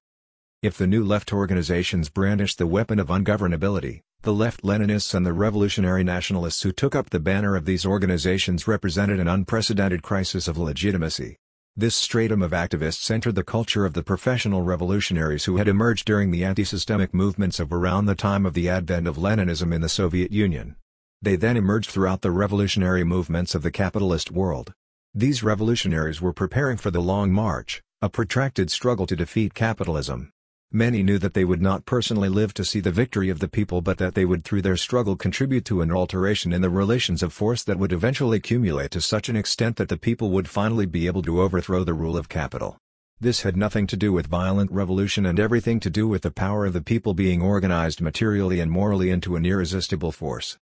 If 0.63 0.79
the 0.79 0.87
New 0.87 1.05
Left 1.05 1.33
organizations 1.33 2.09
brandished 2.09 2.59
the 2.59 2.67
weapon 2.67 2.99
of 2.99 3.09
ungovernability, 3.09 4.01
the 4.23 4.33
left-Leninists 4.33 5.15
and 5.15 5.27
the 5.27 5.33
revolutionary 5.35 6.03
nationalists 6.03 6.63
who 6.63 6.73
took 6.73 6.95
up 6.95 7.11
the 7.11 7.21
banner 7.21 7.55
of 7.55 7.67
these 7.67 7.85
organizations 7.85 8.67
represented 8.67 9.21
an 9.21 9.29
unprecedented 9.29 10.03
crisis 10.03 10.49
of 10.49 10.57
legitimacy. 10.57 11.37
This 11.77 11.97
stratum 11.97 12.41
of 12.41 12.53
activists 12.53 13.11
entered 13.11 13.35
the 13.35 13.43
culture 13.43 13.85
of 13.85 13.95
the 13.95 14.05
professional 14.05 14.63
revolutionaries 14.63 15.47
who 15.47 15.57
had 15.57 15.67
emerged 15.67 16.05
during 16.05 16.31
the 16.31 16.45
anti-systemic 16.45 17.13
movements 17.13 17.59
of 17.59 17.73
around 17.73 18.07
the 18.07 18.15
time 18.15 18.47
of 18.47 18.55
the 18.55 18.69
advent 18.69 19.09
of 19.09 19.17
Leninism 19.17 19.73
in 19.73 19.81
the 19.81 19.89
Soviet 19.89 20.31
Union. 20.31 20.77
They 21.21 21.35
then 21.35 21.57
emerged 21.57 21.91
throughout 21.91 22.21
the 22.21 22.31
revolutionary 22.31 23.03
movements 23.03 23.57
of 23.57 23.63
the 23.63 23.73
capitalist 23.73 24.31
world. 24.31 24.73
These 25.13 25.43
revolutionaries 25.43 26.21
were 26.21 26.33
preparing 26.33 26.77
for 26.77 26.93
the 26.93 27.03
Long 27.03 27.33
March, 27.33 27.83
a 28.01 28.09
protracted 28.09 28.71
struggle 28.71 29.09
to 29.09 29.17
defeat 29.17 29.53
capitalism. 29.53 30.31
Many 30.73 31.03
knew 31.03 31.19
that 31.19 31.35
they 31.35 31.45
would 31.45 31.63
not 31.63 31.87
personally 31.87 32.29
live 32.29 32.53
to 32.55 32.65
see 32.65 32.81
the 32.81 32.91
victory 32.91 33.29
of 33.29 33.39
the 33.39 33.49
people 33.49 33.81
but 33.81 33.99
that 33.99 34.15
they 34.15 34.25
would 34.25 34.45
through 34.45 34.63
their 34.63 34.77
struggle 34.77 35.15
contribute 35.15 35.65
to 35.67 35.83
an 35.83 35.93
alteration 35.93 36.53
in 36.53 36.63
the 36.63 36.71
relations 36.71 37.23
of 37.23 37.33
force 37.33 37.63
that 37.63 37.79
would 37.79 37.93
eventually 37.93 38.39
accumulate 38.39 38.91
to 38.91 39.01
such 39.01 39.29
an 39.29 39.37
extent 39.37 39.77
that 39.77 39.89
the 39.89 39.97
people 39.97 40.31
would 40.31 40.49
finally 40.49 40.87
be 40.87 41.07
able 41.07 41.23
to 41.23 41.41
overthrow 41.41 41.85
the 41.85 41.95
rule 41.95 42.17
of 42.17 42.29
capital. 42.29 42.77
This 43.21 43.43
had 43.43 43.57
nothing 43.57 43.87
to 43.87 43.97
do 43.97 44.13
with 44.13 44.27
violent 44.27 44.73
revolution 44.73 45.25
and 45.27 45.39
everything 45.39 45.79
to 45.81 45.91
do 45.91 46.09
with 46.09 46.23
the 46.23 46.33
power 46.33 46.67
of 46.67 46.73
the 46.73 46.83
people 46.83 47.15
being 47.15 47.41
organized 47.41 48.01
materially 48.01 48.59
and 48.59 48.71
morally 48.71 49.11
into 49.11 49.37
an 49.37 49.47
irresistible 49.47 50.11
force. 50.11 50.59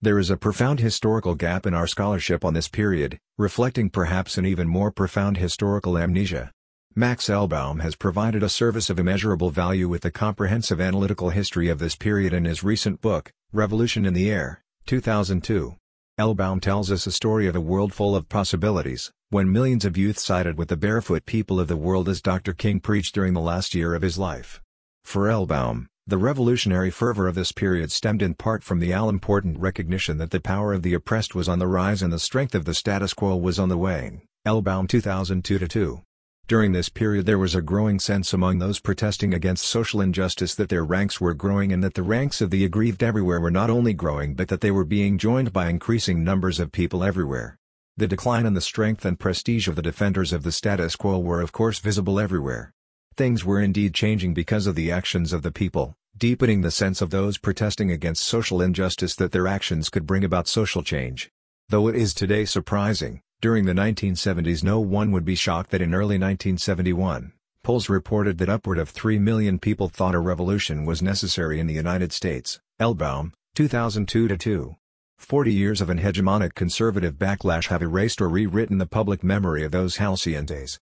There 0.00 0.18
is 0.18 0.30
a 0.30 0.36
profound 0.36 0.80
historical 0.80 1.34
gap 1.34 1.66
in 1.66 1.74
our 1.74 1.86
scholarship 1.86 2.44
on 2.44 2.54
this 2.54 2.66
period, 2.66 3.18
reflecting 3.38 3.90
perhaps 3.90 4.36
an 4.36 4.46
even 4.46 4.66
more 4.66 4.90
profound 4.90 5.36
historical 5.36 5.96
amnesia. 5.96 6.50
Max 6.94 7.28
Elbaum 7.28 7.80
has 7.80 7.96
provided 7.96 8.42
a 8.42 8.50
service 8.50 8.90
of 8.90 8.98
immeasurable 8.98 9.48
value 9.48 9.88
with 9.88 10.02
the 10.02 10.10
comprehensive 10.10 10.78
analytical 10.78 11.30
history 11.30 11.70
of 11.70 11.78
this 11.78 11.96
period 11.96 12.34
in 12.34 12.44
his 12.44 12.62
recent 12.62 13.00
book, 13.00 13.32
Revolution 13.50 14.04
in 14.04 14.12
the 14.12 14.30
Air, 14.30 14.62
2002. 14.84 15.74
Elbaum 16.20 16.60
tells 16.60 16.92
us 16.92 17.06
a 17.06 17.12
story 17.12 17.46
of 17.46 17.56
a 17.56 17.62
world 17.62 17.94
full 17.94 18.14
of 18.14 18.28
possibilities, 18.28 19.10
when 19.30 19.50
millions 19.50 19.86
of 19.86 19.96
youth 19.96 20.18
sided 20.18 20.58
with 20.58 20.68
the 20.68 20.76
barefoot 20.76 21.24
people 21.24 21.58
of 21.58 21.66
the 21.66 21.78
world 21.78 22.10
as 22.10 22.20
Dr. 22.20 22.52
King 22.52 22.78
preached 22.78 23.14
during 23.14 23.32
the 23.32 23.40
last 23.40 23.74
year 23.74 23.94
of 23.94 24.02
his 24.02 24.18
life. 24.18 24.60
For 25.02 25.28
Elbaum, 25.28 25.86
the 26.06 26.18
revolutionary 26.18 26.90
fervor 26.90 27.26
of 27.26 27.34
this 27.34 27.52
period 27.52 27.90
stemmed 27.90 28.20
in 28.20 28.34
part 28.34 28.62
from 28.62 28.80
the 28.80 28.92
all-important 28.92 29.58
recognition 29.58 30.18
that 30.18 30.30
the 30.30 30.40
power 30.40 30.74
of 30.74 30.82
the 30.82 30.92
oppressed 30.92 31.34
was 31.34 31.48
on 31.48 31.58
the 31.58 31.66
rise 31.66 32.02
and 32.02 32.12
the 32.12 32.18
strength 32.18 32.54
of 32.54 32.66
the 32.66 32.74
status 32.74 33.14
quo 33.14 33.34
was 33.34 33.58
on 33.58 33.70
the 33.70 33.78
wane. 33.78 34.20
Elbaum 34.46 34.86
2002-2. 34.86 36.02
During 36.48 36.72
this 36.72 36.88
period 36.88 37.24
there 37.24 37.38
was 37.38 37.54
a 37.54 37.62
growing 37.62 37.98
sense 37.98 38.32
among 38.32 38.58
those 38.58 38.80
protesting 38.80 39.32
against 39.32 39.64
social 39.64 40.00
injustice 40.00 40.54
that 40.56 40.68
their 40.68 40.84
ranks 40.84 41.20
were 41.20 41.34
growing 41.34 41.72
and 41.72 41.82
that 41.82 41.94
the 41.94 42.02
ranks 42.02 42.40
of 42.40 42.50
the 42.50 42.64
aggrieved 42.64 43.02
everywhere 43.02 43.40
were 43.40 43.50
not 43.50 43.70
only 43.70 43.94
growing 43.94 44.34
but 44.34 44.48
that 44.48 44.60
they 44.60 44.70
were 44.70 44.84
being 44.84 45.18
joined 45.18 45.52
by 45.52 45.68
increasing 45.68 46.22
numbers 46.22 46.60
of 46.60 46.72
people 46.72 47.02
everywhere. 47.02 47.58
The 47.96 48.08
decline 48.08 48.46
in 48.46 48.54
the 48.54 48.60
strength 48.60 49.04
and 49.04 49.18
prestige 49.18 49.68
of 49.68 49.76
the 49.76 49.82
defenders 49.82 50.32
of 50.32 50.42
the 50.42 50.52
status 50.52 50.96
quo 50.96 51.18
were 51.18 51.40
of 51.40 51.52
course 51.52 51.78
visible 51.78 52.18
everywhere. 52.18 52.72
Things 53.16 53.44
were 53.44 53.60
indeed 53.60 53.94
changing 53.94 54.34
because 54.34 54.66
of 54.66 54.74
the 54.74 54.90
actions 54.90 55.32
of 55.32 55.42
the 55.42 55.52
people, 55.52 55.94
deepening 56.16 56.62
the 56.62 56.70
sense 56.70 57.02
of 57.02 57.10
those 57.10 57.38
protesting 57.38 57.90
against 57.90 58.24
social 58.24 58.62
injustice 58.62 59.14
that 59.16 59.32
their 59.32 59.46
actions 59.46 59.90
could 59.90 60.06
bring 60.06 60.24
about 60.24 60.48
social 60.48 60.82
change. 60.82 61.30
Though 61.68 61.88
it 61.88 61.94
is 61.94 62.14
today 62.14 62.44
surprising, 62.46 63.22
during 63.42 63.64
the 63.64 63.72
1970s 63.72 64.62
no 64.62 64.78
one 64.78 65.10
would 65.10 65.24
be 65.24 65.34
shocked 65.34 65.72
that 65.72 65.82
in 65.82 65.92
early 65.92 66.16
1971, 66.16 67.32
polls 67.64 67.88
reported 67.88 68.38
that 68.38 68.48
upward 68.48 68.78
of 68.78 68.88
3 68.88 69.18
million 69.18 69.58
people 69.58 69.88
thought 69.88 70.14
a 70.14 70.18
revolution 70.20 70.84
was 70.84 71.02
necessary 71.02 71.58
in 71.58 71.66
the 71.66 71.74
United 71.74 72.12
States. 72.12 72.60
Elbaum, 72.80 73.32
2002-2. 73.56 74.76
40 75.18 75.52
years 75.52 75.80
of 75.80 75.90
an 75.90 75.98
hegemonic 75.98 76.54
conservative 76.54 77.14
backlash 77.14 77.66
have 77.66 77.82
erased 77.82 78.20
or 78.20 78.28
rewritten 78.28 78.78
the 78.78 78.86
public 78.86 79.24
memory 79.24 79.64
of 79.64 79.72
those 79.72 79.96
halcyon 79.96 80.46
days. 80.46 80.78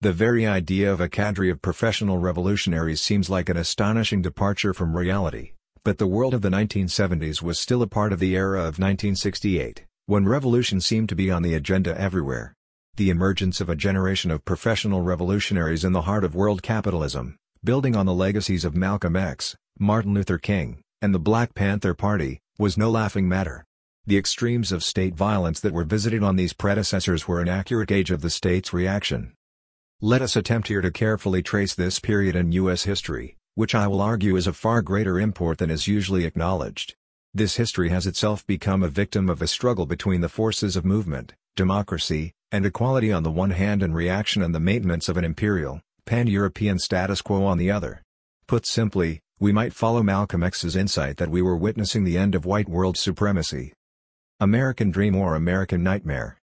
The 0.00 0.14
very 0.14 0.46
idea 0.46 0.90
of 0.90 1.02
a 1.02 1.08
cadre 1.10 1.50
of 1.50 1.60
professional 1.60 2.16
revolutionaries 2.16 3.02
seems 3.02 3.28
like 3.28 3.50
an 3.50 3.58
astonishing 3.58 4.22
departure 4.22 4.72
from 4.72 4.96
reality, 4.96 5.52
but 5.84 5.98
the 5.98 6.06
world 6.06 6.32
of 6.32 6.40
the 6.40 6.48
1970s 6.48 7.42
was 7.42 7.58
still 7.58 7.82
a 7.82 7.86
part 7.86 8.14
of 8.14 8.20
the 8.20 8.34
era 8.34 8.60
of 8.60 8.78
1968, 8.78 9.84
when 10.10 10.26
revolution 10.26 10.80
seemed 10.80 11.08
to 11.08 11.14
be 11.14 11.30
on 11.30 11.40
the 11.40 11.54
agenda 11.54 11.96
everywhere. 11.96 12.52
The 12.96 13.10
emergence 13.10 13.60
of 13.60 13.68
a 13.68 13.76
generation 13.76 14.32
of 14.32 14.44
professional 14.44 15.02
revolutionaries 15.02 15.84
in 15.84 15.92
the 15.92 16.02
heart 16.02 16.24
of 16.24 16.34
world 16.34 16.64
capitalism, 16.64 17.36
building 17.62 17.94
on 17.94 18.06
the 18.06 18.12
legacies 18.12 18.64
of 18.64 18.74
Malcolm 18.74 19.14
X, 19.14 19.54
Martin 19.78 20.12
Luther 20.12 20.36
King, 20.36 20.82
and 21.00 21.14
the 21.14 21.20
Black 21.20 21.54
Panther 21.54 21.94
Party, 21.94 22.40
was 22.58 22.76
no 22.76 22.90
laughing 22.90 23.28
matter. 23.28 23.64
The 24.04 24.18
extremes 24.18 24.72
of 24.72 24.82
state 24.82 25.14
violence 25.14 25.60
that 25.60 25.72
were 25.72 25.84
visited 25.84 26.24
on 26.24 26.34
these 26.34 26.54
predecessors 26.54 27.28
were 27.28 27.40
an 27.40 27.48
accurate 27.48 27.90
gauge 27.90 28.10
of 28.10 28.20
the 28.20 28.30
state's 28.30 28.72
reaction. 28.72 29.34
Let 30.00 30.22
us 30.22 30.34
attempt 30.34 30.66
here 30.66 30.80
to 30.80 30.90
carefully 30.90 31.40
trace 31.40 31.76
this 31.76 32.00
period 32.00 32.34
in 32.34 32.50
U.S. 32.50 32.82
history, 32.82 33.36
which 33.54 33.76
I 33.76 33.86
will 33.86 34.00
argue 34.00 34.34
is 34.34 34.48
of 34.48 34.56
far 34.56 34.82
greater 34.82 35.20
import 35.20 35.58
than 35.58 35.70
is 35.70 35.86
usually 35.86 36.24
acknowledged. 36.24 36.96
This 37.32 37.56
history 37.56 37.90
has 37.90 38.08
itself 38.08 38.44
become 38.44 38.82
a 38.82 38.88
victim 38.88 39.30
of 39.30 39.40
a 39.40 39.46
struggle 39.46 39.86
between 39.86 40.20
the 40.20 40.28
forces 40.28 40.74
of 40.74 40.84
movement, 40.84 41.34
democracy, 41.54 42.32
and 42.50 42.66
equality 42.66 43.12
on 43.12 43.22
the 43.22 43.30
one 43.30 43.50
hand 43.50 43.84
and 43.84 43.94
reaction 43.94 44.42
and 44.42 44.52
the 44.52 44.58
maintenance 44.58 45.08
of 45.08 45.16
an 45.16 45.24
imperial, 45.24 45.80
pan-European 46.06 46.80
status 46.80 47.22
quo 47.22 47.44
on 47.44 47.56
the 47.56 47.70
other. 47.70 48.02
Put 48.48 48.66
simply, 48.66 49.20
we 49.38 49.52
might 49.52 49.72
follow 49.72 50.02
Malcolm 50.02 50.42
X's 50.42 50.74
insight 50.74 51.18
that 51.18 51.30
we 51.30 51.40
were 51.40 51.56
witnessing 51.56 52.02
the 52.02 52.18
end 52.18 52.34
of 52.34 52.46
white 52.46 52.68
world 52.68 52.96
supremacy. 52.96 53.74
American 54.40 54.90
Dream 54.90 55.14
or 55.14 55.36
American 55.36 55.84
Nightmare. 55.84 56.39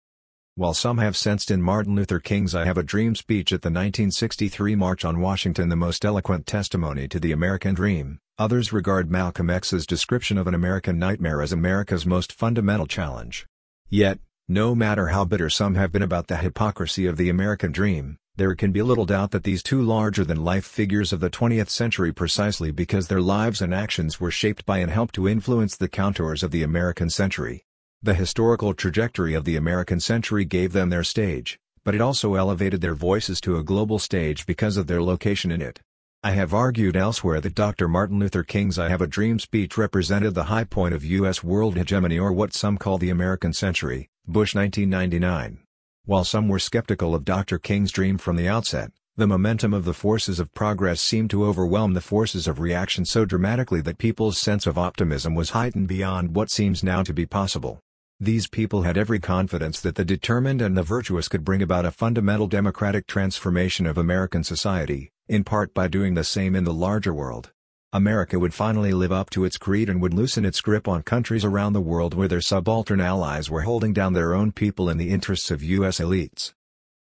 While 0.56 0.76
some 0.76 1.00
have 1.00 1.18
sensed 1.18 1.50
in 1.50 1.64
Martin 1.64 1.96
Luther 1.96 2.20
King's 2.20 2.54
I 2.54 2.66
Have 2.66 2.78
a 2.78 2.84
Dream 2.84 3.16
speech 3.16 3.52
at 3.52 3.64
the 3.64 3.70
1963 3.70 4.76
March 4.76 5.04
on 5.04 5.20
Washington 5.20 5.70
the 5.70 5.76
most 5.76 6.06
eloquent 6.06 6.46
testimony 6.46 7.08
to 7.08 7.20
the 7.20 7.32
American 7.32 7.74
dream, 7.74 8.20
others 8.38 8.72
regard 8.72 9.10
Malcolm 9.10 9.50
X's 9.50 9.88
description 9.88 10.38
of 10.38 10.46
an 10.46 10.54
American 10.54 11.00
nightmare 11.00 11.42
as 11.42 11.52
America's 11.52 12.06
most 12.06 12.32
fundamental 12.32 12.86
challenge. 12.86 13.48
Yet, 13.90 14.20
no 14.48 14.76
matter 14.76 15.08
how 15.08 15.26
bitter 15.26 15.50
some 15.50 15.74
have 15.74 15.92
been 15.92 16.04
about 16.04 16.28
the 16.28 16.38
hypocrisy 16.38 17.08
of 17.08 17.18
the 17.18 17.30
American 17.30 17.72
dream, 17.72 18.18
there 18.36 18.54
can 18.54 18.72
be 18.72 18.84
little 18.84 19.08
doubt 19.08 19.32
that 19.32 19.44
these 19.44 19.64
two 19.64 19.82
larger-than-life 19.82 20.66
figures 20.66 21.12
of 21.12 21.20
the 21.20 21.32
20th 21.32 21.70
century 21.70 22.12
precisely 22.12 22.70
because 22.70 23.08
their 23.08 23.22
lives 23.22 23.60
and 23.60 23.74
actions 23.74 24.20
were 24.20 24.30
shaped 24.30 24.68
by 24.68 24.78
and 24.78 24.92
helped 24.92 25.16
to 25.16 25.28
influence 25.28 25.76
the 25.76 25.90
contours 25.90 26.44
of 26.44 26.52
the 26.52 26.62
American 26.62 27.10
century, 27.10 27.66
the 28.04 28.14
historical 28.14 28.74
trajectory 28.74 29.34
of 29.34 29.46
the 29.46 29.56
American 29.56 29.98
century 29.98 30.44
gave 30.44 30.74
them 30.74 30.90
their 30.90 31.06
stage, 31.06 31.58
but 31.86 31.96
it 31.96 32.02
also 32.02 32.36
elevated 32.36 32.82
their 32.82 32.94
voices 32.94 33.40
to 33.40 33.56
a 33.56 33.64
global 33.64 33.98
stage 33.98 34.46
because 34.46 34.76
of 34.76 34.88
their 34.88 35.02
location 35.02 35.52
in 35.52 35.62
it. 35.62 35.80
I 36.22 36.32
have 36.32 36.54
argued 36.54 36.98
elsewhere 36.98 37.40
that 37.40 37.56
Dr. 37.56 37.88
Martin 37.88 38.20
Luther 38.20 38.44
King's 38.44 38.78
I 38.78 38.90
Have 38.90 39.02
a 39.02 39.08
Dream 39.08 39.40
speech 39.40 39.78
represented 39.78 40.34
the 40.34 40.44
high 40.44 40.66
point 40.66 40.94
of 40.94 41.06
U.S. 41.06 41.46
world 41.46 41.78
hegemony 41.78 42.20
or 42.20 42.34
what 42.34 42.54
some 42.54 42.78
call 42.78 42.98
the 42.98 43.10
American 43.10 43.54
century, 43.54 44.10
Bush 44.28 44.54
1999. 44.54 45.60
While 46.04 46.26
some 46.26 46.50
were 46.50 46.60
skeptical 46.60 47.16
of 47.16 47.24
Dr. 47.24 47.58
King's 47.58 47.94
dream 47.94 48.18
from 48.18 48.36
the 48.36 48.50
outset, 48.50 48.92
the 49.16 49.28
momentum 49.28 49.74
of 49.74 49.86
the 49.86 49.94
forces 49.94 50.42
of 50.42 50.54
progress 50.54 51.00
seemed 51.00 51.30
to 51.30 51.46
overwhelm 51.46 51.94
the 51.94 52.02
forces 52.02 52.50
of 52.50 52.60
reaction 52.60 53.06
so 53.06 53.24
dramatically 53.24 53.80
that 53.80 53.98
people's 53.98 54.38
sense 54.38 54.68
of 54.68 54.78
optimism 54.78 55.36
was 55.36 55.52
heightened 55.52 55.88
beyond 55.88 56.36
what 56.36 56.52
seems 56.52 56.84
now 56.84 57.02
to 57.02 57.14
be 57.14 57.26
possible. 57.26 57.80
These 58.24 58.48
people 58.48 58.84
had 58.84 58.98
every 58.98 59.20
confidence 59.20 59.82
that 59.82 59.96
the 59.96 60.06
determined 60.06 60.62
and 60.62 60.78
the 60.78 60.82
virtuous 60.82 61.28
could 61.28 61.44
bring 61.44 61.62
about 61.62 61.86
a 61.86 61.92
fundamental 61.92 62.48
democratic 62.48 63.06
transformation 63.06 63.86
of 63.86 63.98
American 63.98 64.46
society, 64.46 65.12
in 65.28 65.44
part 65.44 65.74
by 65.74 65.90
doing 65.90 66.14
the 66.14 66.24
same 66.24 66.56
in 66.56 66.64
the 66.64 66.74
larger 66.74 67.14
world. 67.14 67.52
America 67.92 68.40
would 68.40 68.54
finally 68.54 68.94
live 68.94 69.12
up 69.12 69.30
to 69.32 69.44
its 69.44 69.58
creed 69.58 69.90
and 69.90 70.02
would 70.02 70.14
loosen 70.14 70.46
its 70.46 70.62
grip 70.62 70.88
on 70.88 71.04
countries 71.04 71.44
around 71.44 71.74
the 71.74 71.82
world 71.82 72.14
where 72.14 72.30
their 72.30 72.40
subaltern 72.40 73.02
allies 73.02 73.50
were 73.50 73.64
holding 73.64 73.92
down 73.92 74.14
their 74.14 74.34
own 74.34 74.54
people 74.54 74.90
in 74.90 74.98
the 74.98 75.10
interests 75.10 75.52
of 75.52 75.62
U.S. 75.62 76.00
elites. 76.00 76.54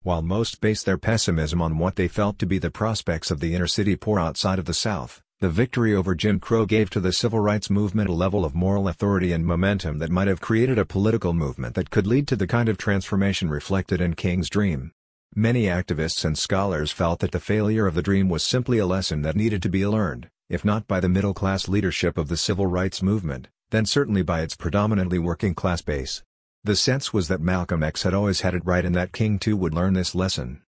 While 0.03 0.22
most 0.22 0.60
based 0.60 0.86
their 0.86 0.97
pessimism 0.97 1.62
on 1.62 1.78
what 1.78 1.95
they 1.95 2.10
felt 2.10 2.38
to 2.39 2.45
be 2.45 2.60
the 2.60 2.70
prospects 2.70 3.32
of 3.32 3.39
the 3.39 3.55
inner-city 3.55 3.95
poor 3.95 4.20
outside 4.20 4.60
of 4.60 4.66
the 4.66 4.74
South, 4.74 5.22
the 5.40 5.50
victory 5.50 5.94
over 5.94 6.16
Jim 6.16 6.40
Crow 6.40 6.66
gave 6.66 6.90
to 6.90 7.00
the 7.00 7.14
civil 7.14 7.40
rights 7.40 7.70
movement 7.70 8.10
a 8.10 8.14
level 8.14 8.44
of 8.44 8.56
moral 8.56 8.88
authority 8.88 9.34
and 9.34 9.46
momentum 9.46 10.00
that 10.00 10.10
might 10.10 10.28
have 10.28 10.42
created 10.42 10.80
a 10.80 10.86
political 10.86 11.32
movement 11.32 11.76
that 11.76 11.92
could 11.92 12.08
lead 12.08 12.28
to 12.28 12.36
the 12.36 12.48
kind 12.48 12.68
of 12.68 12.76
transformation 12.76 13.48
reflected 13.48 14.02
in 14.02 14.16
King's 14.16 14.50
dream. 14.50 14.92
Many 15.36 15.66
activists 15.66 16.26
and 16.26 16.36
scholars 16.36 16.92
felt 16.92 17.20
that 17.20 17.34
the 17.34 17.40
failure 17.40 17.86
of 17.86 17.94
the 17.94 18.02
dream 18.02 18.30
was 18.30 18.44
simply 18.44 18.80
a 18.80 18.88
lesson 18.88 19.22
that 19.22 19.36
needed 19.36 19.62
to 19.62 19.70
be 19.70 19.86
learned, 19.86 20.28
if 20.50 20.66
not 20.66 20.88
by 20.88 21.00
the 21.00 21.10
middle-class 21.10 21.68
leadership 21.68 22.18
of 22.18 22.30
the 22.30 22.38
civil 22.38 22.66
rights 22.66 23.04
movement, 23.04 23.48
then 23.70 23.86
certainly 23.86 24.24
by 24.24 24.42
its 24.42 24.56
predominantly 24.56 25.20
working-class 25.20 25.84
base. 25.84 26.24
The 26.64 26.76
sense 26.76 27.14
was 27.14 27.28
that 27.28 27.42
Malcolm 27.42 27.84
X 27.84 28.02
had 28.02 28.16
always 28.16 28.42
had 28.42 28.56
it 28.56 28.66
right 28.66 28.84
and 28.84 28.96
that 28.96 29.14
King 29.14 29.38
too 29.38 29.56
would 29.56 29.76
learn 29.76 29.94
this 29.94 30.16
lesson. 30.16 30.64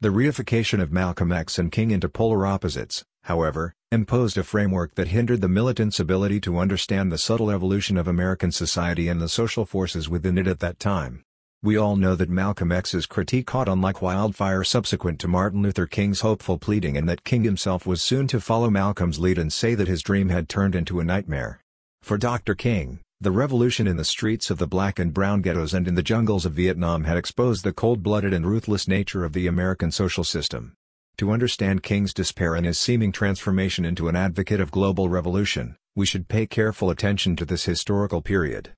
The 0.00 0.08
reification 0.08 0.80
of 0.80 0.90
Malcolm 0.90 1.30
X 1.30 1.58
and 1.58 1.70
King 1.70 1.90
into 1.90 2.08
polar 2.08 2.46
opposites, 2.46 3.04
however, 3.24 3.74
imposed 3.90 4.36
a 4.36 4.42
framework 4.42 4.94
that 4.96 5.08
hindered 5.08 5.40
the 5.40 5.48
militants' 5.48 5.98
ability 5.98 6.40
to 6.40 6.58
understand 6.58 7.10
the 7.10 7.16
subtle 7.16 7.50
evolution 7.50 7.96
of 7.96 8.06
American 8.06 8.52
society 8.52 9.08
and 9.08 9.18
the 9.18 9.28
social 9.30 9.64
forces 9.64 10.10
within 10.10 10.36
it 10.36 10.46
at 10.46 10.60
that 10.60 10.78
time. 10.78 11.22
We 11.62 11.78
all 11.78 11.96
know 11.96 12.14
that 12.14 12.28
Malcolm 12.28 12.70
X's 12.70 13.06
critique 13.06 13.46
caught 13.46 13.66
on 13.66 13.80
like 13.80 14.02
wildfire 14.02 14.62
subsequent 14.62 15.18
to 15.20 15.28
Martin 15.28 15.62
Luther 15.62 15.86
King's 15.86 16.20
hopeful 16.20 16.58
pleading 16.58 16.98
and 16.98 17.08
that 17.08 17.24
King 17.24 17.44
himself 17.44 17.86
was 17.86 18.02
soon 18.02 18.28
to 18.28 18.40
follow 18.40 18.68
Malcolm's 18.68 19.18
lead 19.18 19.38
and 19.38 19.50
say 19.50 19.74
that 19.74 19.88
his 19.88 20.02
dream 20.02 20.28
had 20.28 20.50
turned 20.50 20.74
into 20.74 21.00
a 21.00 21.04
nightmare. 21.04 21.60
For 22.02 22.18
Dr. 22.18 22.54
King, 22.54 23.00
the 23.22 23.32
revolution 23.32 23.86
in 23.86 23.96
the 23.96 24.04
streets 24.04 24.50
of 24.50 24.58
the 24.58 24.68
black 24.68 24.98
and 24.98 25.14
brown 25.14 25.40
ghettos 25.40 25.72
and 25.72 25.88
in 25.88 25.94
the 25.94 26.02
jungles 26.02 26.44
of 26.44 26.52
Vietnam 26.52 27.04
had 27.04 27.16
exposed 27.16 27.64
the 27.64 27.72
cold-blooded 27.72 28.34
and 28.34 28.46
ruthless 28.46 28.86
nature 28.86 29.24
of 29.24 29.32
the 29.32 29.46
American 29.46 29.90
social 29.90 30.24
system. 30.24 30.74
To 31.18 31.32
understand 31.32 31.82
King's 31.82 32.14
despair 32.14 32.54
and 32.54 32.64
his 32.64 32.78
seeming 32.78 33.10
transformation 33.10 33.84
into 33.84 34.06
an 34.06 34.14
advocate 34.14 34.60
of 34.60 34.70
global 34.70 35.08
revolution, 35.08 35.76
we 35.96 36.06
should 36.06 36.28
pay 36.28 36.46
careful 36.46 36.90
attention 36.90 37.34
to 37.34 37.44
this 37.44 37.64
historical 37.64 38.22
period. 38.22 38.72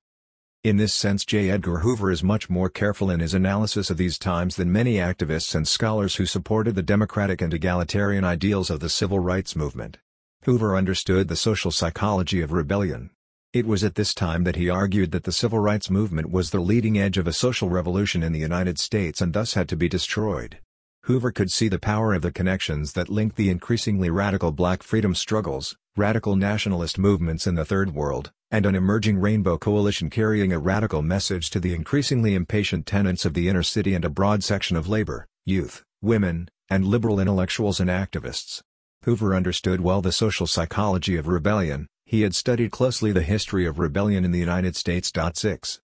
In 0.63 0.77
this 0.77 0.91
sense 0.91 1.23
J. 1.23 1.51
Edgar 1.51 1.79
Hoover 1.79 2.09
is 2.11 2.23
much 2.23 2.49
more 2.49 2.67
careful 2.67 3.11
in 3.11 3.19
his 3.19 3.35
analysis 3.35 3.91
of 3.91 3.97
these 3.97 4.17
times 4.17 4.55
than 4.55 4.71
many 4.71 4.95
activists 4.95 5.53
and 5.53 5.67
scholars 5.67 6.15
who 6.15 6.25
supported 6.25 6.73
the 6.73 6.81
democratic 6.81 7.43
and 7.43 7.53
egalitarian 7.53 8.23
ideals 8.23 8.71
of 8.71 8.79
the 8.79 8.89
civil 8.89 9.19
rights 9.19 9.55
movement. 9.55 9.99
Hoover 10.45 10.75
understood 10.75 11.27
the 11.27 11.35
social 11.35 11.69
psychology 11.69 12.41
of 12.41 12.51
rebellion, 12.51 13.11
it 13.53 13.67
was 13.67 13.83
at 13.83 13.95
this 13.95 14.13
time 14.13 14.45
that 14.45 14.55
he 14.55 14.67
argued 14.69 15.11
that 15.11 15.25
the 15.25 15.31
civil 15.31 15.59
rights 15.59 15.89
movement 15.89 16.31
was 16.31 16.49
the 16.49 16.59
leading 16.59 16.97
edge 16.97 17.17
of 17.17 17.27
a 17.27 17.33
social 17.33 17.69
revolution 17.69 18.23
in 18.23 18.31
the 18.31 18.39
United 18.39 18.79
States 18.79 19.19
and 19.19 19.33
thus 19.33 19.53
had 19.53 19.69
to 19.69 19.75
be 19.75 19.87
destroyed. 19.89 20.57
Hoover 21.05 21.31
could 21.31 21.51
see 21.51 21.67
the 21.67 21.79
power 21.79 22.13
of 22.13 22.21
the 22.21 22.31
connections 22.31 22.93
that 22.93 23.09
linked 23.09 23.35
the 23.35 23.49
increasingly 23.49 24.11
radical 24.11 24.51
black 24.51 24.83
freedom 24.83 25.15
struggles, 25.15 25.75
radical 25.97 26.35
nationalist 26.35 26.99
movements 26.99 27.47
in 27.47 27.55
the 27.55 27.65
Third 27.65 27.95
World, 27.95 28.31
and 28.51 28.67
an 28.67 28.75
emerging 28.75 29.17
rainbow 29.17 29.57
coalition 29.57 30.11
carrying 30.11 30.53
a 30.53 30.59
radical 30.59 31.01
message 31.01 31.49
to 31.49 31.59
the 31.59 31.73
increasingly 31.73 32.35
impatient 32.35 32.85
tenants 32.85 33.25
of 33.25 33.33
the 33.33 33.49
inner 33.49 33.63
city 33.63 33.95
and 33.95 34.05
a 34.05 34.09
broad 34.09 34.43
section 34.43 34.77
of 34.77 34.87
labor, 34.87 35.25
youth, 35.43 35.83
women, 36.03 36.49
and 36.69 36.85
liberal 36.85 37.19
intellectuals 37.19 37.79
and 37.79 37.89
activists. 37.89 38.61
Hoover 39.03 39.33
understood 39.33 39.81
well 39.81 40.01
the 40.01 40.11
social 40.11 40.45
psychology 40.45 41.17
of 41.17 41.27
rebellion, 41.27 41.87
he 42.05 42.21
had 42.21 42.35
studied 42.35 42.71
closely 42.71 43.11
the 43.11 43.23
history 43.23 43.65
of 43.65 43.79
rebellion 43.79 44.23
in 44.23 44.31
the 44.31 44.37
United 44.37 44.75
States. 44.75 45.11
6. 45.33 45.79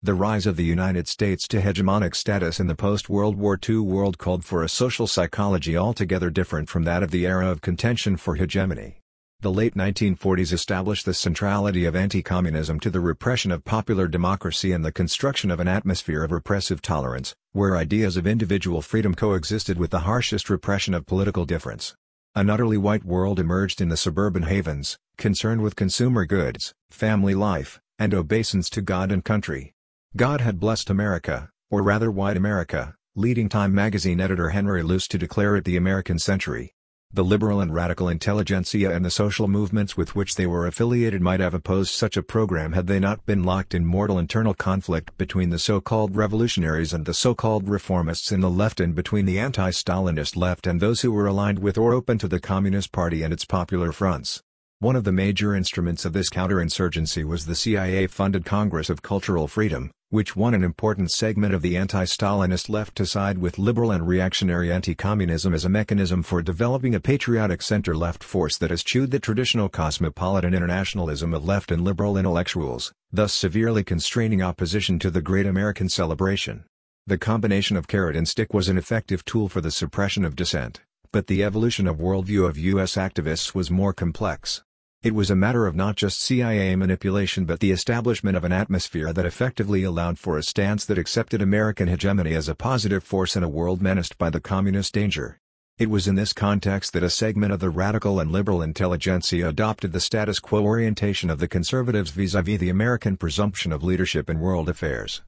The 0.00 0.14
rise 0.14 0.46
of 0.46 0.54
the 0.54 0.64
United 0.64 1.08
States 1.08 1.48
to 1.48 1.60
hegemonic 1.60 2.14
status 2.14 2.60
in 2.60 2.68
the 2.68 2.76
post-World 2.76 3.34
War 3.34 3.58
II 3.68 3.78
world 3.78 4.16
called 4.16 4.44
for 4.44 4.62
a 4.62 4.68
social 4.68 5.08
psychology 5.08 5.76
altogether 5.76 6.30
different 6.30 6.68
from 6.68 6.84
that 6.84 7.02
of 7.02 7.10
the 7.10 7.26
era 7.26 7.50
of 7.50 7.62
contention 7.62 8.16
for 8.16 8.36
hegemony. 8.36 9.00
The 9.40 9.50
late 9.50 9.74
1940s 9.74 10.52
established 10.52 11.04
the 11.04 11.14
centrality 11.14 11.84
of 11.84 11.96
anti-communism 11.96 12.78
to 12.78 12.90
the 12.90 13.00
repression 13.00 13.50
of 13.50 13.64
popular 13.64 14.06
democracy 14.06 14.70
and 14.70 14.84
the 14.84 14.92
construction 14.92 15.50
of 15.50 15.58
an 15.58 15.66
atmosphere 15.66 16.22
of 16.22 16.30
repressive 16.30 16.80
tolerance, 16.80 17.34
where 17.50 17.76
ideas 17.76 18.16
of 18.16 18.24
individual 18.24 18.82
freedom 18.82 19.16
coexisted 19.16 19.80
with 19.80 19.90
the 19.90 20.06
harshest 20.06 20.48
repression 20.48 20.94
of 20.94 21.06
political 21.06 21.44
difference. 21.44 21.96
An 22.36 22.50
utterly 22.50 22.78
white 22.78 23.04
world 23.04 23.40
emerged 23.40 23.80
in 23.80 23.88
the 23.88 23.96
suburban 23.96 24.44
havens, 24.44 24.96
concerned 25.16 25.62
with 25.62 25.74
consumer 25.74 26.24
goods, 26.24 26.72
family 26.88 27.34
life, 27.34 27.80
and 27.98 28.14
obeisance 28.14 28.70
to 28.70 28.80
God 28.80 29.10
and 29.10 29.24
country. 29.24 29.72
God 30.16 30.40
had 30.40 30.58
blessed 30.58 30.88
America, 30.88 31.50
or 31.70 31.82
rather 31.82 32.10
white 32.10 32.38
America, 32.38 32.94
leading 33.14 33.50
Time 33.50 33.74
magazine 33.74 34.20
editor 34.20 34.48
Henry 34.48 34.82
Luce 34.82 35.06
to 35.08 35.18
declare 35.18 35.54
it 35.54 35.66
the 35.66 35.76
American 35.76 36.18
century. 36.18 36.72
The 37.12 37.22
liberal 37.22 37.60
and 37.60 37.74
radical 37.74 38.08
intelligentsia 38.08 38.90
and 38.90 39.04
the 39.04 39.10
social 39.10 39.48
movements 39.48 39.98
with 39.98 40.16
which 40.16 40.34
they 40.34 40.46
were 40.46 40.66
affiliated 40.66 41.20
might 41.20 41.40
have 41.40 41.52
opposed 41.52 41.92
such 41.92 42.16
a 42.16 42.22
program 42.22 42.72
had 42.72 42.86
they 42.86 42.98
not 42.98 43.26
been 43.26 43.44
locked 43.44 43.74
in 43.74 43.84
mortal 43.84 44.18
internal 44.18 44.54
conflict 44.54 45.16
between 45.18 45.50
the 45.50 45.58
so-called 45.58 46.16
revolutionaries 46.16 46.94
and 46.94 47.04
the 47.04 47.12
so-called 47.12 47.66
reformists 47.66 48.32
in 48.32 48.40
the 48.40 48.50
left 48.50 48.80
and 48.80 48.94
between 48.94 49.26
the 49.26 49.38
anti-Stalinist 49.38 50.36
left 50.36 50.66
and 50.66 50.80
those 50.80 51.02
who 51.02 51.12
were 51.12 51.26
aligned 51.26 51.58
with 51.58 51.76
or 51.76 51.92
open 51.92 52.16
to 52.16 52.28
the 52.28 52.40
Communist 52.40 52.92
Party 52.92 53.22
and 53.22 53.32
its 53.32 53.44
popular 53.44 53.92
fronts. 53.92 54.42
One 54.80 54.94
of 54.94 55.02
the 55.02 55.10
major 55.10 55.56
instruments 55.56 56.04
of 56.04 56.12
this 56.12 56.30
counterinsurgency 56.30 57.24
was 57.24 57.46
the 57.46 57.56
CIA-funded 57.56 58.44
Congress 58.44 58.88
of 58.88 59.02
Cultural 59.02 59.48
Freedom, 59.48 59.90
which 60.10 60.36
won 60.36 60.54
an 60.54 60.62
important 60.62 61.10
segment 61.10 61.52
of 61.52 61.62
the 61.62 61.76
anti-Stalinist 61.76 62.68
left 62.68 62.94
to 62.94 63.04
side 63.04 63.38
with 63.38 63.58
liberal 63.58 63.90
and 63.90 64.06
reactionary 64.06 64.70
anti-communism 64.70 65.52
as 65.52 65.64
a 65.64 65.68
mechanism 65.68 66.22
for 66.22 66.42
developing 66.42 66.94
a 66.94 67.00
patriotic 67.00 67.60
center-left 67.60 68.22
force 68.22 68.56
that 68.56 68.70
eschewed 68.70 69.10
the 69.10 69.18
traditional 69.18 69.68
cosmopolitan 69.68 70.54
internationalism 70.54 71.34
of 71.34 71.44
left 71.44 71.72
and 71.72 71.82
liberal 71.82 72.16
intellectuals, 72.16 72.92
thus 73.10 73.32
severely 73.32 73.82
constraining 73.82 74.42
opposition 74.42 75.00
to 75.00 75.10
the 75.10 75.20
Great 75.20 75.46
American 75.46 75.88
Celebration. 75.88 76.64
The 77.04 77.18
combination 77.18 77.76
of 77.76 77.88
carrot 77.88 78.14
and 78.14 78.28
stick 78.28 78.54
was 78.54 78.68
an 78.68 78.78
effective 78.78 79.24
tool 79.24 79.48
for 79.48 79.60
the 79.60 79.72
suppression 79.72 80.24
of 80.24 80.36
dissent, 80.36 80.82
but 81.10 81.26
the 81.26 81.42
evolution 81.42 81.88
of 81.88 81.96
worldview 81.96 82.48
of 82.48 82.56
U.S. 82.56 82.94
activists 82.94 83.56
was 83.56 83.72
more 83.72 83.92
complex. 83.92 84.62
It 85.00 85.14
was 85.14 85.30
a 85.30 85.36
matter 85.36 85.64
of 85.68 85.76
not 85.76 85.94
just 85.94 86.20
CIA 86.20 86.74
manipulation 86.74 87.44
but 87.44 87.60
the 87.60 87.70
establishment 87.70 88.36
of 88.36 88.42
an 88.42 88.50
atmosphere 88.50 89.12
that 89.12 89.24
effectively 89.24 89.84
allowed 89.84 90.18
for 90.18 90.36
a 90.36 90.42
stance 90.42 90.84
that 90.86 90.98
accepted 90.98 91.40
American 91.40 91.86
hegemony 91.86 92.34
as 92.34 92.48
a 92.48 92.54
positive 92.56 93.04
force 93.04 93.36
in 93.36 93.44
a 93.44 93.48
world 93.48 93.80
menaced 93.80 94.18
by 94.18 94.28
the 94.28 94.40
communist 94.40 94.94
danger. 94.94 95.38
It 95.78 95.88
was 95.88 96.08
in 96.08 96.16
this 96.16 96.32
context 96.32 96.92
that 96.94 97.04
a 97.04 97.10
segment 97.10 97.52
of 97.52 97.60
the 97.60 97.70
radical 97.70 98.18
and 98.18 98.32
liberal 98.32 98.60
intelligentsia 98.60 99.48
adopted 99.48 99.92
the 99.92 100.00
status 100.00 100.40
quo 100.40 100.64
orientation 100.64 101.30
of 101.30 101.38
the 101.38 101.46
conservatives 101.46 102.10
vis-à-vis 102.10 102.56
-vis 102.56 102.58
the 102.58 102.68
American 102.68 103.16
presumption 103.16 103.70
of 103.70 103.84
leadership 103.84 104.28
in 104.28 104.40
world 104.40 104.68
affairs. 104.68 105.22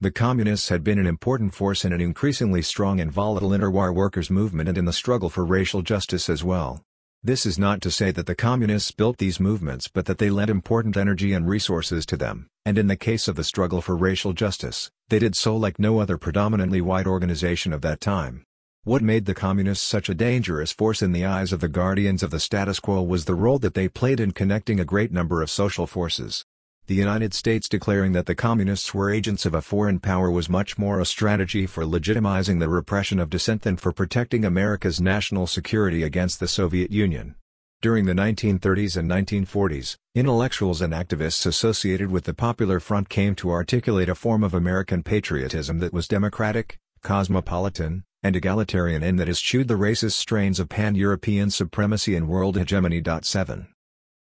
The 0.00 0.10
Communists 0.10 0.68
had 0.68 0.82
been 0.82 0.98
an 0.98 1.06
important 1.06 1.54
force 1.54 1.84
in 1.84 1.92
an 1.92 2.00
increasingly 2.00 2.60
strong 2.60 2.98
and 2.98 3.12
volatile 3.12 3.50
interwar 3.50 3.94
workers' 3.94 4.30
movement 4.30 4.68
and 4.68 4.76
in 4.76 4.84
the 4.84 4.92
struggle 4.92 5.30
for 5.30 5.44
racial 5.44 5.82
justice 5.82 6.28
as 6.28 6.42
well. 6.42 6.82
This 7.26 7.44
is 7.44 7.58
not 7.58 7.80
to 7.80 7.90
say 7.90 8.12
that 8.12 8.26
the 8.26 8.36
Communists 8.36 8.92
built 8.92 9.18
these 9.18 9.40
movements 9.40 9.88
but 9.88 10.06
that 10.06 10.18
they 10.18 10.30
lent 10.30 10.48
important 10.48 10.96
energy 10.96 11.32
and 11.32 11.48
resources 11.48 12.06
to 12.06 12.16
them, 12.16 12.46
and 12.64 12.78
in 12.78 12.86
the 12.86 12.94
case 12.94 13.26
of 13.26 13.34
the 13.34 13.42
struggle 13.42 13.82
for 13.82 13.96
racial 13.96 14.32
justice, 14.32 14.92
they 15.08 15.18
did 15.18 15.34
so 15.34 15.56
like 15.56 15.80
no 15.80 15.98
other 15.98 16.18
predominantly 16.18 16.80
white 16.80 17.08
organization 17.08 17.72
of 17.72 17.80
that 17.80 18.00
time. 18.00 18.44
What 18.84 19.02
made 19.02 19.24
the 19.24 19.34
Communists 19.34 19.84
such 19.84 20.08
a 20.08 20.14
dangerous 20.14 20.70
force 20.70 21.02
in 21.02 21.10
the 21.10 21.24
eyes 21.24 21.52
of 21.52 21.58
the 21.58 21.66
guardians 21.66 22.22
of 22.22 22.30
the 22.30 22.38
status 22.38 22.78
quo 22.78 23.02
was 23.02 23.24
the 23.24 23.34
role 23.34 23.58
that 23.58 23.74
they 23.74 23.88
played 23.88 24.20
in 24.20 24.30
connecting 24.30 24.78
a 24.78 24.84
great 24.84 25.10
number 25.10 25.42
of 25.42 25.50
social 25.50 25.88
forces. 25.88 26.44
The 26.88 26.94
United 26.94 27.34
States 27.34 27.68
declaring 27.68 28.12
that 28.12 28.26
the 28.26 28.36
Communists 28.36 28.94
were 28.94 29.10
agents 29.10 29.44
of 29.44 29.54
a 29.54 29.60
foreign 29.60 29.98
power 29.98 30.30
was 30.30 30.48
much 30.48 30.78
more 30.78 31.00
a 31.00 31.04
strategy 31.04 31.66
for 31.66 31.82
legitimizing 31.82 32.60
the 32.60 32.68
repression 32.68 33.18
of 33.18 33.28
dissent 33.28 33.62
than 33.62 33.76
for 33.76 33.90
protecting 33.90 34.44
America's 34.44 35.00
national 35.00 35.48
security 35.48 36.04
against 36.04 36.38
the 36.38 36.46
Soviet 36.46 36.92
Union. 36.92 37.34
During 37.82 38.04
the 38.04 38.12
1930s 38.12 38.96
and 38.96 39.10
1940s, 39.10 39.96
intellectuals 40.14 40.80
and 40.80 40.92
activists 40.92 41.44
associated 41.44 42.12
with 42.12 42.22
the 42.22 42.34
Popular 42.34 42.78
Front 42.78 43.08
came 43.08 43.34
to 43.34 43.50
articulate 43.50 44.08
a 44.08 44.14
form 44.14 44.44
of 44.44 44.54
American 44.54 45.02
patriotism 45.02 45.80
that 45.80 45.92
was 45.92 46.06
democratic, 46.06 46.78
cosmopolitan, 47.02 48.04
and 48.22 48.36
egalitarian 48.36 49.02
and 49.02 49.18
that 49.18 49.28
eschewed 49.28 49.66
the 49.66 49.74
racist 49.74 50.12
strains 50.12 50.60
of 50.60 50.68
pan-European 50.68 51.50
supremacy 51.50 52.14
and 52.14 52.28
world 52.28 52.56
hegemony. 52.56 53.02
7. 53.22 53.66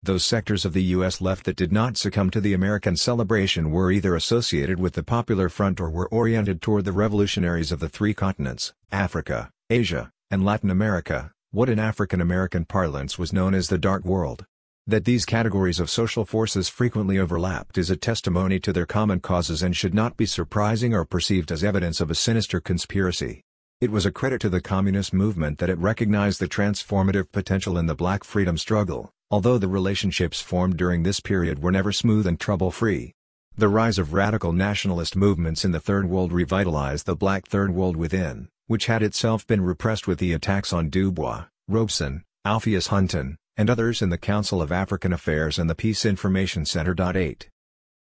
Those 0.02 0.24
sectors 0.24 0.64
of 0.64 0.72
the 0.72 0.82
U.S. 0.96 1.20
left 1.20 1.44
that 1.44 1.56
did 1.56 1.72
not 1.72 1.98
succumb 1.98 2.30
to 2.30 2.40
the 2.40 2.54
American 2.54 2.96
celebration 2.96 3.70
were 3.70 3.92
either 3.92 4.16
associated 4.16 4.80
with 4.80 4.94
the 4.94 5.02
Popular 5.02 5.50
Front 5.50 5.78
or 5.78 5.90
were 5.90 6.08
oriented 6.08 6.62
toward 6.62 6.86
the 6.86 6.92
revolutionaries 6.92 7.70
of 7.70 7.80
the 7.80 7.88
three 7.90 8.14
continents, 8.14 8.72
Africa, 8.90 9.50
Asia, 9.68 10.10
and 10.30 10.42
Latin 10.42 10.70
America, 10.70 11.32
what 11.50 11.68
in 11.68 11.78
African 11.78 12.22
American 12.22 12.64
parlance 12.64 13.18
was 13.18 13.34
known 13.34 13.54
as 13.54 13.68
the 13.68 13.76
Dark 13.76 14.06
World. 14.06 14.46
That 14.86 15.04
these 15.04 15.26
categories 15.26 15.78
of 15.78 15.90
social 15.90 16.24
forces 16.24 16.70
frequently 16.70 17.18
overlapped 17.18 17.76
is 17.76 17.90
a 17.90 17.96
testimony 17.96 18.58
to 18.60 18.72
their 18.72 18.86
common 18.86 19.20
causes 19.20 19.62
and 19.62 19.76
should 19.76 19.92
not 19.92 20.16
be 20.16 20.24
surprising 20.24 20.94
or 20.94 21.04
perceived 21.04 21.52
as 21.52 21.62
evidence 21.62 22.00
of 22.00 22.10
a 22.10 22.14
sinister 22.14 22.58
conspiracy. 22.58 23.42
It 23.80 23.90
was 23.90 24.04
a 24.04 24.12
credit 24.12 24.42
to 24.42 24.50
the 24.50 24.60
communist 24.60 25.14
movement 25.14 25.56
that 25.56 25.70
it 25.70 25.78
recognized 25.78 26.38
the 26.38 26.46
transformative 26.46 27.32
potential 27.32 27.78
in 27.78 27.86
the 27.86 27.94
black 27.94 28.24
freedom 28.24 28.58
struggle, 28.58 29.10
although 29.30 29.56
the 29.56 29.68
relationships 29.68 30.38
formed 30.42 30.76
during 30.76 31.02
this 31.02 31.18
period 31.18 31.62
were 31.62 31.72
never 31.72 31.90
smooth 31.90 32.26
and 32.26 32.38
trouble-free. 32.38 33.14
The 33.56 33.68
rise 33.68 33.98
of 33.98 34.12
radical 34.12 34.52
nationalist 34.52 35.16
movements 35.16 35.64
in 35.64 35.72
the 35.72 35.80
Third 35.80 36.10
World 36.10 36.30
revitalized 36.30 37.06
the 37.06 37.16
Black 37.16 37.46
Third 37.46 37.70
World 37.70 37.96
within, 37.96 38.48
which 38.66 38.84
had 38.84 39.02
itself 39.02 39.46
been 39.46 39.62
repressed 39.62 40.06
with 40.06 40.18
the 40.18 40.34
attacks 40.34 40.74
on 40.74 40.90
Dubois, 40.90 41.46
Robeson, 41.66 42.24
Alpheus 42.44 42.88
Hunton, 42.88 43.38
and 43.56 43.70
others 43.70 44.02
in 44.02 44.10
the 44.10 44.18
Council 44.18 44.60
of 44.60 44.70
African 44.70 45.14
Affairs 45.14 45.58
and 45.58 45.70
the 45.70 45.74
Peace 45.74 46.04
Information 46.04 46.66
Center. 46.66 46.94
8. 46.98 47.48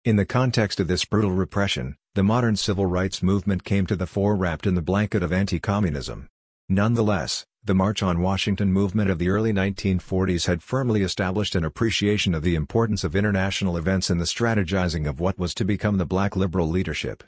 In 0.03 0.15
the 0.15 0.25
context 0.25 0.79
of 0.79 0.87
this 0.87 1.05
brutal 1.05 1.31
repression, 1.31 1.95
the 2.15 2.23
modern 2.23 2.55
civil 2.55 2.87
rights 2.87 3.21
movement 3.21 3.63
came 3.63 3.85
to 3.85 3.95
the 3.95 4.07
fore 4.07 4.35
wrapped 4.35 4.65
in 4.65 4.73
the 4.73 4.81
blanket 4.81 5.21
of 5.21 5.31
anti-communism. 5.31 6.27
Nonetheless, 6.67 7.45
the 7.63 7.75
March 7.75 8.01
on 8.01 8.19
Washington 8.19 8.73
movement 8.73 9.11
of 9.11 9.19
the 9.19 9.29
early 9.29 9.53
1940s 9.53 10.47
had 10.47 10.63
firmly 10.63 11.03
established 11.03 11.53
an 11.53 11.63
appreciation 11.63 12.33
of 12.33 12.41
the 12.41 12.55
importance 12.55 13.03
of 13.03 13.15
international 13.15 13.77
events 13.77 14.09
in 14.09 14.17
the 14.17 14.25
strategizing 14.25 15.07
of 15.07 15.19
what 15.19 15.37
was 15.37 15.53
to 15.53 15.63
become 15.63 15.97
the 15.97 16.05
black 16.05 16.35
liberal 16.35 16.67
leadership. 16.67 17.23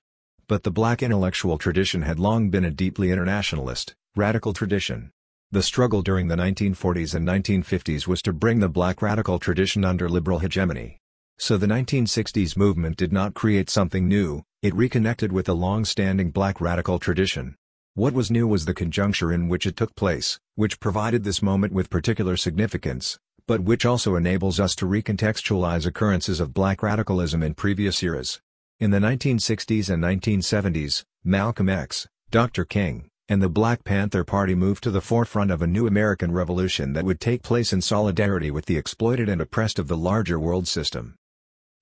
But 0.48 0.64
the 0.64 0.72
black 0.72 1.04
intellectual 1.04 1.60
tradition 1.60 2.02
had 2.02 2.18
long 2.18 2.50
been 2.50 2.66
a 2.66 2.72
deeply 2.72 3.12
internationalist, 3.12 3.94
radical 4.16 4.52
tradition. 4.52 5.12
The 5.52 5.62
struggle 5.62 6.02
during 6.02 6.28
the 6.28 6.36
1940s 6.36 7.14
and 7.14 7.28
1950s 7.28 8.08
was 8.08 8.24
to 8.24 8.34
bring 8.34 8.62
the 8.62 8.68
black 8.68 9.04
radical 9.04 9.38
tradition 9.38 9.86
under 9.86 10.10
liberal 10.10 10.40
hegemony. 10.40 10.98
So 11.38 11.58
the 11.58 11.68
1960s 11.68 12.58
movement 12.58 12.98
did 12.98 13.14
not 13.14 13.36
create 13.36 13.70
something 13.70 14.08
new, 14.08 14.44
it 14.62 14.76
reconnected 14.76 15.32
with 15.32 15.48
the 15.48 15.56
long-standing 15.56 16.30
black 16.30 16.62
radical 16.62 17.00
tradition. 17.00 17.56
What 17.96 18.14
was 18.14 18.30
new 18.30 18.48
was 18.48 18.66
the 18.66 18.76
conjuncture 18.76 19.34
in 19.34 19.48
which 19.48 19.66
it 19.66 19.76
took 19.76 19.96
place, 19.96 20.40
which 20.54 20.80
provided 20.80 21.24
this 21.24 21.42
moment 21.42 21.74
with 21.74 21.90
particular 21.90 22.38
significance, 22.38 23.18
but 23.48 23.62
which 23.62 23.88
also 23.88 24.16
enables 24.16 24.60
us 24.60 24.76
to 24.76 24.86
recontextualize 24.86 25.88
occurrences 25.88 26.40
of 26.40 26.54
black 26.54 26.84
radicalism 26.84 27.42
in 27.42 27.56
previous 27.56 28.04
eras. 28.04 28.40
In 28.80 28.92
the 28.92 29.00
1960s 29.00 29.90
and 29.90 30.04
1970s, 30.04 31.06
Malcolm 31.24 31.68
X, 31.68 32.08
Dr. 32.30 32.64
King, 32.64 33.10
and 33.28 33.42
the 33.42 33.50
Black 33.50 33.84
Panther 33.84 34.24
Party 34.24 34.54
moved 34.54 34.84
to 34.84 34.92
the 34.92 35.02
forefront 35.02 35.50
of 35.50 35.64
a 35.64 35.68
new 35.68 35.88
American 35.88 36.32
revolution 36.32 36.94
that 36.94 37.06
would 37.06 37.20
take 37.20 37.42
place 37.42 37.74
in 37.74 37.82
solidarity 37.82 38.52
with 38.52 38.68
the 38.68 38.78
exploited 38.78 39.28
and 39.28 39.42
oppressed 39.42 39.80
of 39.80 39.88
the 39.88 39.98
larger 39.98 40.40
world 40.40 40.68
system. 40.68 41.16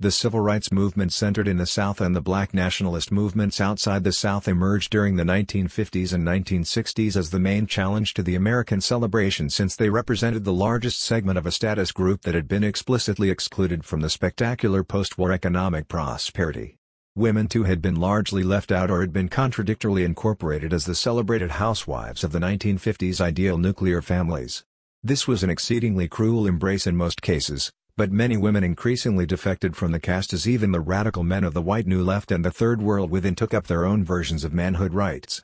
The 0.02 0.12
civil 0.12 0.40
rights 0.40 0.72
movement 0.72 1.12
centered 1.12 1.46
in 1.46 1.58
the 1.58 1.66
South 1.66 2.00
and 2.00 2.16
the 2.16 2.22
black 2.22 2.54
nationalist 2.54 3.12
movements 3.12 3.60
outside 3.60 4.06
the 4.06 4.14
South 4.14 4.48
emerged 4.48 4.92
during 4.92 5.18
the 5.18 5.26
1950s 5.26 6.14
and 6.14 6.26
1960s 6.26 7.18
as 7.18 7.32
the 7.32 7.40
main 7.40 7.68
challenge 7.68 8.14
to 8.14 8.24
the 8.24 8.36
American 8.36 8.80
celebration 8.80 9.50
since 9.50 9.76
they 9.76 9.90
represented 9.90 10.46
the 10.46 10.54
largest 10.54 11.02
segment 11.02 11.38
of 11.38 11.46
a 11.46 11.52
status 11.52 11.92
group 11.92 12.22
that 12.22 12.34
had 12.34 12.48
been 12.48 12.64
explicitly 12.64 13.30
excluded 13.30 13.84
from 13.84 14.00
the 14.00 14.10
spectacular 14.10 14.86
post-war 14.86 15.34
economic 15.34 15.90
prosperity. 15.90 16.78
Women 17.18 17.50
too 17.50 17.64
had 17.64 17.82
been 17.82 17.96
largely 17.96 18.44
left 18.44 18.72
out 18.72 18.90
or 18.90 19.02
had 19.02 19.12
been 19.12 19.28
contradictorily 19.28 20.06
incorporated 20.06 20.72
as 20.72 20.86
the 20.86 20.96
celebrated 20.96 21.52
housewives 21.52 22.24
of 22.24 22.32
the 22.32 22.40
1950s 22.40 23.20
ideal 23.20 23.58
nuclear 23.58 24.02
families. 24.02 24.64
This 25.04 25.28
was 25.28 25.44
an 25.44 25.50
exceedingly 25.50 26.08
cruel 26.08 26.48
embrace 26.48 26.88
in 26.88 26.96
most 26.96 27.22
cases, 27.22 27.74
but 28.00 28.14
many 28.14 28.38
women 28.38 28.64
increasingly 28.64 29.26
defected 29.26 29.76
from 29.76 29.92
the 29.92 30.00
caste 30.00 30.32
as 30.32 30.48
even 30.48 30.72
the 30.72 30.80
radical 30.80 31.22
men 31.22 31.44
of 31.44 31.54
the 31.54 31.62
white 31.62 31.86
New 31.86 32.02
Left 32.02 32.32
and 32.32 32.46
the 32.46 32.50
Third 32.50 32.82
World 32.82 33.12
within 33.12 33.36
took 33.36 33.54
up 33.54 33.68
their 33.68 33.84
own 33.84 34.06
versions 34.06 34.46
of 34.46 34.54
manhood 34.54 34.94
rights. 34.94 35.44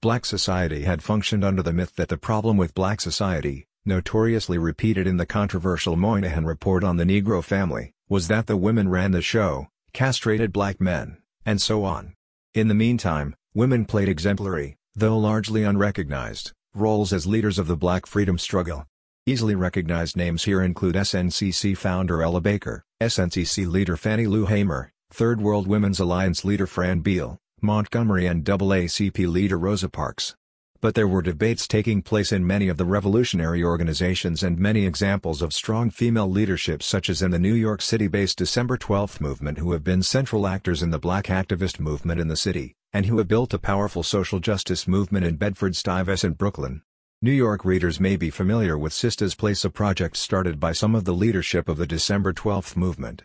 Black 0.00 0.24
society 0.24 0.84
had 0.84 1.02
functioned 1.02 1.44
under 1.44 1.62
the 1.62 1.74
myth 1.74 1.94
that 1.96 2.08
the 2.08 2.16
problem 2.16 2.56
with 2.56 2.72
black 2.72 3.02
society, 3.02 3.66
notoriously 3.84 4.56
repeated 4.56 5.06
in 5.06 5.18
the 5.18 5.26
controversial 5.26 5.94
Moynihan 5.94 6.46
Report 6.46 6.82
on 6.82 6.96
the 6.96 7.04
Negro 7.04 7.44
family, 7.44 7.92
was 8.08 8.28
that 8.28 8.46
the 8.46 8.56
women 8.56 8.88
ran 8.88 9.10
the 9.10 9.20
show, 9.20 9.68
castrated 9.92 10.54
black 10.54 10.80
men, 10.80 11.18
and 11.44 11.60
so 11.60 11.84
on. 11.84 12.14
In 12.54 12.68
the 12.68 12.74
meantime, 12.74 13.34
women 13.52 13.84
played 13.84 14.08
exemplary, 14.08 14.78
though 14.94 15.18
largely 15.18 15.64
unrecognized, 15.64 16.50
roles 16.74 17.12
as 17.12 17.26
leaders 17.26 17.58
of 17.58 17.66
the 17.66 17.76
black 17.76 18.06
freedom 18.06 18.38
struggle. 18.38 18.86
Easily 19.26 19.54
recognized 19.54 20.18
names 20.18 20.44
here 20.44 20.60
include 20.60 20.96
SNCC 20.96 21.74
founder 21.78 22.22
Ella 22.22 22.42
Baker, 22.42 22.84
SNCC 23.00 23.66
leader 23.66 23.96
Fannie 23.96 24.26
Lou 24.26 24.44
Hamer, 24.44 24.92
Third 25.10 25.40
World 25.40 25.66
Women's 25.66 25.98
Alliance 25.98 26.44
leader 26.44 26.66
Fran 26.66 27.00
Beal, 27.00 27.38
Montgomery 27.62 28.24
NAACP 28.24 29.26
leader 29.26 29.58
Rosa 29.58 29.88
Parks. 29.88 30.36
But 30.82 30.94
there 30.94 31.08
were 31.08 31.22
debates 31.22 31.66
taking 31.66 32.02
place 32.02 32.32
in 32.32 32.46
many 32.46 32.68
of 32.68 32.76
the 32.76 32.84
revolutionary 32.84 33.64
organizations 33.64 34.42
and 34.42 34.58
many 34.58 34.84
examples 34.84 35.40
of 35.40 35.54
strong 35.54 35.88
female 35.88 36.30
leadership 36.30 36.82
such 36.82 37.08
as 37.08 37.22
in 37.22 37.30
the 37.30 37.38
New 37.38 37.54
York 37.54 37.80
City-based 37.80 38.36
December 38.36 38.76
12 38.76 39.22
movement 39.22 39.56
who 39.56 39.72
have 39.72 39.82
been 39.82 40.02
central 40.02 40.46
actors 40.46 40.82
in 40.82 40.90
the 40.90 40.98
black 40.98 41.28
activist 41.28 41.80
movement 41.80 42.20
in 42.20 42.28
the 42.28 42.36
city, 42.36 42.74
and 42.92 43.06
who 43.06 43.16
have 43.16 43.28
built 43.28 43.54
a 43.54 43.58
powerful 43.58 44.02
social 44.02 44.38
justice 44.38 44.86
movement 44.86 45.24
in 45.24 45.36
Bedford-Stuyvesant 45.36 46.36
Brooklyn. 46.36 46.82
New 47.24 47.32
York 47.32 47.64
readers 47.64 47.98
may 47.98 48.16
be 48.16 48.28
familiar 48.28 48.76
with 48.76 48.92
Sista's 48.92 49.34
Place 49.34 49.64
a 49.64 49.70
project 49.70 50.14
started 50.14 50.60
by 50.60 50.72
some 50.72 50.94
of 50.94 51.06
the 51.06 51.14
leadership 51.14 51.70
of 51.70 51.78
the 51.78 51.86
December 51.86 52.34
12 52.34 52.76
movement. 52.76 53.22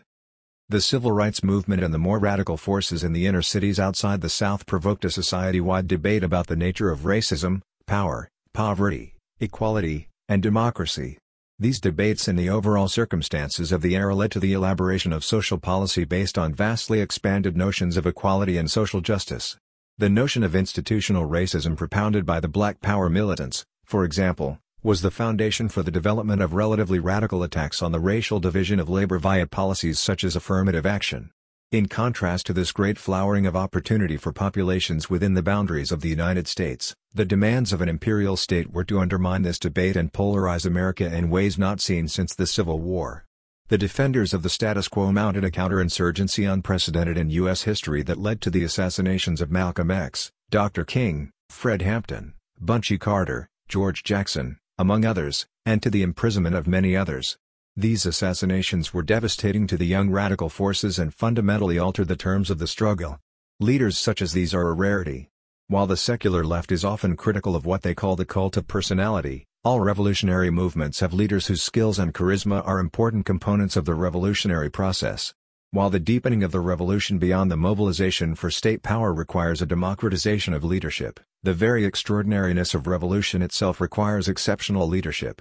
The 0.70 0.80
civil 0.80 1.12
rights 1.12 1.44
movement 1.44 1.82
and 1.82 1.92
the 1.92 1.98
more 1.98 2.18
radical 2.18 2.56
forces 2.56 3.04
in 3.04 3.12
the 3.12 3.26
inner 3.26 3.42
cities 3.42 3.78
outside 3.78 4.22
the 4.22 4.30
South 4.30 4.64
provoked 4.64 5.04
a 5.04 5.10
society-wide 5.10 5.86
debate 5.86 6.24
about 6.24 6.46
the 6.46 6.56
nature 6.56 6.88
of 6.88 7.00
racism, 7.00 7.60
power, 7.86 8.26
poverty, 8.54 9.16
equality, 9.38 10.08
and 10.30 10.42
democracy. 10.42 11.18
These 11.58 11.78
debates 11.78 12.26
and 12.26 12.38
the 12.38 12.48
overall 12.48 12.88
circumstances 12.88 13.70
of 13.70 13.82
the 13.82 13.96
era 13.96 14.14
led 14.14 14.30
to 14.30 14.40
the 14.40 14.54
elaboration 14.54 15.12
of 15.12 15.26
social 15.26 15.58
policy 15.58 16.04
based 16.04 16.38
on 16.38 16.54
vastly 16.54 17.00
expanded 17.00 17.54
notions 17.54 17.98
of 17.98 18.06
equality 18.06 18.56
and 18.56 18.70
social 18.70 19.02
justice. 19.02 19.58
The 19.98 20.08
notion 20.08 20.42
of 20.42 20.56
institutional 20.56 21.28
racism 21.28 21.76
propounded 21.76 22.24
by 22.24 22.40
the 22.40 22.48
Black 22.48 22.80
Power 22.80 23.10
militants, 23.10 23.66
for 23.90 24.04
example, 24.04 24.60
was 24.84 25.02
the 25.02 25.10
foundation 25.10 25.68
for 25.68 25.82
the 25.82 25.90
development 25.90 26.40
of 26.40 26.54
relatively 26.54 27.00
radical 27.00 27.42
attacks 27.42 27.82
on 27.82 27.90
the 27.90 27.98
racial 27.98 28.38
division 28.38 28.78
of 28.78 28.88
labor 28.88 29.18
via 29.18 29.48
policies 29.48 29.98
such 29.98 30.22
as 30.22 30.36
affirmative 30.36 30.86
action. 30.86 31.28
In 31.72 31.88
contrast 31.88 32.46
to 32.46 32.52
this 32.52 32.70
great 32.70 32.98
flowering 32.98 33.46
of 33.46 33.56
opportunity 33.56 34.16
for 34.16 34.32
populations 34.32 35.10
within 35.10 35.34
the 35.34 35.42
boundaries 35.42 35.90
of 35.90 36.02
the 36.02 36.08
United 36.08 36.46
States, 36.46 36.94
the 37.12 37.24
demands 37.24 37.72
of 37.72 37.80
an 37.80 37.88
imperial 37.88 38.36
state 38.36 38.72
were 38.72 38.84
to 38.84 39.00
undermine 39.00 39.42
this 39.42 39.58
debate 39.58 39.96
and 39.96 40.12
polarize 40.12 40.64
America 40.64 41.12
in 41.12 41.28
ways 41.28 41.58
not 41.58 41.80
seen 41.80 42.06
since 42.06 42.32
the 42.32 42.46
Civil 42.46 42.78
War. 42.78 43.26
The 43.66 43.78
defenders 43.78 44.32
of 44.32 44.44
the 44.44 44.50
status 44.50 44.86
quo 44.86 45.10
mounted 45.10 45.42
a 45.42 45.50
counterinsurgency 45.50 46.48
unprecedented 46.48 47.18
in 47.18 47.30
U.S. 47.30 47.64
history 47.64 48.04
that 48.04 48.18
led 48.18 48.40
to 48.42 48.50
the 48.50 48.62
assassinations 48.62 49.40
of 49.40 49.50
Malcolm 49.50 49.90
X, 49.90 50.30
Dr. 50.48 50.84
King, 50.84 51.32
Fred 51.48 51.82
Hampton, 51.82 52.34
Bunchy 52.60 52.96
Carter, 52.96 53.49
George 53.70 54.02
Jackson, 54.02 54.58
among 54.78 55.04
others, 55.04 55.46
and 55.64 55.80
to 55.80 55.90
the 55.90 56.02
imprisonment 56.02 56.56
of 56.56 56.66
many 56.66 56.96
others. 56.96 57.38
These 57.76 58.04
assassinations 58.04 58.92
were 58.92 59.04
devastating 59.04 59.68
to 59.68 59.76
the 59.76 59.86
young 59.86 60.10
radical 60.10 60.48
forces 60.48 60.98
and 60.98 61.14
fundamentally 61.14 61.78
altered 61.78 62.08
the 62.08 62.16
terms 62.16 62.50
of 62.50 62.58
the 62.58 62.66
struggle. 62.66 63.20
Leaders 63.60 63.96
such 63.96 64.20
as 64.20 64.32
these 64.32 64.52
are 64.52 64.68
a 64.68 64.72
rarity. 64.72 65.28
While 65.68 65.86
the 65.86 65.96
secular 65.96 66.42
left 66.42 66.72
is 66.72 66.84
often 66.84 67.16
critical 67.16 67.54
of 67.54 67.64
what 67.64 67.82
they 67.82 67.94
call 67.94 68.16
the 68.16 68.24
cult 68.24 68.56
of 68.56 68.66
personality, 68.66 69.46
all 69.62 69.78
revolutionary 69.78 70.50
movements 70.50 70.98
have 70.98 71.14
leaders 71.14 71.46
whose 71.46 71.62
skills 71.62 72.00
and 72.00 72.12
charisma 72.12 72.66
are 72.66 72.80
important 72.80 73.24
components 73.24 73.76
of 73.76 73.84
the 73.84 73.94
revolutionary 73.94 74.68
process. 74.68 75.32
While 75.72 75.90
the 75.90 76.00
deepening 76.00 76.42
of 76.42 76.50
the 76.50 76.58
revolution 76.58 77.18
beyond 77.18 77.48
the 77.48 77.56
mobilization 77.56 78.34
for 78.34 78.50
state 78.50 78.82
power 78.82 79.14
requires 79.14 79.62
a 79.62 79.66
democratization 79.66 80.52
of 80.52 80.64
leadership, 80.64 81.20
the 81.44 81.54
very 81.54 81.86
extraordinariness 81.86 82.74
of 82.74 82.88
revolution 82.88 83.40
itself 83.40 83.80
requires 83.80 84.26
exceptional 84.26 84.88
leadership. 84.88 85.40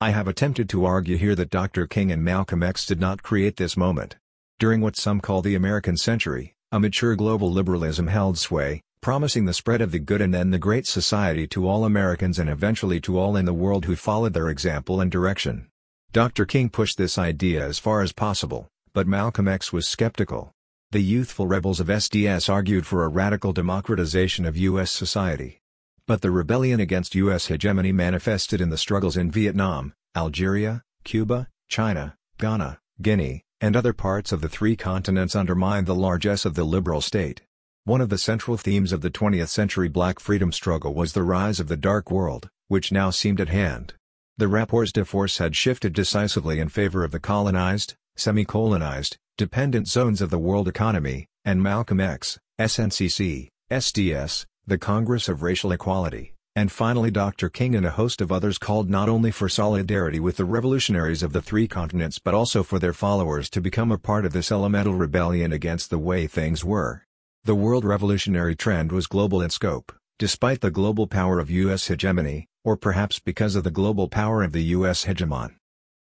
I 0.00 0.12
have 0.12 0.28
attempted 0.28 0.70
to 0.70 0.86
argue 0.86 1.18
here 1.18 1.34
that 1.34 1.50
Dr. 1.50 1.86
King 1.86 2.10
and 2.10 2.24
Malcolm 2.24 2.62
X 2.62 2.86
did 2.86 3.00
not 3.00 3.22
create 3.22 3.58
this 3.58 3.76
moment. 3.76 4.16
During 4.58 4.80
what 4.80 4.96
some 4.96 5.20
call 5.20 5.42
the 5.42 5.54
American 5.56 5.98
century, 5.98 6.54
a 6.72 6.80
mature 6.80 7.14
global 7.14 7.52
liberalism 7.52 8.06
held 8.06 8.38
sway, 8.38 8.80
promising 9.02 9.44
the 9.44 9.52
spread 9.52 9.82
of 9.82 9.92
the 9.92 9.98
good 9.98 10.22
and 10.22 10.32
then 10.32 10.52
the 10.52 10.58
great 10.58 10.86
society 10.86 11.46
to 11.48 11.68
all 11.68 11.84
Americans 11.84 12.38
and 12.38 12.48
eventually 12.48 12.98
to 13.02 13.18
all 13.18 13.36
in 13.36 13.44
the 13.44 13.52
world 13.52 13.84
who 13.84 13.94
followed 13.94 14.32
their 14.32 14.48
example 14.48 15.02
and 15.02 15.10
direction. 15.10 15.68
Dr. 16.12 16.46
King 16.46 16.70
pushed 16.70 16.96
this 16.96 17.18
idea 17.18 17.62
as 17.62 17.78
far 17.78 18.00
as 18.00 18.12
possible, 18.12 18.70
but 18.92 19.06
Malcolm 19.06 19.48
X 19.48 19.72
was 19.72 19.86
skeptical. 19.86 20.52
The 20.90 21.00
youthful 21.00 21.46
rebels 21.46 21.78
of 21.78 21.86
SDS 21.86 22.48
argued 22.48 22.86
for 22.86 23.04
a 23.04 23.08
radical 23.08 23.52
democratization 23.52 24.44
of 24.44 24.56
U.S. 24.56 24.90
society. 24.90 25.60
But 26.06 26.22
the 26.22 26.32
rebellion 26.32 26.80
against 26.80 27.14
U.S. 27.14 27.46
hegemony 27.46 27.92
manifested 27.92 28.60
in 28.60 28.70
the 28.70 28.76
struggles 28.76 29.16
in 29.16 29.30
Vietnam, 29.30 29.94
Algeria, 30.16 30.82
Cuba, 31.04 31.46
China, 31.68 32.16
Ghana, 32.38 32.80
Guinea, 33.00 33.44
and 33.60 33.76
other 33.76 33.92
parts 33.92 34.32
of 34.32 34.40
the 34.40 34.48
three 34.48 34.74
continents 34.74 35.36
undermined 35.36 35.86
the 35.86 35.94
largesse 35.94 36.44
of 36.44 36.54
the 36.54 36.64
liberal 36.64 37.00
state. 37.00 37.42
One 37.84 38.00
of 38.00 38.08
the 38.08 38.18
central 38.18 38.56
themes 38.56 38.92
of 38.92 39.00
the 39.00 39.10
20th 39.10 39.48
century 39.48 39.88
black 39.88 40.18
freedom 40.18 40.50
struggle 40.50 40.94
was 40.94 41.12
the 41.12 41.22
rise 41.22 41.60
of 41.60 41.68
the 41.68 41.76
dark 41.76 42.10
world, 42.10 42.50
which 42.68 42.90
now 42.90 43.10
seemed 43.10 43.40
at 43.40 43.48
hand. 43.48 43.94
The 44.36 44.48
rapports 44.48 44.92
de 44.92 45.04
force 45.04 45.38
had 45.38 45.54
shifted 45.54 45.92
decisively 45.92 46.60
in 46.60 46.68
favor 46.68 47.04
of 47.04 47.10
the 47.10 47.20
colonized, 47.20 47.94
semi-colonized, 48.16 49.16
dependent 49.36 49.88
zones 49.88 50.20
of 50.20 50.30
the 50.30 50.38
world 50.38 50.68
economy, 50.68 51.26
and 51.44 51.62
Malcolm 51.62 52.00
X, 52.00 52.38
SNCC, 52.60 53.48
SDS, 53.70 54.44
the 54.66 54.78
Congress 54.78 55.28
of 55.28 55.42
Racial 55.42 55.72
Equality, 55.72 56.34
and 56.54 56.70
finally 56.70 57.10
Dr. 57.10 57.48
King 57.48 57.74
and 57.74 57.86
a 57.86 57.90
host 57.90 58.20
of 58.20 58.30
others 58.30 58.58
called 58.58 58.90
not 58.90 59.08
only 59.08 59.30
for 59.30 59.48
solidarity 59.48 60.20
with 60.20 60.36
the 60.36 60.44
revolutionaries 60.44 61.22
of 61.22 61.32
the 61.32 61.40
three 61.40 61.66
continents 61.68 62.18
but 62.18 62.34
also 62.34 62.62
for 62.62 62.78
their 62.78 62.92
followers 62.92 63.48
to 63.50 63.60
become 63.60 63.92
a 63.92 63.98
part 63.98 64.24
of 64.24 64.32
this 64.32 64.52
elemental 64.52 64.94
rebellion 64.94 65.52
against 65.52 65.90
the 65.90 65.98
way 65.98 66.26
things 66.26 66.64
were. 66.64 67.04
The 67.44 67.54
world 67.54 67.84
revolutionary 67.84 68.56
trend 68.56 68.92
was 68.92 69.06
global 69.06 69.40
in 69.40 69.50
scope, 69.50 69.92
despite 70.18 70.60
the 70.60 70.70
global 70.70 71.06
power 71.06 71.38
of 71.38 71.50
U.S. 71.50 71.86
hegemony, 71.86 72.48
or 72.64 72.76
perhaps 72.76 73.18
because 73.18 73.54
of 73.54 73.64
the 73.64 73.70
global 73.70 74.08
power 74.08 74.42
of 74.42 74.52
the 74.52 74.64
U.S. 74.64 75.06
hegemon. 75.06 75.54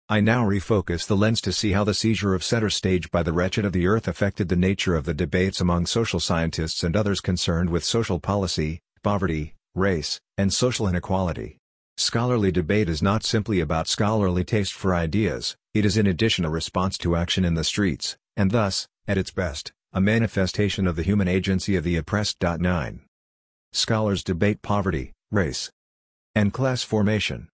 I 0.08 0.20
now 0.20 0.44
refocus 0.44 1.04
the 1.04 1.16
lens 1.16 1.40
to 1.40 1.52
see 1.52 1.72
how 1.72 1.82
the 1.82 1.92
seizure 1.92 2.32
of 2.32 2.44
center 2.44 2.70
stage 2.70 3.10
by 3.10 3.24
the 3.24 3.32
wretched 3.32 3.64
of 3.64 3.72
the 3.72 3.88
earth 3.88 4.06
affected 4.06 4.48
the 4.48 4.54
nature 4.54 4.94
of 4.94 5.04
the 5.04 5.12
debates 5.12 5.60
among 5.60 5.86
social 5.86 6.20
scientists 6.20 6.84
and 6.84 6.94
others 6.94 7.20
concerned 7.20 7.70
with 7.70 7.82
social 7.82 8.20
policy, 8.20 8.78
poverty, 9.02 9.54
race, 9.74 10.20
and 10.38 10.54
social 10.54 10.86
inequality. 10.86 11.58
Scholarly 11.96 12.52
debate 12.52 12.88
is 12.88 13.02
not 13.02 13.24
simply 13.24 13.58
about 13.58 13.88
scholarly 13.88 14.44
taste 14.44 14.74
for 14.74 14.94
ideas, 14.94 15.56
it 15.74 15.84
is 15.84 15.96
in 15.96 16.06
addition 16.06 16.44
a 16.44 16.50
response 16.50 16.96
to 16.98 17.16
action 17.16 17.44
in 17.44 17.54
the 17.54 17.64
streets, 17.64 18.16
and 18.36 18.52
thus, 18.52 18.86
at 19.08 19.18
its 19.18 19.32
best, 19.32 19.72
a 19.92 20.00
manifestation 20.00 20.86
of 20.86 20.94
the 20.94 21.02
human 21.02 21.26
agency 21.26 21.74
of 21.74 21.82
the 21.82 21.96
oppressed. 21.96 22.40
9. 22.40 23.00
Scholars 23.72 24.22
debate 24.22 24.62
poverty, 24.62 25.14
race, 25.32 25.68
and 26.32 26.52
class 26.52 26.84
formation. 26.84 27.48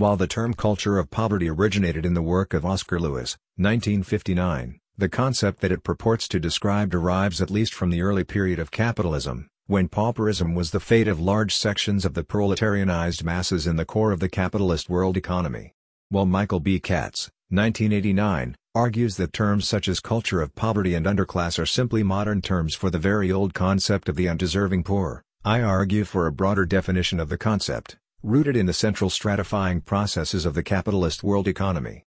While 0.00 0.16
the 0.16 0.26
term 0.26 0.54
culture 0.54 0.96
of 0.96 1.10
poverty 1.10 1.50
originated 1.50 2.06
in 2.06 2.14
the 2.14 2.22
work 2.22 2.54
of 2.54 2.64
Oscar 2.64 2.98
Lewis, 2.98 3.36
1959, 3.56 4.80
the 4.96 5.08
concept 5.10 5.60
that 5.60 5.72
it 5.72 5.84
purports 5.84 6.26
to 6.28 6.40
describe 6.40 6.88
derives 6.88 7.42
at 7.42 7.50
least 7.50 7.74
from 7.74 7.90
the 7.90 8.00
early 8.00 8.24
period 8.24 8.58
of 8.58 8.70
capitalism, 8.70 9.48
when 9.66 9.90
pauperism 9.90 10.54
was 10.54 10.70
the 10.70 10.80
fate 10.80 11.06
of 11.06 11.20
large 11.20 11.54
sections 11.54 12.06
of 12.06 12.14
the 12.14 12.24
proletarianized 12.24 13.24
masses 13.24 13.66
in 13.66 13.76
the 13.76 13.84
core 13.84 14.10
of 14.10 14.20
the 14.20 14.30
capitalist 14.30 14.88
world 14.88 15.18
economy. 15.18 15.74
While 16.08 16.24
Michael 16.24 16.60
B. 16.60 16.80
Katz, 16.80 17.30
1989, 17.50 18.56
argues 18.74 19.18
that 19.18 19.34
terms 19.34 19.68
such 19.68 19.86
as 19.86 20.00
culture 20.00 20.40
of 20.40 20.54
poverty 20.54 20.94
and 20.94 21.04
underclass 21.04 21.58
are 21.58 21.66
simply 21.66 22.02
modern 22.02 22.40
terms 22.40 22.74
for 22.74 22.88
the 22.88 22.98
very 22.98 23.30
old 23.30 23.52
concept 23.52 24.08
of 24.08 24.16
the 24.16 24.30
undeserving 24.30 24.82
poor, 24.82 25.22
I 25.44 25.60
argue 25.60 26.04
for 26.04 26.26
a 26.26 26.32
broader 26.32 26.64
definition 26.64 27.20
of 27.20 27.28
the 27.28 27.36
concept 27.36 27.98
rooted 28.22 28.54
in 28.54 28.66
the 28.66 28.72
central 28.74 29.08
stratifying 29.08 29.82
processes 29.82 30.44
of 30.44 30.52
the 30.52 30.62
capitalist 30.62 31.22
world 31.22 31.48
economy. 31.48 32.04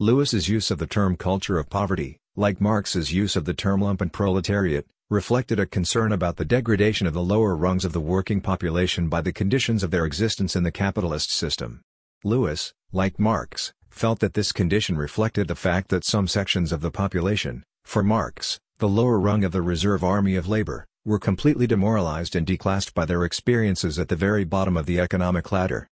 Lewis's 0.00 0.48
use 0.48 0.70
of 0.70 0.78
the 0.78 0.86
term 0.86 1.14
culture 1.14 1.58
of 1.58 1.68
poverty, 1.68 2.16
like 2.36 2.58
Marx's 2.58 3.12
use 3.12 3.36
of 3.36 3.44
the 3.44 3.52
term 3.52 3.82
lumpen 3.82 4.10
proletariat, 4.10 4.86
reflected 5.10 5.60
a 5.60 5.66
concern 5.66 6.10
about 6.10 6.36
the 6.36 6.44
degradation 6.46 7.06
of 7.06 7.12
the 7.12 7.22
lower 7.22 7.54
rungs 7.54 7.84
of 7.84 7.92
the 7.92 8.00
working 8.00 8.40
population 8.40 9.10
by 9.10 9.20
the 9.20 9.32
conditions 9.32 9.82
of 9.82 9.90
their 9.90 10.06
existence 10.06 10.56
in 10.56 10.62
the 10.62 10.72
capitalist 10.72 11.30
system. 11.30 11.82
Lewis, 12.24 12.72
like 12.90 13.18
Marx, 13.18 13.74
felt 13.90 14.20
that 14.20 14.32
this 14.32 14.52
condition 14.52 14.96
reflected 14.96 15.48
the 15.48 15.54
fact 15.54 15.90
that 15.90 16.02
some 16.02 16.26
sections 16.26 16.72
of 16.72 16.80
the 16.80 16.90
population, 16.90 17.62
for 17.84 18.02
Marx, 18.02 18.58
the 18.78 18.88
lower 18.88 19.18
rung 19.18 19.44
of 19.44 19.52
the 19.52 19.60
reserve 19.60 20.02
army 20.02 20.34
of 20.34 20.48
labor, 20.48 20.86
were 21.04 21.18
completely 21.18 21.66
demoralized 21.66 22.36
and 22.36 22.46
declassed 22.46 22.94
by 22.94 23.04
their 23.04 23.24
experiences 23.24 23.98
at 23.98 24.08
the 24.08 24.16
very 24.16 24.44
bottom 24.44 24.76
of 24.76 24.86
the 24.86 25.00
economic 25.00 25.50
ladder. 25.50 25.88